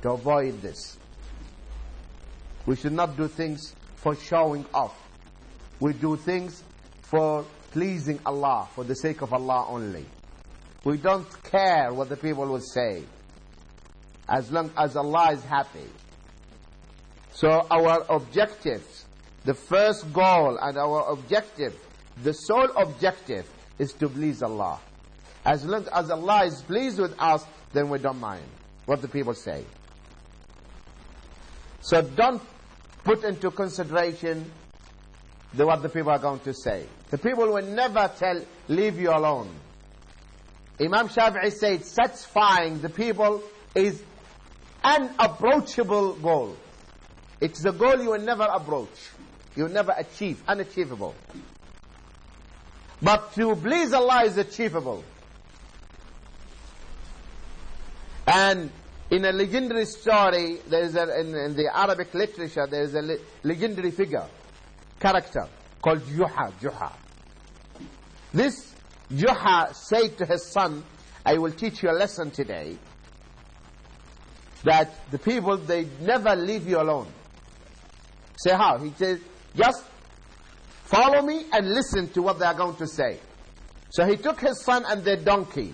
to 0.02 0.10
avoid 0.10 0.60
this. 0.60 0.98
We 2.66 2.76
should 2.76 2.92
not 2.92 3.16
do 3.16 3.28
things 3.28 3.74
for 3.96 4.14
showing 4.14 4.66
off. 4.74 4.94
We 5.80 5.94
do 5.94 6.16
things 6.16 6.62
for 7.00 7.46
pleasing 7.70 8.20
Allah, 8.26 8.68
for 8.74 8.84
the 8.84 8.94
sake 8.94 9.22
of 9.22 9.32
Allah 9.32 9.64
only. 9.70 10.04
We 10.84 10.98
don't 10.98 11.42
care 11.44 11.94
what 11.94 12.10
the 12.10 12.18
people 12.18 12.44
will 12.44 12.60
say, 12.60 13.04
as 14.28 14.50
long 14.50 14.70
as 14.76 14.96
Allah 14.96 15.32
is 15.32 15.44
happy. 15.44 15.88
So 17.32 17.66
our 17.70 18.04
objectives, 18.08 19.04
the 19.44 19.54
first 19.54 20.12
goal 20.12 20.58
and 20.60 20.78
our 20.78 21.10
objective, 21.12 21.74
the 22.22 22.32
sole 22.32 22.70
objective 22.76 23.48
is 23.78 23.92
to 23.94 24.08
please 24.08 24.42
Allah. 24.42 24.78
As 25.44 25.64
long 25.64 25.86
as 25.92 26.10
Allah 26.10 26.44
is 26.44 26.62
pleased 26.62 26.98
with 26.98 27.14
us, 27.18 27.44
then 27.72 27.88
we 27.88 27.98
don't 27.98 28.20
mind 28.20 28.44
what 28.86 29.02
the 29.02 29.08
people 29.08 29.34
say. 29.34 29.64
So 31.80 32.00
don't 32.00 32.40
put 33.02 33.24
into 33.24 33.50
consideration 33.50 34.50
the, 35.52 35.66
what 35.66 35.82
the 35.82 35.88
people 35.88 36.10
are 36.10 36.18
going 36.18 36.40
to 36.40 36.54
say. 36.54 36.86
The 37.10 37.18
people 37.18 37.52
will 37.52 37.66
never 37.66 38.10
tell, 38.16 38.40
leave 38.68 38.98
you 38.98 39.10
alone. 39.10 39.50
Imam 40.80 41.08
Shafi'i 41.08 41.52
said, 41.52 41.84
satisfying 41.84 42.80
the 42.80 42.88
people 42.88 43.42
is 43.74 44.02
an 44.84 45.10
approachable 45.18 46.12
goal. 46.14 46.56
It's 47.40 47.64
a 47.64 47.72
goal 47.72 48.00
you 48.00 48.10
will 48.10 48.20
never 48.20 48.44
approach. 48.44 49.10
You 49.56 49.64
will 49.64 49.72
never 49.72 49.94
achieve, 49.96 50.42
unachievable. 50.46 51.14
But 53.00 53.32
to 53.34 53.56
please 53.56 53.92
Allah 53.92 54.24
is 54.24 54.36
achievable. 54.36 55.02
And 58.26 58.70
in 59.10 59.24
a 59.24 59.32
legendary 59.32 59.84
story, 59.86 60.58
there 60.68 60.84
is 60.84 60.96
a, 60.96 61.20
in, 61.20 61.34
in 61.34 61.54
the 61.54 61.70
Arabic 61.74 62.14
literature, 62.14 62.66
there 62.66 62.82
is 62.82 62.94
a 62.94 63.02
le 63.02 63.16
legendary 63.42 63.90
figure, 63.90 64.26
character, 64.98 65.46
called 65.82 66.00
Juha, 66.00 66.52
Juha. 66.60 66.92
This 68.32 68.74
Juha 69.12 69.74
said 69.74 70.16
to 70.18 70.26
his 70.26 70.46
son, 70.46 70.82
I 71.24 71.38
will 71.38 71.52
teach 71.52 71.82
you 71.82 71.90
a 71.90 71.92
lesson 71.92 72.30
today, 72.30 72.78
that 74.64 75.10
the 75.10 75.18
people, 75.18 75.56
they 75.56 75.86
never 76.00 76.34
leave 76.34 76.68
you 76.68 76.80
alone. 76.80 77.06
Say 78.36 78.52
how? 78.52 78.78
He 78.78 78.90
says, 78.96 79.20
just 79.54 79.84
follow 80.84 81.22
me 81.22 81.44
and 81.52 81.68
listen 81.68 82.08
to 82.10 82.22
what 82.22 82.38
they 82.38 82.46
are 82.46 82.54
going 82.54 82.76
to 82.76 82.86
say. 82.86 83.18
So 83.90 84.06
he 84.06 84.16
took 84.16 84.40
his 84.40 84.62
son 84.62 84.84
and 84.86 85.04
their 85.04 85.16
donkey. 85.16 85.72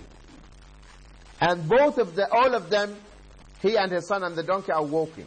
And 1.41 1.69
both 1.69 1.99
of 1.99 2.15
the, 2.15 2.31
all 2.31 2.55
of 2.55 2.69
them, 2.69 2.97
he 3.63 3.77
and 3.77 3.91
his 3.91 4.07
son 4.09 4.23
and 4.25 4.37
the 4.37 4.43
donkey 4.43 4.73
are 4.73 4.85
walking. 4.85 5.27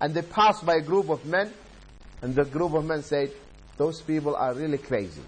And 0.00 0.12
they 0.12 0.22
pass 0.22 0.60
by 0.62 0.76
a 0.76 0.80
group 0.82 1.08
of 1.08 1.24
men, 1.24 1.52
and 2.20 2.34
the 2.34 2.44
group 2.44 2.74
of 2.74 2.84
men 2.84 3.02
said, 3.02 3.30
those 3.78 4.02
people 4.02 4.36
are 4.36 4.52
really 4.52 4.78
crazy. 4.78 5.22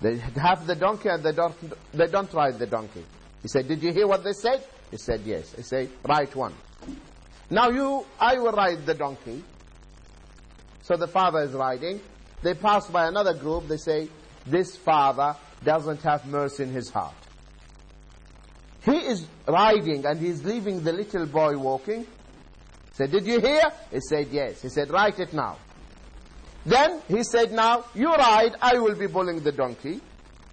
They 0.00 0.18
have 0.18 0.66
the 0.66 0.74
donkey 0.74 1.08
and 1.08 1.22
they 1.22 1.32
don't, 1.32 1.54
they 1.92 2.06
don't 2.06 2.32
ride 2.32 2.58
the 2.58 2.66
donkey. 2.66 3.04
He 3.42 3.48
said, 3.48 3.66
did 3.68 3.82
you 3.82 3.92
hear 3.92 4.06
what 4.06 4.22
they 4.22 4.32
said? 4.32 4.62
He 4.90 4.96
said, 4.96 5.22
yes. 5.24 5.52
He 5.54 5.62
said, 5.62 5.90
right 6.06 6.34
one. 6.34 6.54
Now 7.50 7.70
you, 7.70 8.04
I 8.20 8.38
will 8.38 8.52
ride 8.52 8.84
the 8.86 8.94
donkey. 8.94 9.42
So 10.82 10.96
the 10.96 11.08
father 11.08 11.40
is 11.40 11.52
riding. 11.52 12.00
They 12.42 12.54
pass 12.54 12.86
by 12.88 13.08
another 13.08 13.34
group. 13.34 13.68
They 13.68 13.76
say, 13.76 14.08
this 14.46 14.76
father 14.76 15.36
doesn't 15.64 16.02
have 16.02 16.26
mercy 16.26 16.62
in 16.62 16.70
his 16.70 16.90
heart. 16.90 17.14
He 18.84 18.96
is 18.96 19.26
riding 19.46 20.06
and 20.06 20.18
he's 20.18 20.44
leaving 20.44 20.82
the 20.82 20.92
little 20.92 21.26
boy 21.26 21.58
walking. 21.58 22.04
He 22.04 22.94
said, 22.94 23.10
did 23.10 23.26
you 23.26 23.40
hear? 23.40 23.62
He 23.90 24.00
said, 24.00 24.28
yes. 24.30 24.62
He 24.62 24.68
said, 24.68 24.90
write 24.90 25.18
it 25.18 25.32
now. 25.32 25.58
Then 26.64 27.00
he 27.08 27.22
said, 27.22 27.52
now 27.52 27.84
you 27.94 28.10
ride, 28.12 28.52
I 28.60 28.78
will 28.78 28.94
be 28.94 29.08
pulling 29.08 29.40
the 29.40 29.52
donkey, 29.52 30.00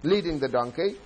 leading 0.02 0.38
the 0.38 0.48
donkey. 0.48 0.96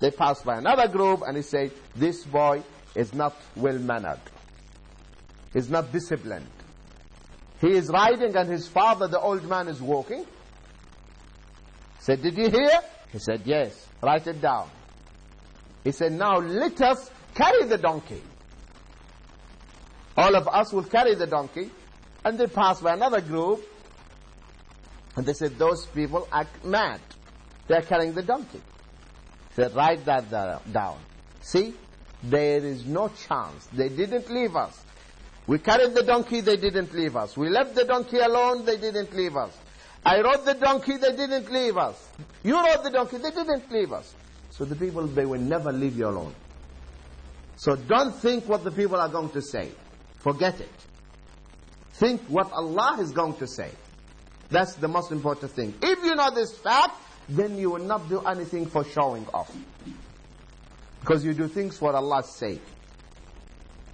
They 0.00 0.10
passed 0.10 0.44
by 0.44 0.58
another 0.58 0.88
group 0.88 1.22
and 1.26 1.36
he 1.36 1.42
said, 1.42 1.72
this 1.94 2.24
boy 2.24 2.62
is 2.94 3.14
not 3.14 3.36
well-mannered. 3.56 4.20
He's 5.52 5.70
not 5.70 5.92
disciplined. 5.92 6.46
He 7.60 7.70
is 7.70 7.88
riding 7.88 8.36
and 8.36 8.48
his 8.48 8.68
father, 8.68 9.08
the 9.08 9.20
old 9.20 9.48
man, 9.48 9.68
is 9.68 9.80
walking. 9.80 10.26
Said, 12.00 12.22
did 12.22 12.36
you 12.36 12.50
hear? 12.50 12.80
He 13.12 13.18
said, 13.18 13.42
yes. 13.44 13.88
Write 14.02 14.26
it 14.26 14.40
down. 14.40 14.68
He 15.84 15.92
said, 15.92 16.12
now 16.12 16.38
let 16.38 16.80
us 16.82 17.10
carry 17.34 17.64
the 17.64 17.78
donkey. 17.78 18.22
All 20.16 20.34
of 20.34 20.48
us 20.48 20.72
will 20.72 20.84
carry 20.84 21.14
the 21.14 21.26
donkey. 21.26 21.70
And 22.24 22.38
they 22.38 22.46
passed 22.46 22.82
by 22.82 22.94
another 22.94 23.20
group 23.20 23.64
and 25.16 25.24
they 25.24 25.32
said, 25.32 25.58
those 25.58 25.86
people 25.86 26.26
are 26.32 26.46
mad. 26.64 27.00
They're 27.68 27.82
carrying 27.82 28.12
the 28.12 28.22
donkey. 28.22 28.60
Said, 29.54 29.74
write 29.74 30.04
that 30.06 30.30
down. 30.72 30.98
See, 31.40 31.74
there 32.22 32.58
is 32.58 32.84
no 32.84 33.08
chance. 33.28 33.66
They 33.72 33.88
didn't 33.88 34.30
leave 34.30 34.56
us. 34.56 34.80
We 35.46 35.58
carried 35.58 35.94
the 35.94 36.02
donkey, 36.02 36.40
they 36.40 36.56
didn't 36.56 36.94
leave 36.94 37.16
us. 37.16 37.36
We 37.36 37.50
left 37.50 37.74
the 37.74 37.84
donkey 37.84 38.18
alone, 38.18 38.64
they 38.64 38.78
didn't 38.78 39.14
leave 39.14 39.36
us. 39.36 39.56
I 40.04 40.20
rode 40.20 40.44
the 40.44 40.54
donkey, 40.54 40.96
they 40.96 41.14
didn't 41.14 41.52
leave 41.52 41.76
us. 41.76 42.08
You 42.42 42.56
rode 42.56 42.82
the 42.82 42.90
donkey, 42.90 43.18
they 43.18 43.30
didn't 43.30 43.70
leave 43.70 43.92
us. 43.92 44.14
So 44.50 44.64
the 44.64 44.76
people, 44.76 45.06
they 45.06 45.26
will 45.26 45.40
never 45.40 45.72
leave 45.72 45.96
you 45.96 46.08
alone. 46.08 46.34
So 47.56 47.76
don't 47.76 48.14
think 48.14 48.48
what 48.48 48.64
the 48.64 48.70
people 48.70 48.96
are 48.96 49.08
going 49.08 49.30
to 49.30 49.42
say. 49.42 49.70
Forget 50.18 50.60
it. 50.60 50.70
Think 51.94 52.22
what 52.22 52.50
Allah 52.52 52.98
is 53.00 53.12
going 53.12 53.34
to 53.36 53.46
say. 53.46 53.70
That's 54.50 54.74
the 54.74 54.88
most 54.88 55.12
important 55.12 55.52
thing. 55.52 55.74
If 55.82 56.02
you 56.02 56.14
know 56.14 56.30
this 56.34 56.56
fact, 56.58 56.96
then 57.28 57.56
you 57.58 57.70
will 57.70 57.84
not 57.84 58.08
do 58.08 58.20
anything 58.20 58.66
for 58.66 58.84
showing 58.84 59.26
off. 59.32 59.54
Because 61.00 61.24
you 61.24 61.34
do 61.34 61.48
things 61.48 61.76
for 61.78 61.94
Allah's 61.94 62.34
sake. 62.36 62.62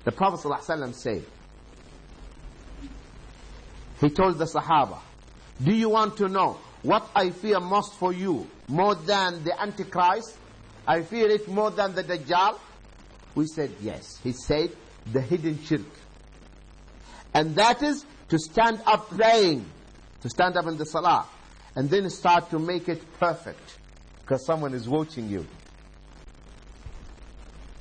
The 0.05 0.13
Prophet 0.13 0.41
ﷺ 0.47 0.95
said, 0.95 1.25
he 4.01 4.09
told 4.09 4.39
the 4.39 4.47
Sahaba, 4.47 4.99
Do 5.63 5.75
you 5.75 5.91
want 5.91 6.17
to 6.19 6.29
know 6.29 6.59
what 6.83 7.09
I 7.15 7.31
fear 7.31 7.61
most 7.61 7.95
for 7.97 8.13
you 8.13 8.47
more 8.69 8.95
than 8.95 9.45
the 9.45 9.61
Antichrist? 9.61 10.37
I 10.87 11.03
fear 11.03 11.29
it 11.29 11.47
more 11.49 11.71
than 11.71 11.95
the 11.95 12.03
Dajjal? 12.03 12.59
We 13.35 13.47
said 13.47 13.73
yes. 13.83 14.19
He 14.23 14.33
said, 14.33 14.71
the 15.13 15.21
hidden 15.21 15.63
shirk. 15.63 15.83
And 17.35 17.55
that 17.57 17.83
is 17.83 18.05
to 18.29 18.39
stand 18.39 18.81
up 18.87 19.09
praying, 19.11 19.65
to 20.23 20.29
stand 20.31 20.57
up 20.57 20.67
in 20.67 20.79
the 20.79 20.87
salah, 20.87 21.27
and 21.75 21.89
then 21.89 22.09
start 22.11 22.51
to 22.51 22.59
make 22.59 22.89
it 22.89 23.03
perfect 23.19 23.79
because 24.21 24.45
someone 24.45 24.75
is 24.75 24.89
watching 24.89 25.29
you. 25.29 25.47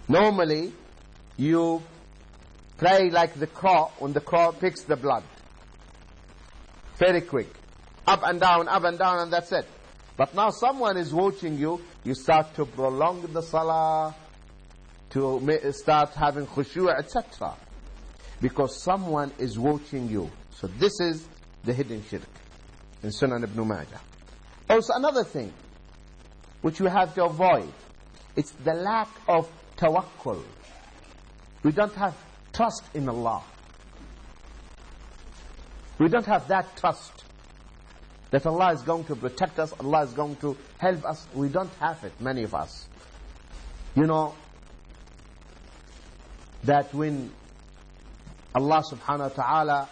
Normally, 0.07 0.73
you 1.37 1.81
pray 2.77 3.09
like 3.09 3.35
the 3.35 3.47
crow 3.47 3.91
when 3.99 4.13
the 4.13 4.21
crow 4.21 4.51
picks 4.51 4.83
the 4.83 4.95
blood. 4.95 5.23
Very 6.97 7.21
quick. 7.21 7.53
Up 8.07 8.21
and 8.23 8.39
down, 8.39 8.67
up 8.67 8.83
and 8.83 8.97
down, 8.97 9.19
and 9.19 9.31
that's 9.31 9.51
it. 9.51 9.65
But 10.17 10.35
now 10.35 10.49
someone 10.49 10.97
is 10.97 11.13
watching 11.13 11.57
you, 11.57 11.81
you 12.03 12.13
start 12.13 12.53
to 12.55 12.65
prolong 12.65 13.21
the 13.31 13.41
salah, 13.41 14.15
to 15.11 15.71
start 15.71 16.13
having 16.13 16.45
khushu', 16.45 16.89
etc. 16.97 17.55
Because 18.41 18.81
someone 18.81 19.31
is 19.37 19.57
watching 19.57 20.09
you. 20.09 20.29
So 20.51 20.67
this 20.67 20.99
is 20.99 21.27
the 21.63 21.73
hidden 21.73 22.03
shirk 22.09 22.38
in 23.03 23.09
Sunan 23.09 23.43
ibn 23.43 23.67
Majah. 23.67 23.99
Also 24.69 24.93
another 24.95 25.23
thing 25.23 25.51
which 26.61 26.79
we 26.81 26.89
have 26.89 27.13
to 27.15 27.25
avoid, 27.25 27.71
it's 28.35 28.51
the 28.51 28.73
lack 28.73 29.09
of 29.27 29.49
tawakkul. 29.77 30.41
We 31.63 31.71
don't 31.71 31.93
have 31.95 32.15
trust 32.53 32.83
in 32.93 33.07
Allah. 33.09 33.41
We 35.97 36.07
don't 36.07 36.25
have 36.25 36.47
that 36.47 36.77
trust 36.77 37.23
that 38.31 38.45
Allah 38.45 38.73
is 38.73 38.81
going 38.83 39.05
to 39.05 39.15
protect 39.15 39.59
us, 39.59 39.73
Allah 39.79 40.03
is 40.03 40.13
going 40.13 40.35
to 40.37 40.55
help 40.77 41.03
us. 41.05 41.25
We 41.33 41.49
don't 41.49 41.73
have 41.79 42.03
it, 42.03 42.13
many 42.19 42.43
of 42.43 42.53
us. 42.53 42.87
You 43.95 44.05
know, 44.05 44.35
that 46.63 46.93
when 46.93 47.31
Allah 48.53 48.83
subhanahu 48.91 49.35
wa 49.37 49.43
ta'ala 49.43 49.89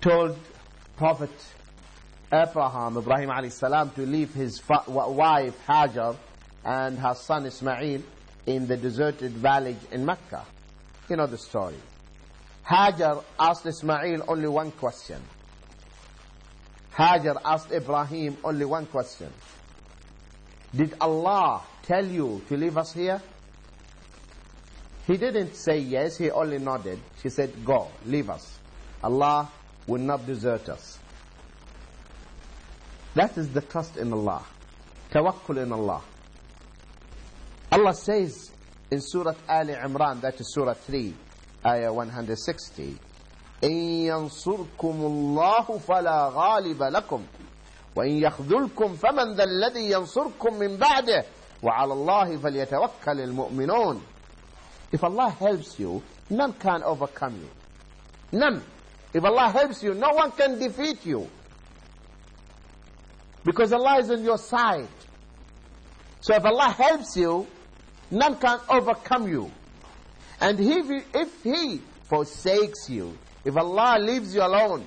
told 0.00 0.38
Prophet 1.00 1.30
Abraham, 2.30 2.98
Ibrahim 2.98 3.30
alayhi 3.30 3.50
salam, 3.52 3.88
to 3.92 4.02
leave 4.02 4.34
his 4.34 4.60
wife 4.68 5.56
Hajar 5.66 6.14
and 6.62 6.98
her 6.98 7.14
son 7.14 7.46
Ismail 7.46 8.02
in 8.44 8.66
the 8.66 8.76
deserted 8.76 9.32
valley 9.32 9.78
in 9.92 10.04
Mecca. 10.04 10.44
You 11.08 11.16
know 11.16 11.26
the 11.26 11.38
story. 11.38 11.76
Hajar 12.68 13.24
asked 13.38 13.64
Ismail 13.64 14.26
only 14.28 14.48
one 14.48 14.72
question. 14.72 15.22
Hajar 16.92 17.40
asked 17.46 17.72
Ibrahim 17.72 18.36
only 18.44 18.66
one 18.66 18.84
question. 18.84 19.32
Did 20.76 20.96
Allah 21.00 21.62
tell 21.84 22.04
you 22.04 22.42
to 22.50 22.58
leave 22.58 22.76
us 22.76 22.92
here? 22.92 23.22
He 25.06 25.16
didn't 25.16 25.56
say 25.56 25.78
yes, 25.78 26.18
he 26.18 26.30
only 26.30 26.58
nodded. 26.58 26.98
She 27.22 27.30
said, 27.30 27.64
go, 27.64 27.88
leave 28.04 28.28
us. 28.28 28.58
Allah 29.02 29.50
will 29.87 30.01
not 30.01 30.25
desert 30.25 30.69
us. 30.69 30.99
That 33.15 33.37
is 33.37 33.49
the 33.49 33.61
trust 33.61 33.97
in 33.97 34.11
Allah. 34.11 34.43
Tawakkul 35.11 35.63
in 35.63 35.71
Allah. 35.71 36.01
Allah 37.71 37.93
says 37.93 38.51
in 38.91 39.01
Surah 39.01 39.33
Ali 39.47 39.73
Imran, 39.73 40.21
that 40.21 40.39
is 40.39 40.53
Surah 40.53 40.73
3, 40.73 41.13
Ayah 41.65 41.93
160, 41.93 42.97
إن 43.63 43.71
ينصركم 44.05 44.95
الله 45.05 45.77
فلا 45.87 46.29
غالب 46.33 46.83
لكم 46.83 47.23
وإن 47.95 48.11
يخذلكم 48.11 48.95
فمن 48.95 49.35
ذا 49.35 49.43
الذي 49.43 49.91
ينصركم 49.91 50.53
من 50.59 50.77
بعده 50.77 51.23
وعلى 51.63 51.93
الله 51.93 52.37
فليتوكل 52.37 53.21
المؤمنون 53.21 54.01
If 54.91 55.03
Allah 55.03 55.29
helps 55.29 55.79
you, 55.79 56.03
none 56.29 56.53
can 56.53 56.83
overcome 56.83 57.35
you. 57.41 57.49
None. 58.39 58.61
If 59.12 59.24
Allah 59.24 59.48
helps 59.50 59.82
you, 59.82 59.94
no 59.94 60.10
one 60.14 60.30
can 60.32 60.58
defeat 60.58 61.04
you. 61.04 61.28
Because 63.44 63.72
Allah 63.72 63.98
is 63.98 64.10
on 64.10 64.22
your 64.22 64.38
side. 64.38 64.88
So 66.20 66.34
if 66.34 66.44
Allah 66.44 66.70
helps 66.70 67.16
you, 67.16 67.46
none 68.10 68.36
can 68.36 68.58
overcome 68.68 69.28
you. 69.28 69.50
And 70.40 70.58
if 70.60 70.86
he, 70.88 71.18
if 71.18 71.42
he 71.42 71.80
forsakes 72.04 72.88
you, 72.88 73.16
if 73.44 73.56
Allah 73.56 73.98
leaves 73.98 74.34
you 74.34 74.42
alone, 74.42 74.84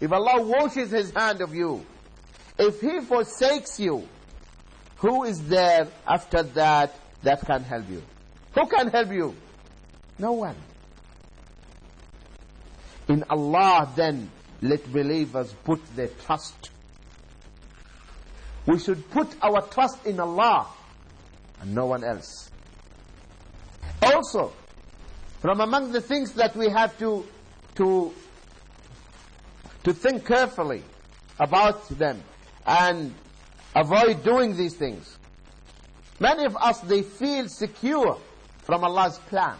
if 0.00 0.12
Allah 0.12 0.42
washes 0.42 0.90
his 0.90 1.10
hand 1.10 1.40
of 1.40 1.54
you, 1.54 1.84
if 2.58 2.80
he 2.80 3.00
forsakes 3.00 3.80
you, 3.80 4.06
who 4.96 5.24
is 5.24 5.42
there 5.48 5.88
after 6.06 6.42
that 6.42 6.94
that 7.22 7.44
can 7.46 7.64
help 7.64 7.88
you? 7.88 8.02
Who 8.54 8.66
can 8.66 8.88
help 8.88 9.10
you? 9.10 9.34
No 10.18 10.32
one. 10.32 10.56
In 13.10 13.24
Allah 13.28 13.90
then 13.96 14.30
let 14.62 14.92
believers 14.92 15.52
put 15.64 15.80
their 15.96 16.06
trust. 16.06 16.70
We 18.66 18.78
should 18.78 19.10
put 19.10 19.26
our 19.42 19.62
trust 19.62 20.06
in 20.06 20.20
Allah 20.20 20.68
and 21.60 21.74
no 21.74 21.86
one 21.86 22.04
else. 22.04 22.50
Also, 24.00 24.52
from 25.40 25.60
among 25.60 25.90
the 25.90 26.00
things 26.00 26.34
that 26.34 26.54
we 26.54 26.68
have 26.68 26.96
to, 27.00 27.26
to, 27.74 28.14
to 29.82 29.92
think 29.92 30.24
carefully 30.24 30.84
about 31.40 31.88
them 31.88 32.22
and 32.64 33.12
avoid 33.74 34.22
doing 34.22 34.56
these 34.56 34.76
things. 34.76 35.18
Many 36.20 36.44
of 36.44 36.56
us, 36.56 36.78
they 36.82 37.02
feel 37.02 37.48
secure 37.48 38.18
from 38.58 38.84
Allah's 38.84 39.18
plan. 39.18 39.56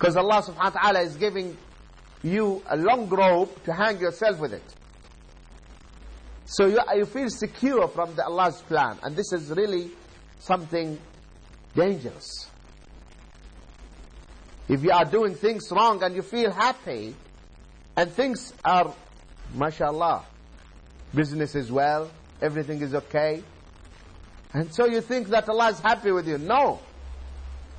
Because 0.00 0.16
Allah 0.16 0.42
subhanahu 0.42 0.74
wa 0.74 0.80
ta'ala 0.80 1.00
is 1.02 1.14
giving 1.16 1.58
you 2.22 2.62
a 2.66 2.74
long 2.74 3.06
rope 3.10 3.62
to 3.64 3.74
hang 3.74 4.00
yourself 4.00 4.38
with 4.38 4.54
it. 4.54 4.64
So 6.46 6.64
you, 6.68 6.78
you 6.94 7.04
feel 7.04 7.28
secure 7.28 7.86
from 7.86 8.14
the 8.14 8.24
Allah's 8.24 8.62
plan. 8.62 8.98
And 9.02 9.14
this 9.14 9.30
is 9.34 9.50
really 9.50 9.90
something 10.38 10.98
dangerous. 11.76 12.48
If 14.70 14.82
you 14.82 14.90
are 14.90 15.04
doing 15.04 15.34
things 15.34 15.70
wrong 15.70 16.02
and 16.02 16.16
you 16.16 16.22
feel 16.22 16.50
happy, 16.50 17.14
and 17.94 18.10
things 18.10 18.54
are, 18.64 18.94
mashallah, 19.52 20.24
business 21.14 21.54
is 21.54 21.70
well, 21.70 22.10
everything 22.40 22.80
is 22.80 22.94
okay, 22.94 23.42
and 24.54 24.72
so 24.74 24.86
you 24.86 25.02
think 25.02 25.28
that 25.28 25.46
Allah 25.50 25.68
is 25.68 25.80
happy 25.80 26.10
with 26.10 26.26
you. 26.26 26.38
No. 26.38 26.80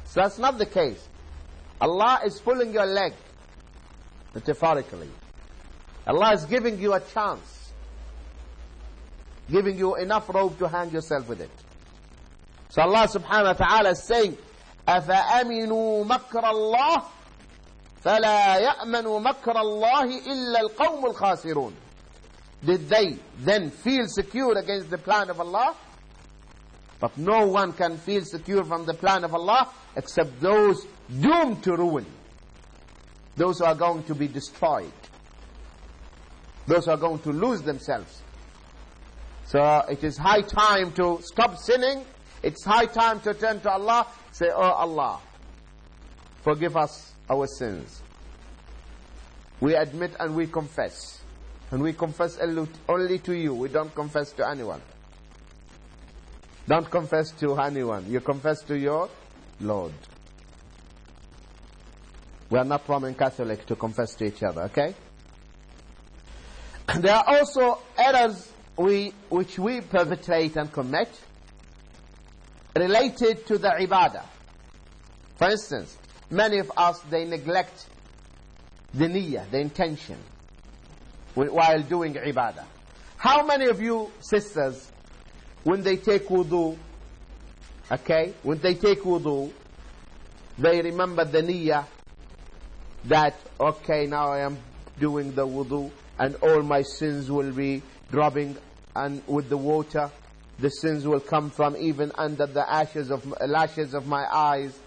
So 0.06 0.22
that's 0.22 0.38
not 0.38 0.60
the 0.60 0.68
case. 0.68 1.08
Allah 1.81 2.21
is 2.25 2.41
pulling 2.41 2.73
your 2.73 2.87
leg, 2.87 3.13
metaphorically. 4.35 5.11
Allah 6.07 6.33
is 6.35 6.45
giving 6.45 6.79
you 6.79 6.95
a 6.95 7.01
chance, 7.01 7.73
giving 9.51 9.77
you 9.77 9.97
enough 9.97 10.29
rope 10.29 10.59
to 10.59 10.69
hang 10.69 10.91
yourself 10.91 11.29
with 11.29 11.41
it. 11.41 11.51
So 12.69 12.83
Allah 12.83 13.09
subhanahu 13.09 13.59
wa 13.59 13.67
ta'ala 13.67 13.91
is 13.91 14.03
saying, 14.03 14.37
أَفَأَمِنُوا 14.87 16.07
مَكْرَ 16.07 16.45
اللَّهِ 16.45 17.05
فَلَا 18.05 18.61
يَأْمَنُ 18.61 19.23
مَكْرَ 19.23 19.57
اللَّهِ 19.57 20.27
إِلَّا 20.27 20.61
الْقَوْمُ 20.61 21.13
الْخَاسِرُونَ 21.13 21.73
Did 22.65 22.89
they 22.89 23.17
then 23.41 23.71
feel 23.71 24.07
secure 24.07 24.57
against 24.57 24.91
the 24.91 24.99
plan 24.99 25.29
of 25.29 25.41
Allah? 25.41 25.75
But 27.01 27.19
no 27.19 27.47
one 27.49 27.73
can 27.73 27.99
feel 27.99 28.25
secure 28.25 28.65
from 28.65 28.87
the 28.87 28.95
plan 28.95 29.25
of 29.25 29.35
Allah 29.35 29.69
except 29.97 30.41
those 30.41 30.87
doomed 31.20 31.64
to 31.64 31.76
ruin. 31.76 32.06
Those 33.36 33.60
who 33.60 33.66
are 33.66 33.76
going 33.76 34.04
to 34.04 34.16
be 34.16 34.28
destroyed. 34.28 34.92
Those 36.68 36.86
who 36.86 36.92
are 36.92 36.98
going 36.98 37.20
to 37.20 37.30
lose 37.32 37.62
themselves. 37.62 38.22
So 39.46 39.84
it 39.90 40.04
is 40.04 40.18
high 40.18 40.42
time 40.42 40.92
to 40.94 41.20
stop 41.24 41.58
sinning 41.58 42.06
it's 42.44 42.64
high 42.64 42.86
time 42.86 43.20
to 43.22 43.34
turn 43.34 43.60
to 43.62 43.72
Allah, 43.72 44.08
say, 44.32 44.50
Oh 44.50 44.62
Allah, 44.62 45.20
forgive 46.42 46.76
us 46.76 47.14
our 47.30 47.46
sins. 47.46 48.02
We 49.60 49.76
admit 49.76 50.16
and 50.20 50.36
we 50.36 50.48
confess. 50.48 51.22
And 51.70 51.84
we 51.84 51.94
confess 51.94 52.40
only 52.90 53.20
to 53.20 53.34
you. 53.34 53.54
We 53.54 53.70
don't 53.70 53.94
confess 53.94 54.32
to 54.34 54.50
anyone. 54.50 54.82
Don't 56.68 56.90
confess 56.90 57.32
to 57.40 57.58
anyone. 57.60 58.06
You 58.10 58.20
confess 58.22 58.62
to 58.64 58.78
your 58.78 59.10
Lord. 59.60 59.94
We 62.52 62.58
are 62.60 62.66
not 62.66 62.88
Roman 62.88 63.16
Catholic 63.16 63.66
to 63.68 63.78
confess 63.78 64.14
to 64.16 64.26
each 64.26 64.44
other, 64.44 64.64
okay? 64.64 64.94
There 67.00 67.16
are 67.16 67.24
also 67.26 67.80
errors 67.98 68.52
we, 68.76 69.14
which 69.30 69.58
we 69.58 69.80
perpetrate 69.80 70.58
and 70.58 70.70
commit 70.70 71.08
related 72.76 73.48
to 73.48 73.58
the 73.58 73.70
ibadah. 73.70 74.26
For 75.38 75.50
instance, 75.50 75.98
many 76.30 76.60
of 76.60 76.70
us, 76.76 77.00
they 77.10 77.24
neglect 77.24 77.88
the 78.94 79.06
niyyah, 79.06 79.50
the 79.50 79.60
intention, 79.60 80.18
while 81.36 81.82
doing 81.84 82.16
ibadah. 82.16 82.66
How 83.16 83.46
many 83.46 83.68
of 83.68 83.80
you 83.80 84.12
sisters, 84.20 84.92
when 85.64 85.84
they 85.84 85.96
take 85.96 86.28
wudu, 86.28 86.78
okay, 87.90 88.34
when 88.44 88.58
they 88.60 88.74
take 88.74 89.04
wudu, 89.04 89.54
they 90.58 90.82
remember 90.82 91.24
the 91.24 91.42
niyyah 91.42 91.86
that, 93.06 93.36
okay, 93.60 94.06
now 94.06 94.32
I 94.32 94.40
am 94.40 94.58
doing 95.00 95.34
the 95.34 95.48
wudu 95.48 95.92
and 96.20 96.36
all 96.36 96.62
my 96.62 96.84
sins 96.84 97.32
will 97.32 97.52
be 97.52 97.82
dropping 98.12 98.58
and 98.96 99.24
with 99.28 99.50
the 99.50 99.58
water. 99.58 100.12
The 100.60 100.70
sins 100.70 101.08
will 101.08 101.20
come 101.20 101.50
from 101.50 101.76
even 101.78 102.12
under 102.16 102.46
the 102.46 102.72
ashes 102.72 103.10
of 103.10 103.26
lashes 103.42 103.94
of 103.94 104.06
my 104.06 104.26
eyes. 104.32 104.78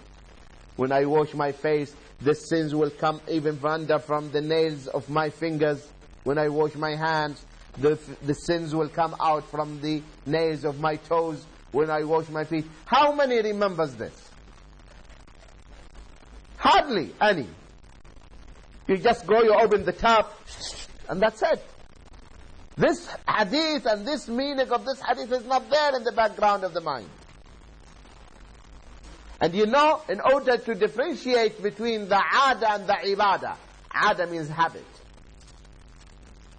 When 0.76 0.92
I 0.92 1.06
wash 1.06 1.34
my 1.34 1.52
face 1.52 1.94
the 2.20 2.34
sins 2.34 2.74
will 2.74 2.90
come 2.90 3.20
even 3.28 3.58
from 3.58 3.72
under 3.72 3.98
from 3.98 4.30
the 4.30 4.40
nails 4.40 4.86
of 4.86 5.10
my 5.10 5.30
fingers. 5.30 5.86
When 6.22 6.38
I 6.38 6.48
wash 6.48 6.74
my 6.76 6.94
hands 6.94 7.44
the, 7.78 7.98
the 8.22 8.34
sins 8.34 8.72
will 8.72 8.88
come 8.88 9.16
out 9.18 9.50
from 9.50 9.80
the 9.80 10.00
nails 10.26 10.64
of 10.64 10.78
my 10.78 10.96
toes. 10.96 11.44
When 11.72 11.90
I 11.90 12.04
wash 12.04 12.28
my 12.28 12.44
feet. 12.44 12.66
How 12.84 13.12
many 13.12 13.42
remembers 13.42 13.94
this? 13.94 14.30
Hardly 16.56 17.12
any 17.20 17.48
you 18.86 18.98
just 18.98 19.26
go, 19.26 19.42
you 19.42 19.54
open 19.54 19.84
the 19.84 19.92
tap, 19.92 20.32
and 21.08 21.20
that's 21.20 21.42
it. 21.42 21.64
This 22.76 23.08
hadith 23.28 23.86
and 23.86 24.06
this 24.06 24.28
meaning 24.28 24.70
of 24.70 24.84
this 24.84 25.00
hadith 25.00 25.32
is 25.32 25.46
not 25.46 25.70
there 25.70 25.96
in 25.96 26.04
the 26.04 26.12
background 26.12 26.64
of 26.64 26.74
the 26.74 26.80
mind. 26.80 27.08
And 29.40 29.54
you 29.54 29.66
know, 29.66 30.02
in 30.08 30.20
order 30.20 30.56
to 30.56 30.74
differentiate 30.74 31.62
between 31.62 32.08
the 32.08 32.16
ada 32.16 32.72
and 32.72 32.86
the 32.86 32.94
ibadah, 32.94 33.56
ada 33.94 34.26
means 34.26 34.48
habit. 34.48 34.84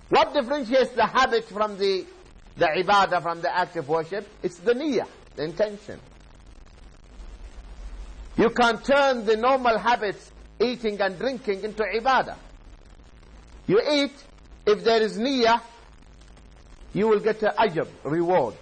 What 0.09 0.33
differentiates 0.33 0.91
the 0.91 1.05
habit 1.05 1.45
from 1.45 1.77
the, 1.77 2.05
the 2.57 2.65
ibadah, 2.65 3.21
from 3.21 3.41
the 3.41 3.55
act 3.55 3.75
of 3.75 3.89
worship? 3.89 4.27
It's 4.43 4.57
the 4.57 4.73
niyyah, 4.73 5.07
the 5.35 5.43
intention. 5.43 5.99
You 8.37 8.49
can't 8.49 8.83
turn 8.83 9.25
the 9.25 9.37
normal 9.37 9.77
habits 9.77 10.31
eating 10.59 10.99
and 11.01 11.17
drinking 11.17 11.63
into 11.63 11.83
ibadah. 11.83 12.37
You 13.67 13.81
eat, 13.91 14.13
if 14.65 14.83
there 14.83 15.01
is 15.01 15.17
niyyah, 15.17 15.61
you 16.93 17.07
will 17.07 17.19
get 17.19 17.41
a 17.43 17.53
ajr, 17.57 17.87
reward. 18.03 18.55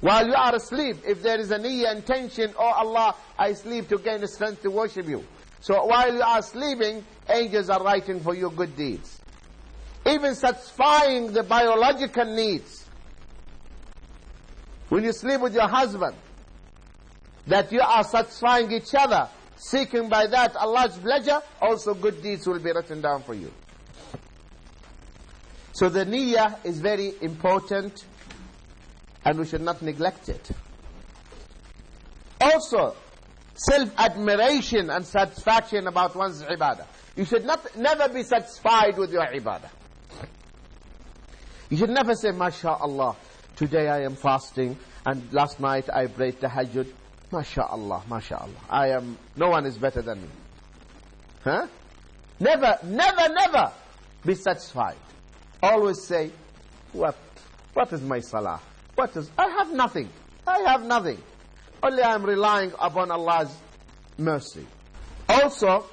While 0.00 0.26
you 0.28 0.34
are 0.34 0.54
asleep, 0.54 0.98
if 1.04 1.22
there 1.22 1.40
is 1.40 1.50
a 1.50 1.58
niyyah 1.58 1.96
intention, 1.96 2.54
oh 2.58 2.62
Allah, 2.62 3.14
I 3.38 3.52
sleep 3.52 3.88
to 3.88 3.98
gain 3.98 4.26
strength 4.26 4.62
to 4.62 4.70
worship 4.70 5.08
you. 5.08 5.24
So 5.60 5.84
while 5.84 6.14
you 6.14 6.22
are 6.22 6.40
sleeping, 6.42 7.04
angels 7.28 7.68
are 7.68 7.82
writing 7.82 8.20
for 8.20 8.34
you 8.34 8.50
good 8.50 8.76
deeds. 8.76 9.20
Even 10.06 10.34
satisfying 10.34 11.32
the 11.32 11.42
biological 11.42 12.24
needs. 12.24 12.86
When 14.88 15.04
you 15.04 15.12
sleep 15.12 15.40
with 15.40 15.54
your 15.54 15.68
husband, 15.68 16.14
that 17.48 17.72
you 17.72 17.80
are 17.80 18.04
satisfying 18.04 18.70
each 18.72 18.94
other, 18.94 19.28
seeking 19.58 20.08
by 20.08 20.26
that 20.26 20.56
Allah's 20.56 20.96
pleasure, 20.98 21.40
also 21.60 21.94
good 21.94 22.22
deeds 22.22 22.46
will 22.46 22.58
be 22.58 22.72
written 22.72 23.00
down 23.00 23.22
for 23.22 23.34
you. 23.34 23.52
So 25.72 25.88
the 25.88 26.04
niyyah 26.04 26.64
is 26.64 26.80
very 26.80 27.12
important 27.20 28.04
and 29.24 29.38
we 29.38 29.46
should 29.46 29.60
not 29.60 29.82
neglect 29.82 30.28
it. 30.28 30.50
Also, 32.40 32.96
self-admiration 33.54 34.90
and 34.90 35.04
satisfaction 35.04 35.86
about 35.86 36.14
one's 36.14 36.42
ibadah. 36.42 36.86
You 37.16 37.24
should 37.24 37.44
not 37.44 37.76
never 37.76 38.08
be 38.08 38.22
satisfied 38.22 38.96
with 38.96 39.12
your 39.12 39.26
ibadah. 39.26 39.70
You 41.68 41.76
should 41.76 41.90
never 41.90 42.14
say, 42.14 42.30
MashaAllah, 42.30 43.16
today 43.56 43.88
I 43.88 44.02
am 44.02 44.14
fasting 44.14 44.78
and 45.04 45.32
last 45.32 45.60
night 45.60 45.90
I 45.92 46.06
prayed 46.06 46.40
tahajjud. 46.40 46.92
MashaAllah, 47.30 48.04
MashaAllah. 48.04 48.48
I 48.70 48.88
am, 48.90 49.18
no 49.36 49.48
one 49.50 49.66
is 49.66 49.76
better 49.76 50.02
than 50.02 50.22
me. 50.22 50.28
Huh? 51.44 51.66
Never, 52.40 52.78
never, 52.84 53.28
never 53.32 53.72
be 54.24 54.34
satisfied. 54.34 54.96
Always 55.62 56.02
say, 56.02 56.30
what, 56.92 57.16
what 57.74 57.92
is 57.92 58.00
my 58.00 58.20
salah? 58.20 58.60
What 58.94 59.16
is, 59.16 59.30
I 59.36 59.48
have 59.58 59.72
nothing. 59.72 60.08
I 60.46 60.60
have 60.60 60.84
nothing. 60.84 61.18
Only 61.82 62.02
I 62.02 62.14
am 62.14 62.24
relying 62.24 62.72
upon 62.78 63.10
Allah's 63.10 63.54
mercy. 64.16 64.66
Also, 65.28 65.84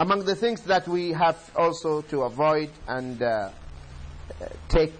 among 0.00 0.24
the 0.24 0.36
things 0.36 0.62
that 0.62 0.86
we 0.86 1.10
have 1.10 1.50
also 1.56 2.02
to 2.02 2.22
avoid 2.22 2.70
and 2.86 3.20
uh, 3.20 3.50
take, 4.68 4.94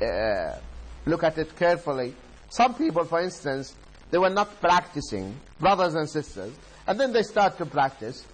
uh, 0.00 0.56
look 1.04 1.22
at 1.22 1.36
it 1.38 1.54
carefully. 1.56 2.14
Some 2.48 2.74
people, 2.74 3.04
for 3.04 3.20
instance, 3.20 3.74
they 4.10 4.18
were 4.18 4.30
not 4.30 4.60
practicing, 4.60 5.34
brothers 5.60 5.94
and 5.94 6.08
sisters, 6.08 6.54
and 6.86 6.98
then 6.98 7.12
they 7.12 7.22
start 7.22 7.58
to 7.58 7.66
practice. 7.66 8.24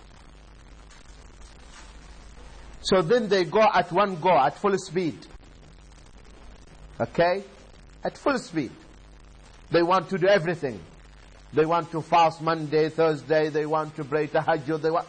So 2.83 3.03
then 3.03 3.29
they 3.29 3.45
go 3.45 3.63
at 3.63 3.91
one 3.91 4.17
go, 4.21 4.31
at 4.39 4.59
full 4.59 4.77
speed. 4.79 5.19
Okay? 7.01 7.43
At 8.05 8.17
full 8.17 8.39
speed. 8.39 8.71
They 9.71 9.83
want 9.83 10.11
to 10.11 10.19
do 10.19 10.29
everything. 10.29 10.79
They 11.53 11.65
want 11.65 11.91
to 11.93 12.03
fast 12.03 12.43
Monday, 12.43 12.89
Thursday, 12.91 13.49
they 13.49 13.67
want 13.67 13.97
to 13.97 14.05
pray 14.05 14.29
tahajjud, 14.29 14.83
they 14.83 14.91
want... 14.91 15.09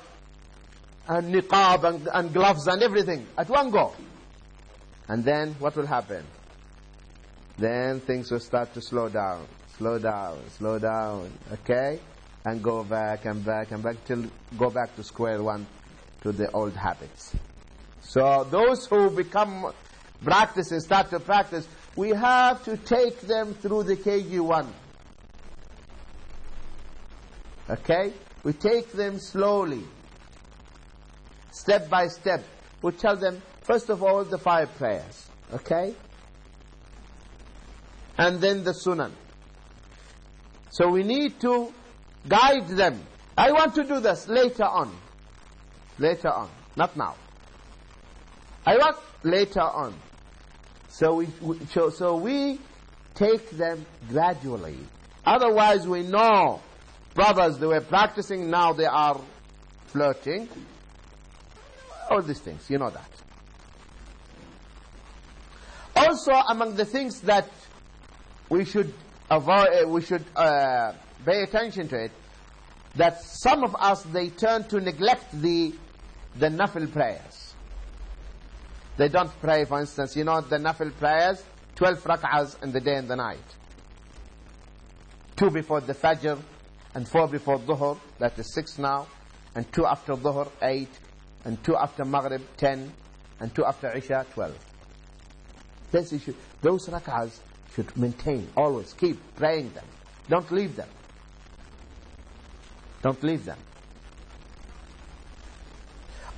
And 1.08 1.34
niqab 1.36 1.84
and, 1.84 2.10
and 2.12 2.34
gloves 2.34 2.66
and 2.66 2.82
everything 2.82 3.28
at 3.38 3.48
one 3.48 3.70
go. 3.70 3.94
And 5.08 5.24
then 5.24 5.54
what 5.60 5.76
will 5.76 5.86
happen? 5.86 6.24
Then 7.58 8.00
things 8.00 8.32
will 8.32 8.40
start 8.40 8.74
to 8.74 8.82
slow 8.82 9.10
down 9.10 9.46
slow 9.78 10.00
down, 10.00 10.38
slow 10.58 10.80
down, 10.80 11.32
okay? 11.52 12.00
And 12.46 12.62
go 12.64 12.84
back 12.84 13.26
and 13.26 13.44
back 13.44 13.72
and 13.72 13.84
back 13.84 13.98
till 14.06 14.26
go 14.58 14.70
back 14.70 14.96
to 14.96 15.04
square 15.04 15.42
one 15.42 15.66
to 16.22 16.32
the 16.32 16.50
old 16.52 16.74
habits. 16.74 17.36
So 18.02 18.46
those 18.50 18.86
who 18.86 19.10
become 19.10 19.74
practice 20.24 20.72
and 20.72 20.82
start 20.82 21.10
to 21.10 21.20
practice, 21.20 21.68
we 21.96 22.10
have 22.10 22.64
to 22.66 22.78
take 22.78 23.22
them 23.22 23.54
through 23.56 23.84
the 23.84 23.96
KG1. 23.96 24.68
Okay? 27.70 28.14
We 28.44 28.54
take 28.54 28.92
them 28.92 29.20
slowly, 29.20 29.84
step 31.52 31.90
by 31.90 32.08
step. 32.08 32.44
We 32.82 32.92
tell 32.92 33.16
them, 33.16 33.42
first 33.62 33.90
of 33.90 34.04
all, 34.04 34.24
the 34.24 34.38
five 34.38 34.76
prayers. 34.78 35.28
Okay? 35.52 35.96
And 38.18 38.40
then 38.40 38.64
the 38.64 38.72
sunan. 38.72 39.12
So 40.76 40.90
we 40.90 41.04
need 41.04 41.40
to 41.40 41.72
guide 42.28 42.68
them. 42.68 43.02
I 43.38 43.54
want 43.54 43.76
to 43.76 43.86
do 43.86 44.02
this 44.02 44.28
later 44.28 44.66
on. 44.66 44.94
Later 45.98 46.28
on, 46.28 46.50
not 46.76 46.98
now. 46.98 47.16
I 48.66 48.76
want 48.76 48.98
later 49.24 49.62
on. 49.62 49.96
So 50.90 51.16
we, 51.16 51.28
we 51.42 51.66
so, 51.68 51.92
so 51.92 52.18
we 52.18 52.60
take 53.14 53.52
them 53.52 53.86
gradually. 54.10 54.78
Otherwise, 55.26 55.88
we 55.88 56.04
know 56.04 56.60
brothers 57.14 57.58
they 57.58 57.68
were 57.68 57.80
practicing 57.80 58.50
now 58.50 58.74
they 58.74 58.84
are 58.84 59.22
flirting. 59.86 60.50
All 62.12 62.22
these 62.22 62.40
things, 62.40 62.70
you 62.70 62.80
know 62.80 62.90
that. 62.90 63.12
Also, 65.96 66.34
among 66.34 66.76
the 66.76 66.84
things 66.84 67.22
that 67.22 67.50
we 68.50 68.66
should 68.66 68.94
avoid, 69.30 69.68
uh, 69.84 69.88
we 69.88 70.02
should 70.02 70.26
uh, 70.36 70.94
pay 71.26 71.44
attention 71.44 71.88
to 71.90 72.06
it, 72.06 72.12
that 72.96 73.22
some 73.24 73.64
of 73.64 73.76
us, 73.76 74.04
they 74.04 74.30
turn 74.30 74.64
to 74.66 74.80
neglect 74.80 75.26
the, 75.42 75.74
the 76.38 76.48
nafil 76.48 76.92
prayers. 76.92 77.54
They 78.98 79.10
don't 79.10 79.32
pray, 79.42 79.66
for 79.66 79.80
instance, 79.80 80.16
you 80.16 80.24
know 80.24 80.42
the 80.42 80.58
nafil 80.58 80.96
prayers, 80.98 81.44
12 81.76 82.04
rak'ahs 82.04 82.64
in 82.64 82.72
the 82.72 82.80
day 82.80 82.96
and 82.96 83.08
the 83.08 83.18
night. 83.18 83.44
Two 85.36 85.50
before 85.50 85.82
the 85.82 85.94
fajr, 85.94 86.40
and 86.94 87.08
four 87.08 87.28
before 87.28 87.60
dhuhr, 87.60 88.00
that 88.20 88.40
is 88.40 88.54
six 88.54 88.78
now, 88.80 89.06
and 89.54 89.70
two 89.74 89.86
after 89.86 90.14
dhuhr, 90.14 90.50
eight, 90.62 90.90
and 91.44 91.62
two 91.64 91.76
after 91.76 92.06
maghrib, 92.06 92.42
ten, 92.56 92.92
and 93.42 93.54
two 93.54 93.66
after 93.66 93.92
isha, 93.92 94.26
twelve. 94.34 94.58
This 95.92 96.14
issue, 96.14 96.34
those 96.62 96.88
rak'ahs, 96.88 97.38
should 97.76 97.96
maintain, 97.98 98.48
always 98.56 98.94
keep 98.94 99.20
praying 99.36 99.72
them. 99.74 99.86
Don't 100.30 100.50
leave 100.52 100.76
them. 100.76 100.88
Don't 103.02 103.22
leave 103.22 103.44
them. 103.46 103.58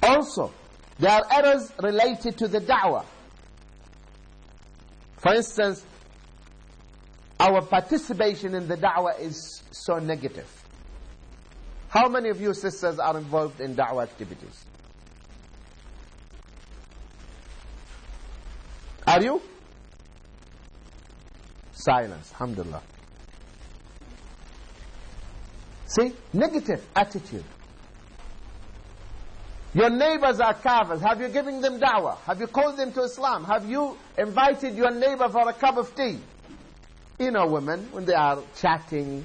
Also, 0.02 0.52
there 1.00 1.12
are 1.12 1.24
errors 1.32 1.72
related 1.82 2.38
to 2.40 2.48
the 2.48 2.60
da'wah. 2.60 3.06
For 5.18 5.36
instance, 5.36 5.86
our 7.40 7.62
participation 7.62 8.56
in 8.56 8.68
the 8.68 8.78
da'wah 8.78 9.20
is 9.20 9.62
so 9.72 10.00
negative. 10.00 10.48
How 11.90 12.10
many 12.10 12.30
of 12.30 12.42
you 12.42 12.54
sisters 12.54 13.00
are 13.00 13.18
involved 13.18 13.62
in 13.62 13.76
da'wah 13.76 14.04
activities? 14.04 14.66
Are 19.06 19.22
you? 19.22 19.42
Silence, 21.88 22.34
alhamdulillah. 22.34 22.82
See, 25.86 26.12
negative 26.34 26.86
attitude. 26.94 27.46
Your 29.74 29.90
neighbors 29.90 30.42
are 30.42 30.54
kafirs. 30.54 31.00
Have 31.00 31.22
you 31.22 31.30
given 31.30 31.62
them 31.62 31.80
da'wah? 31.80 32.18
Have 32.26 32.42
you 32.42 32.48
called 32.48 32.76
them 32.76 32.92
to 32.92 33.04
Islam? 33.04 33.46
Have 33.46 33.70
you 33.70 33.98
invited 34.18 34.76
your 34.76 34.92
neighbor 34.92 35.30
for 35.30 35.48
a 35.48 35.54
cup 35.54 35.78
of 35.78 35.96
tea? 35.96 36.20
You 37.20 37.32
know 37.32 37.48
women, 37.48 37.88
when 37.94 38.04
they 38.04 38.16
are 38.16 38.40
chatting, 38.58 39.24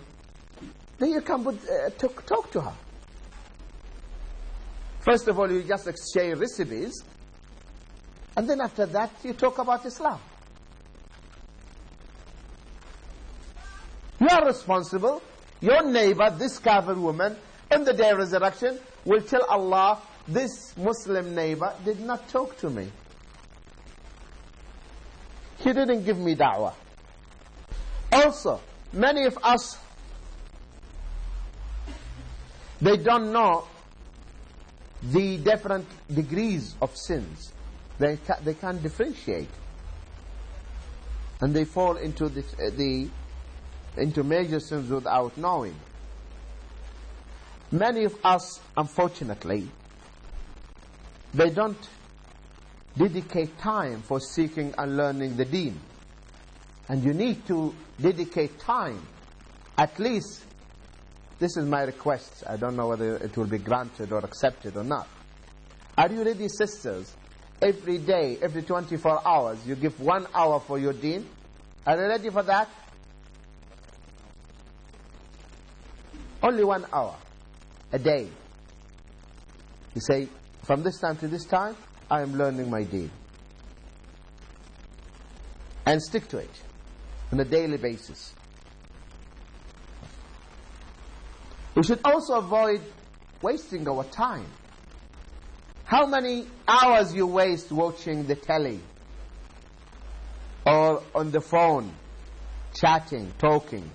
then 1.01 1.11
you 1.11 1.21
come 1.21 1.43
with, 1.43 1.69
uh, 1.69 1.91
talk, 1.99 2.25
talk 2.27 2.53
to 2.53 2.61
her. 2.61 2.75
First 5.01 5.27
of 5.27 5.37
all, 5.37 5.51
you 5.51 5.65
just 5.65 5.89
exchange 5.89 6.39
recipes. 6.39 7.03
And 8.37 8.49
then 8.49 8.61
after 8.61 8.87
that, 8.87 9.11
you 9.25 9.33
talk 9.33 9.59
about 9.59 9.85
Islam. 9.85 10.21
You 14.23 14.29
are 14.31 14.47
responsible. 14.47 15.21
Your 15.61 15.85
neighbor, 15.85 16.31
this 16.39 16.57
kafir 16.61 16.95
woman, 16.95 17.37
in 17.73 17.83
the 17.83 17.93
day 17.93 18.11
of 18.11 18.19
resurrection, 18.19 18.79
will 19.05 19.21
tell 19.21 19.45
Allah, 19.47 20.01
this 20.29 20.77
Muslim 20.77 21.35
neighbor 21.35 21.75
did 21.85 21.99
not 21.99 22.29
talk 22.29 22.57
to 22.59 22.71
me. 22.71 22.87
He 25.59 25.73
didn't 25.73 26.05
give 26.05 26.19
me 26.19 26.37
da'wah. 26.37 26.73
Also, 28.13 28.61
many 28.93 29.25
of 29.25 29.37
us, 29.43 29.77
they 32.81 32.99
don't 32.99 33.33
know 33.33 33.67
the 35.03 35.39
different 35.39 35.87
degrees 36.15 36.77
of 36.81 36.97
sins. 36.97 37.53
They, 37.99 38.19
ca 38.19 38.37
they 38.45 38.55
can't 38.55 38.81
differentiate. 38.81 39.51
And 41.41 41.53
they 41.53 41.65
fall 41.65 41.97
into 41.97 42.29
the, 42.29 42.43
uh, 42.43 42.71
the 42.71 43.09
into 43.97 44.25
major 44.25 44.61
sins 44.61 44.91
without 44.91 45.37
knowing. 45.37 45.75
Many 47.71 48.05
of 48.05 48.17
us, 48.25 48.61
unfortunately, 48.77 49.69
they 51.35 51.51
don't 51.51 51.89
dedicate 52.97 53.59
time 53.59 54.03
for 54.03 54.21
seeking 54.21 54.75
and 54.77 54.97
learning 54.97 55.37
the 55.37 55.45
deen. 55.45 55.81
And 56.89 57.03
you 57.03 57.15
need 57.15 57.47
to 57.47 57.75
dedicate 58.01 58.59
time, 58.59 59.01
at 59.79 59.99
least, 59.99 60.43
this 61.39 61.57
is 61.57 61.67
my 61.67 61.83
request, 61.83 62.45
I 62.47 62.57
don't 62.57 62.77
know 62.77 62.89
whether 62.89 63.17
it 63.17 63.37
will 63.37 63.47
be 63.47 63.59
granted 63.59 64.13
or 64.13 64.19
accepted 64.19 64.77
or 64.77 64.85
not. 64.85 65.09
Are 65.97 66.09
you 66.09 66.25
ready, 66.25 66.49
sisters? 66.49 67.15
Every 67.61 67.99
day, 67.99 68.39
every 68.43 68.63
24 68.63 69.27
hours, 69.27 69.67
you 69.67 69.75
give 69.75 70.01
one 70.01 70.27
hour 70.35 70.61
for 70.61 70.79
your 70.79 70.93
deen. 70.93 71.27
Are 71.87 71.97
you 71.97 72.03
ready 72.09 72.31
for 72.31 72.43
that? 72.43 72.69
Only 76.43 76.65
one 76.65 76.87
hour 76.93 77.17
a 77.93 77.99
day. 77.99 78.29
You 79.95 80.01
say, 80.01 80.29
from 80.65 80.83
this 80.83 80.99
time 80.99 81.17
to 81.19 81.29
this 81.29 81.45
time, 81.45 81.77
I 82.11 82.23
am 82.23 82.35
learning 82.37 82.71
my 82.71 82.83
deen. 82.83 83.11
And 85.87 86.01
stick 86.03 86.29
to 86.29 86.39
it 86.39 86.63
on 87.33 87.41
a 87.41 87.45
daily 87.45 87.77
basis. 87.77 88.35
We 91.75 91.83
should 91.83 92.01
also 92.05 92.35
avoid 92.35 92.81
wasting 93.41 93.89
our 93.89 94.05
time. 94.05 94.47
How 95.85 96.07
many 96.07 96.47
hours 96.67 97.15
you 97.15 97.27
waste 97.27 97.73
watching 97.73 98.25
the 98.27 98.35
telly 98.35 98.81
or 100.67 101.03
on 101.15 101.31
the 101.31 101.41
phone, 101.41 101.93
chatting, 102.75 103.33
talking? 103.39 103.91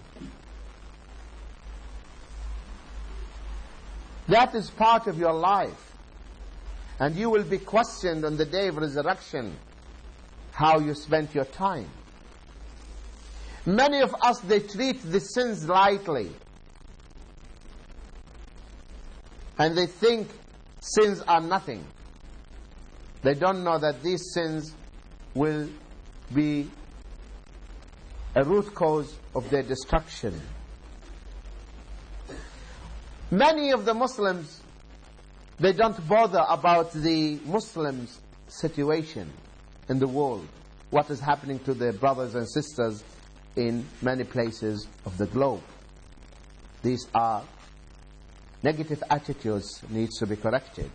That 4.28 4.56
is 4.56 4.70
part 4.70 5.08
of 5.08 5.18
your 5.18 5.34
life. 5.34 5.94
And 7.00 7.16
you 7.16 7.30
will 7.30 7.44
be 7.44 7.60
questioned 7.60 8.26
on 8.26 8.38
the 8.38 8.46
day 8.46 8.68
of 8.68 8.78
resurrection 8.78 9.56
how 10.52 10.80
you 10.80 10.94
spent 10.96 11.36
your 11.36 11.46
time. 11.46 11.88
Many 13.66 14.02
of 14.02 14.16
us, 14.22 14.40
they 14.40 14.62
treat 14.62 15.02
the 15.04 15.20
sins 15.20 15.68
lightly. 15.68 16.32
And 19.60 19.78
they 19.78 19.86
think 19.86 20.30
sins 20.80 21.22
are 21.22 21.42
nothing. 21.42 21.84
They 23.22 23.34
don't 23.34 23.64
know 23.64 23.78
that 23.78 24.02
these 24.04 24.32
sins 24.34 24.74
will 25.34 25.70
be 26.34 26.70
a 28.36 28.44
root 28.44 28.74
cause 28.74 29.16
of 29.36 29.50
their 29.50 29.64
destruction. 29.64 30.40
Many 33.30 33.72
of 33.72 33.84
the 33.84 33.94
Muslims, 33.94 34.62
they 35.60 35.74
don't 35.74 36.08
bother 36.08 36.46
about 36.48 36.94
the 36.94 37.40
Muslims' 37.46 38.22
situation 38.48 39.30
in 39.90 40.00
the 40.00 40.08
world, 40.08 40.48
what 40.92 41.10
is 41.10 41.20
happening 41.20 41.60
to 41.60 41.74
their 41.74 41.92
brothers 41.92 42.36
and 42.36 42.50
sisters 42.50 43.04
in 43.58 43.86
many 44.02 44.24
places 44.24 44.88
of 45.06 45.18
the 45.18 45.26
globe. 45.26 45.62
These 46.84 47.06
are 47.14 47.44
negative 48.64 49.04
attitudes 49.10 49.82
needs 49.90 50.20
to 50.20 50.28
be 50.28 50.38
corrected. 50.38 50.92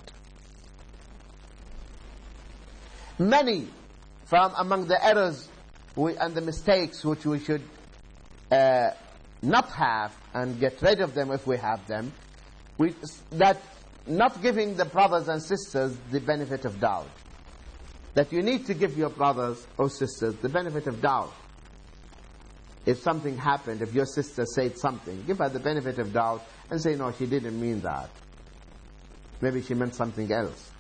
Many 3.19 3.69
from 4.25 4.55
among 4.57 4.87
the 4.87 5.05
errors 5.05 5.49
we, 5.97 6.17
and 6.17 6.35
the 6.35 6.41
mistakes 6.41 7.05
which 7.05 7.27
we 7.27 7.39
should 7.39 7.63
uh, 8.51 8.91
not 9.43 9.69
have 9.73 10.17
and 10.33 10.59
get 10.59 10.81
rid 10.81 11.01
of 11.01 11.13
them 11.13 11.31
if 11.31 11.47
we 11.47 11.59
have 11.59 11.87
them, 11.87 12.13
we, 12.83 12.95
that 13.33 13.61
not 14.09 14.43
giving 14.43 14.75
the 14.77 14.85
brothers 14.85 15.29
and 15.29 15.41
sisters 15.41 15.97
the 16.11 16.19
benefit 16.21 16.65
of 16.65 16.81
doubt. 16.81 17.09
That 18.15 18.33
you 18.33 18.43
need 18.43 18.67
to 18.67 18.75
give 18.75 18.99
your 18.99 19.09
brothers 19.09 19.65
or 19.79 19.89
sisters 19.89 20.35
the 20.37 20.49
benefit 20.49 20.89
of 20.89 21.01
doubt. 21.01 21.33
If 22.85 22.99
something 22.99 23.39
happened, 23.39 23.83
if 23.83 23.95
your 23.95 24.07
sister 24.07 24.45
said 24.45 24.77
something, 24.79 25.23
give 25.29 25.39
her 25.39 25.49
the 25.49 25.61
benefit 25.61 26.01
of 26.01 26.13
doubt 26.13 26.43
and 26.71 26.83
say, 26.83 26.97
no, 26.97 27.13
she 27.13 27.27
didn't 27.27 27.61
mean 27.61 27.81
that. 27.83 28.11
Maybe 29.41 29.63
she 29.63 29.75
meant 29.75 29.95
something 29.95 30.33
else. 30.33 30.71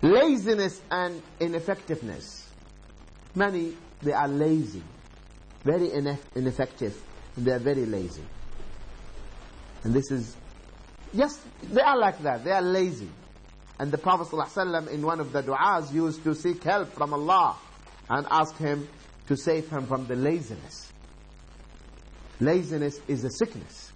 Laziness 0.00 0.80
and 0.90 1.22
ineffectiveness. 1.38 2.48
Many, 3.34 3.74
they 4.00 4.12
are 4.12 4.28
lazy 4.28 4.82
very 5.64 5.92
ineffective, 5.92 7.00
and 7.36 7.46
they 7.46 7.52
are 7.52 7.58
very 7.58 7.86
lazy. 7.86 8.22
And 9.84 9.92
this 9.94 10.10
is, 10.10 10.36
yes, 11.12 11.38
they 11.62 11.80
are 11.80 11.98
like 11.98 12.22
that, 12.22 12.44
they 12.44 12.52
are 12.52 12.62
lazy. 12.62 13.10
And 13.78 13.90
the 13.90 13.98
Prophet 13.98 14.28
ﷺ 14.28 14.88
in 14.88 15.02
one 15.02 15.18
of 15.20 15.32
the 15.32 15.42
du'as 15.42 15.92
used 15.92 16.22
to 16.24 16.34
seek 16.34 16.62
help 16.62 16.92
from 16.92 17.12
Allah 17.12 17.56
and 18.08 18.26
ask 18.30 18.56
him 18.56 18.88
to 19.26 19.36
save 19.36 19.68
him 19.68 19.86
from 19.86 20.06
the 20.06 20.14
laziness. 20.14 20.92
Laziness 22.38 23.00
is 23.08 23.24
a 23.24 23.30
sickness. 23.30 23.90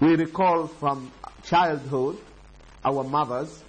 We 0.00 0.16
recall 0.16 0.66
from 0.66 1.12
childhood, 1.44 2.18
our 2.84 3.04
mothers, 3.04 3.62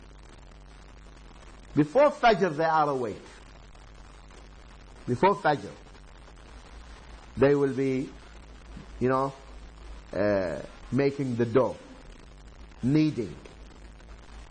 before 1.75 2.11
Fajr 2.11 2.55
they 2.55 2.63
are 2.63 2.89
awake 2.89 3.21
before 5.07 5.35
Fajr, 5.35 5.69
they 7.37 7.55
will 7.55 7.73
be, 7.73 8.09
you 8.99 9.09
know, 9.09 9.33
uh, 10.13 10.59
making 10.91 11.35
the 11.35 11.45
dough, 11.45 11.77
kneading, 12.83 13.35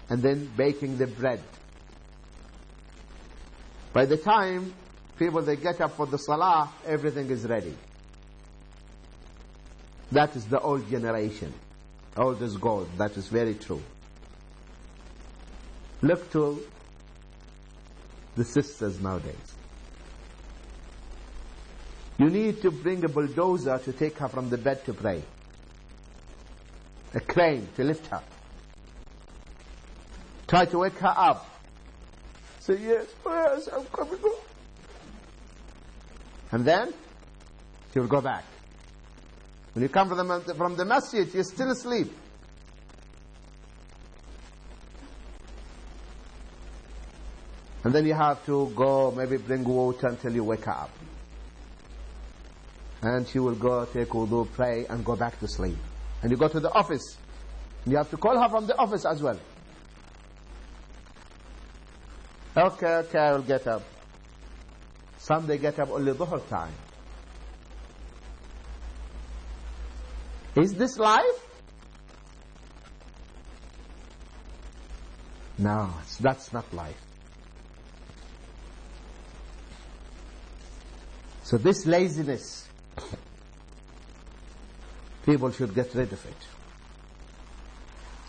and 0.09 0.23
then 0.23 0.51
baking 0.57 0.99
the 0.99 1.07
bread. 1.07 1.41
By 3.93 4.07
the 4.07 4.17
time 4.17 4.73
people 5.19 5.43
they 5.43 5.57
get 5.57 5.81
up 5.81 5.97
for 5.97 6.07
the 6.07 6.19
salah, 6.19 6.71
everything 6.87 7.29
is 7.31 7.45
ready. 7.45 7.75
That 10.13 10.35
is 10.35 10.47
the 10.47 10.61
old 10.61 10.89
generation. 10.91 11.53
Old 12.17 12.43
is 12.43 12.57
gold. 12.57 12.89
That 12.97 13.17
is 13.17 13.29
very 13.29 13.55
true. 13.55 13.83
Look 16.03 16.33
to 16.33 16.61
the 18.37 18.45
sisters 18.45 19.01
nowadays. 19.01 19.50
You 22.21 22.29
need 22.29 22.61
to 22.61 22.71
bring 22.71 23.03
a 23.03 23.09
bulldozer 23.09 23.79
to 23.79 23.93
take 23.95 24.19
her 24.19 24.29
from 24.29 24.51
the 24.51 24.59
bed 24.59 24.85
to 24.85 24.93
pray. 24.93 25.23
a 27.15 27.21
crane 27.21 27.67
to 27.77 27.83
lift 27.83 28.07
her. 28.09 28.21
Try 30.47 30.67
to 30.67 30.79
wake 30.81 30.99
her 30.99 31.15
up. 31.17 31.49
Say, 32.59 32.77
yes, 32.83 33.07
yes, 33.25 33.69
I'm 33.73 33.87
coming 33.87 34.19
home. 34.19 34.35
And 36.53 36.63
then 36.67 36.93
she 37.95 38.01
will 38.01 38.07
go 38.07 38.21
back. 38.21 38.45
When 39.73 39.83
you 39.83 39.89
come 39.89 40.11
from 40.11 40.29
the, 40.29 40.55
from 40.55 40.77
the 40.77 40.85
masjid, 40.85 41.33
you're 41.33 41.43
still 41.43 41.71
asleep. 41.71 42.13
And 47.83 47.95
then 47.95 48.05
you 48.05 48.13
have 48.13 48.45
to 48.45 48.71
go, 48.77 49.11
maybe 49.11 49.39
bring 49.39 49.65
water 49.65 50.09
until 50.09 50.35
you 50.35 50.45
wake 50.45 50.67
her 50.67 50.73
up. 50.73 51.00
And 53.03 53.27
she 53.27 53.39
will 53.39 53.55
go 53.55 53.87
take 53.87 54.09
wudu, 54.09 54.51
pray, 54.53 54.87
and 54.89 55.05
go 55.05 55.17
back 55.17 55.39
to 55.41 55.49
sleep. 55.49 55.79
And 56.23 56.31
you 56.31 56.37
go 56.37 56.49
to 56.49 56.61
the 56.61 56.71
office. 56.73 57.17
You 57.87 57.97
have 57.97 58.11
to 58.11 58.17
call 58.17 58.39
her 58.39 58.49
from 58.49 58.67
the 58.67 58.77
office 58.77 59.07
as 59.07 59.23
well. 59.23 59.39
Okay, 62.57 62.87
okay, 62.87 63.19
I 63.19 63.33
will 63.33 63.43
get 63.43 63.67
up. 63.67 63.83
Some 65.19 65.47
they 65.47 65.59
get 65.59 65.79
up 65.79 65.91
only 65.91 66.13
dhuhr 66.13 66.47
time. 66.49 66.73
Is 70.57 70.75
this 70.75 70.99
life? 70.99 71.47
No, 75.59 75.91
that's 76.21 76.53
not 76.53 76.73
life. 76.73 77.01
So 81.45 81.59
this 81.59 81.85
laziness, 81.85 82.69
people 85.25 85.51
should 85.51 85.75
get 85.75 85.95
rid 85.95 86.13
of 86.13 86.25
it. 86.25 86.37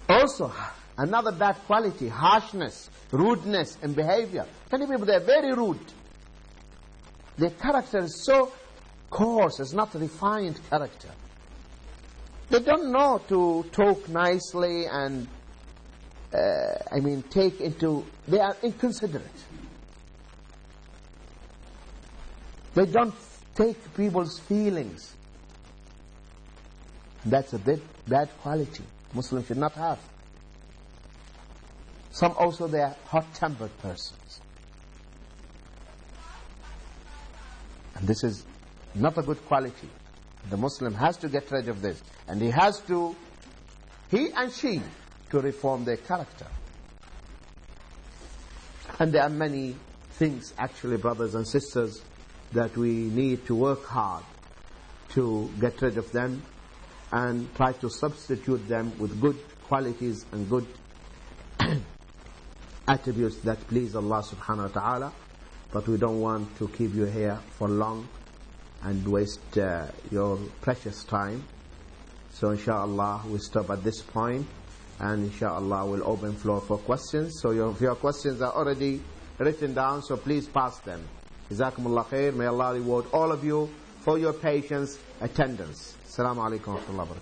Also, 0.10 0.52
another 0.98 1.32
bad 1.32 1.56
quality, 1.66 2.08
harshness, 2.08 2.90
rudeness 3.12 3.78
in 3.82 3.94
behavior. 3.94 4.46
Many 4.72 4.88
people, 4.88 5.06
they're 5.06 5.20
very 5.20 5.54
rude. 5.54 5.80
Their 7.38 7.52
character 7.52 8.00
is 8.00 8.24
so 8.26 8.52
coarse, 9.10 9.60
it's 9.60 9.74
not 9.74 9.96
a 9.96 10.00
refined 10.00 10.60
character. 10.70 11.10
They 12.50 12.60
don't 12.60 12.92
know 12.92 13.22
to 13.30 13.64
talk 13.72 14.10
nicely 14.10 14.86
and, 14.86 15.28
uh, 16.34 16.38
I 16.92 17.00
mean, 17.00 17.24
take 17.24 17.62
into, 17.62 18.06
they 18.28 18.40
are 18.40 18.58
inconsiderate. 18.62 19.26
They 22.74 22.86
don't 22.86 23.14
take 23.56 23.94
people's 23.96 24.40
feelings. 24.40 25.16
That's 27.26 27.54
a 27.54 27.60
bit 27.60 27.82
bad 28.08 28.30
quality. 28.42 28.84
Muslims 29.14 29.48
should 29.48 29.58
not 29.58 29.74
have. 29.74 30.00
Some 32.12 32.34
also 32.38 32.68
they 32.68 32.82
are 32.82 32.96
hot-tempered 33.08 33.78
persons. 33.80 34.42
And 37.96 38.08
this 38.08 38.24
is 38.24 38.46
not 38.96 39.18
a 39.18 39.22
good 39.22 39.46
quality. 39.46 39.90
The 40.50 40.58
Muslim 40.58 40.94
has 40.96 41.18
to 41.18 41.30
get 41.30 41.50
rid 41.52 41.68
of 41.70 41.82
this. 41.82 42.02
And 42.28 42.42
he 42.42 42.50
has 42.50 42.80
to, 42.82 43.16
he 44.10 44.32
and 44.32 44.52
she, 44.52 44.82
to 45.30 45.40
reform 45.40 45.86
their 45.86 45.98
character. 45.98 46.48
And 49.00 49.14
there 49.14 49.24
are 49.24 49.30
many 49.30 49.76
things, 50.14 50.54
actually, 50.58 50.98
brothers 50.98 51.36
and 51.36 51.48
sisters, 51.48 52.02
that 52.54 52.76
we 52.76 52.92
need 52.92 53.46
to 53.48 53.56
work 53.56 53.86
hard 53.86 54.24
to 55.10 55.50
get 55.60 55.82
rid 55.82 55.98
of 55.98 56.12
them 56.12 56.42
and 57.12 57.54
try 57.56 57.74
to 57.74 57.90
substitute 57.90 58.68
them 58.68 58.98
with 58.98 59.20
good 59.20 59.38
qualities 59.68 60.26
and 60.32 60.50
good 60.50 60.66
attributes 62.88 63.38
that 63.38 63.60
please 63.68 63.96
Allah 63.96 64.24
subhanahu 64.24 64.74
wa 64.74 64.82
ta'ala. 64.82 65.14
But 65.72 65.88
we 65.88 65.98
don't 65.98 66.20
want 66.20 66.58
to 66.58 66.68
keep 66.68 66.94
you 66.94 67.06
here 67.06 67.40
for 67.58 67.68
long 67.70 68.08
and 68.84 69.08
waste 69.08 69.58
uh, 69.58 69.88
your 70.10 70.38
precious 70.62 71.04
time. 71.04 71.44
So 72.34 72.50
inshallah 72.52 73.24
we 73.28 73.40
stop 73.40 73.70
at 73.70 73.84
this 73.84 74.02
point 74.02 74.48
and 75.00 75.26
inshallah 75.26 75.86
we'll 75.86 76.08
open 76.08 76.34
floor 76.34 76.62
for 76.62 76.78
questions. 76.78 77.40
So 77.42 77.52
your, 77.52 77.76
your 77.80 77.96
questions 77.96 78.42
are 78.42 78.54
already 78.54 79.02
written 79.38 79.74
down, 79.74 80.04
so 80.04 80.18
please 80.18 80.48
pass 80.48 80.80
them. 80.80 81.04
Jazakumullah 81.50 82.06
khair. 82.06 82.34
May 82.34 82.46
Allah 82.46 82.74
reward 82.74 83.06
all 83.14 83.32
of 83.32 83.44
you 83.44 83.70
for 84.02 84.18
your 84.18 84.34
patience, 84.34 84.98
attendance. 85.22 85.96
Assalamu 86.08 86.42
alaikum 86.42 86.74
wa 86.98 87.22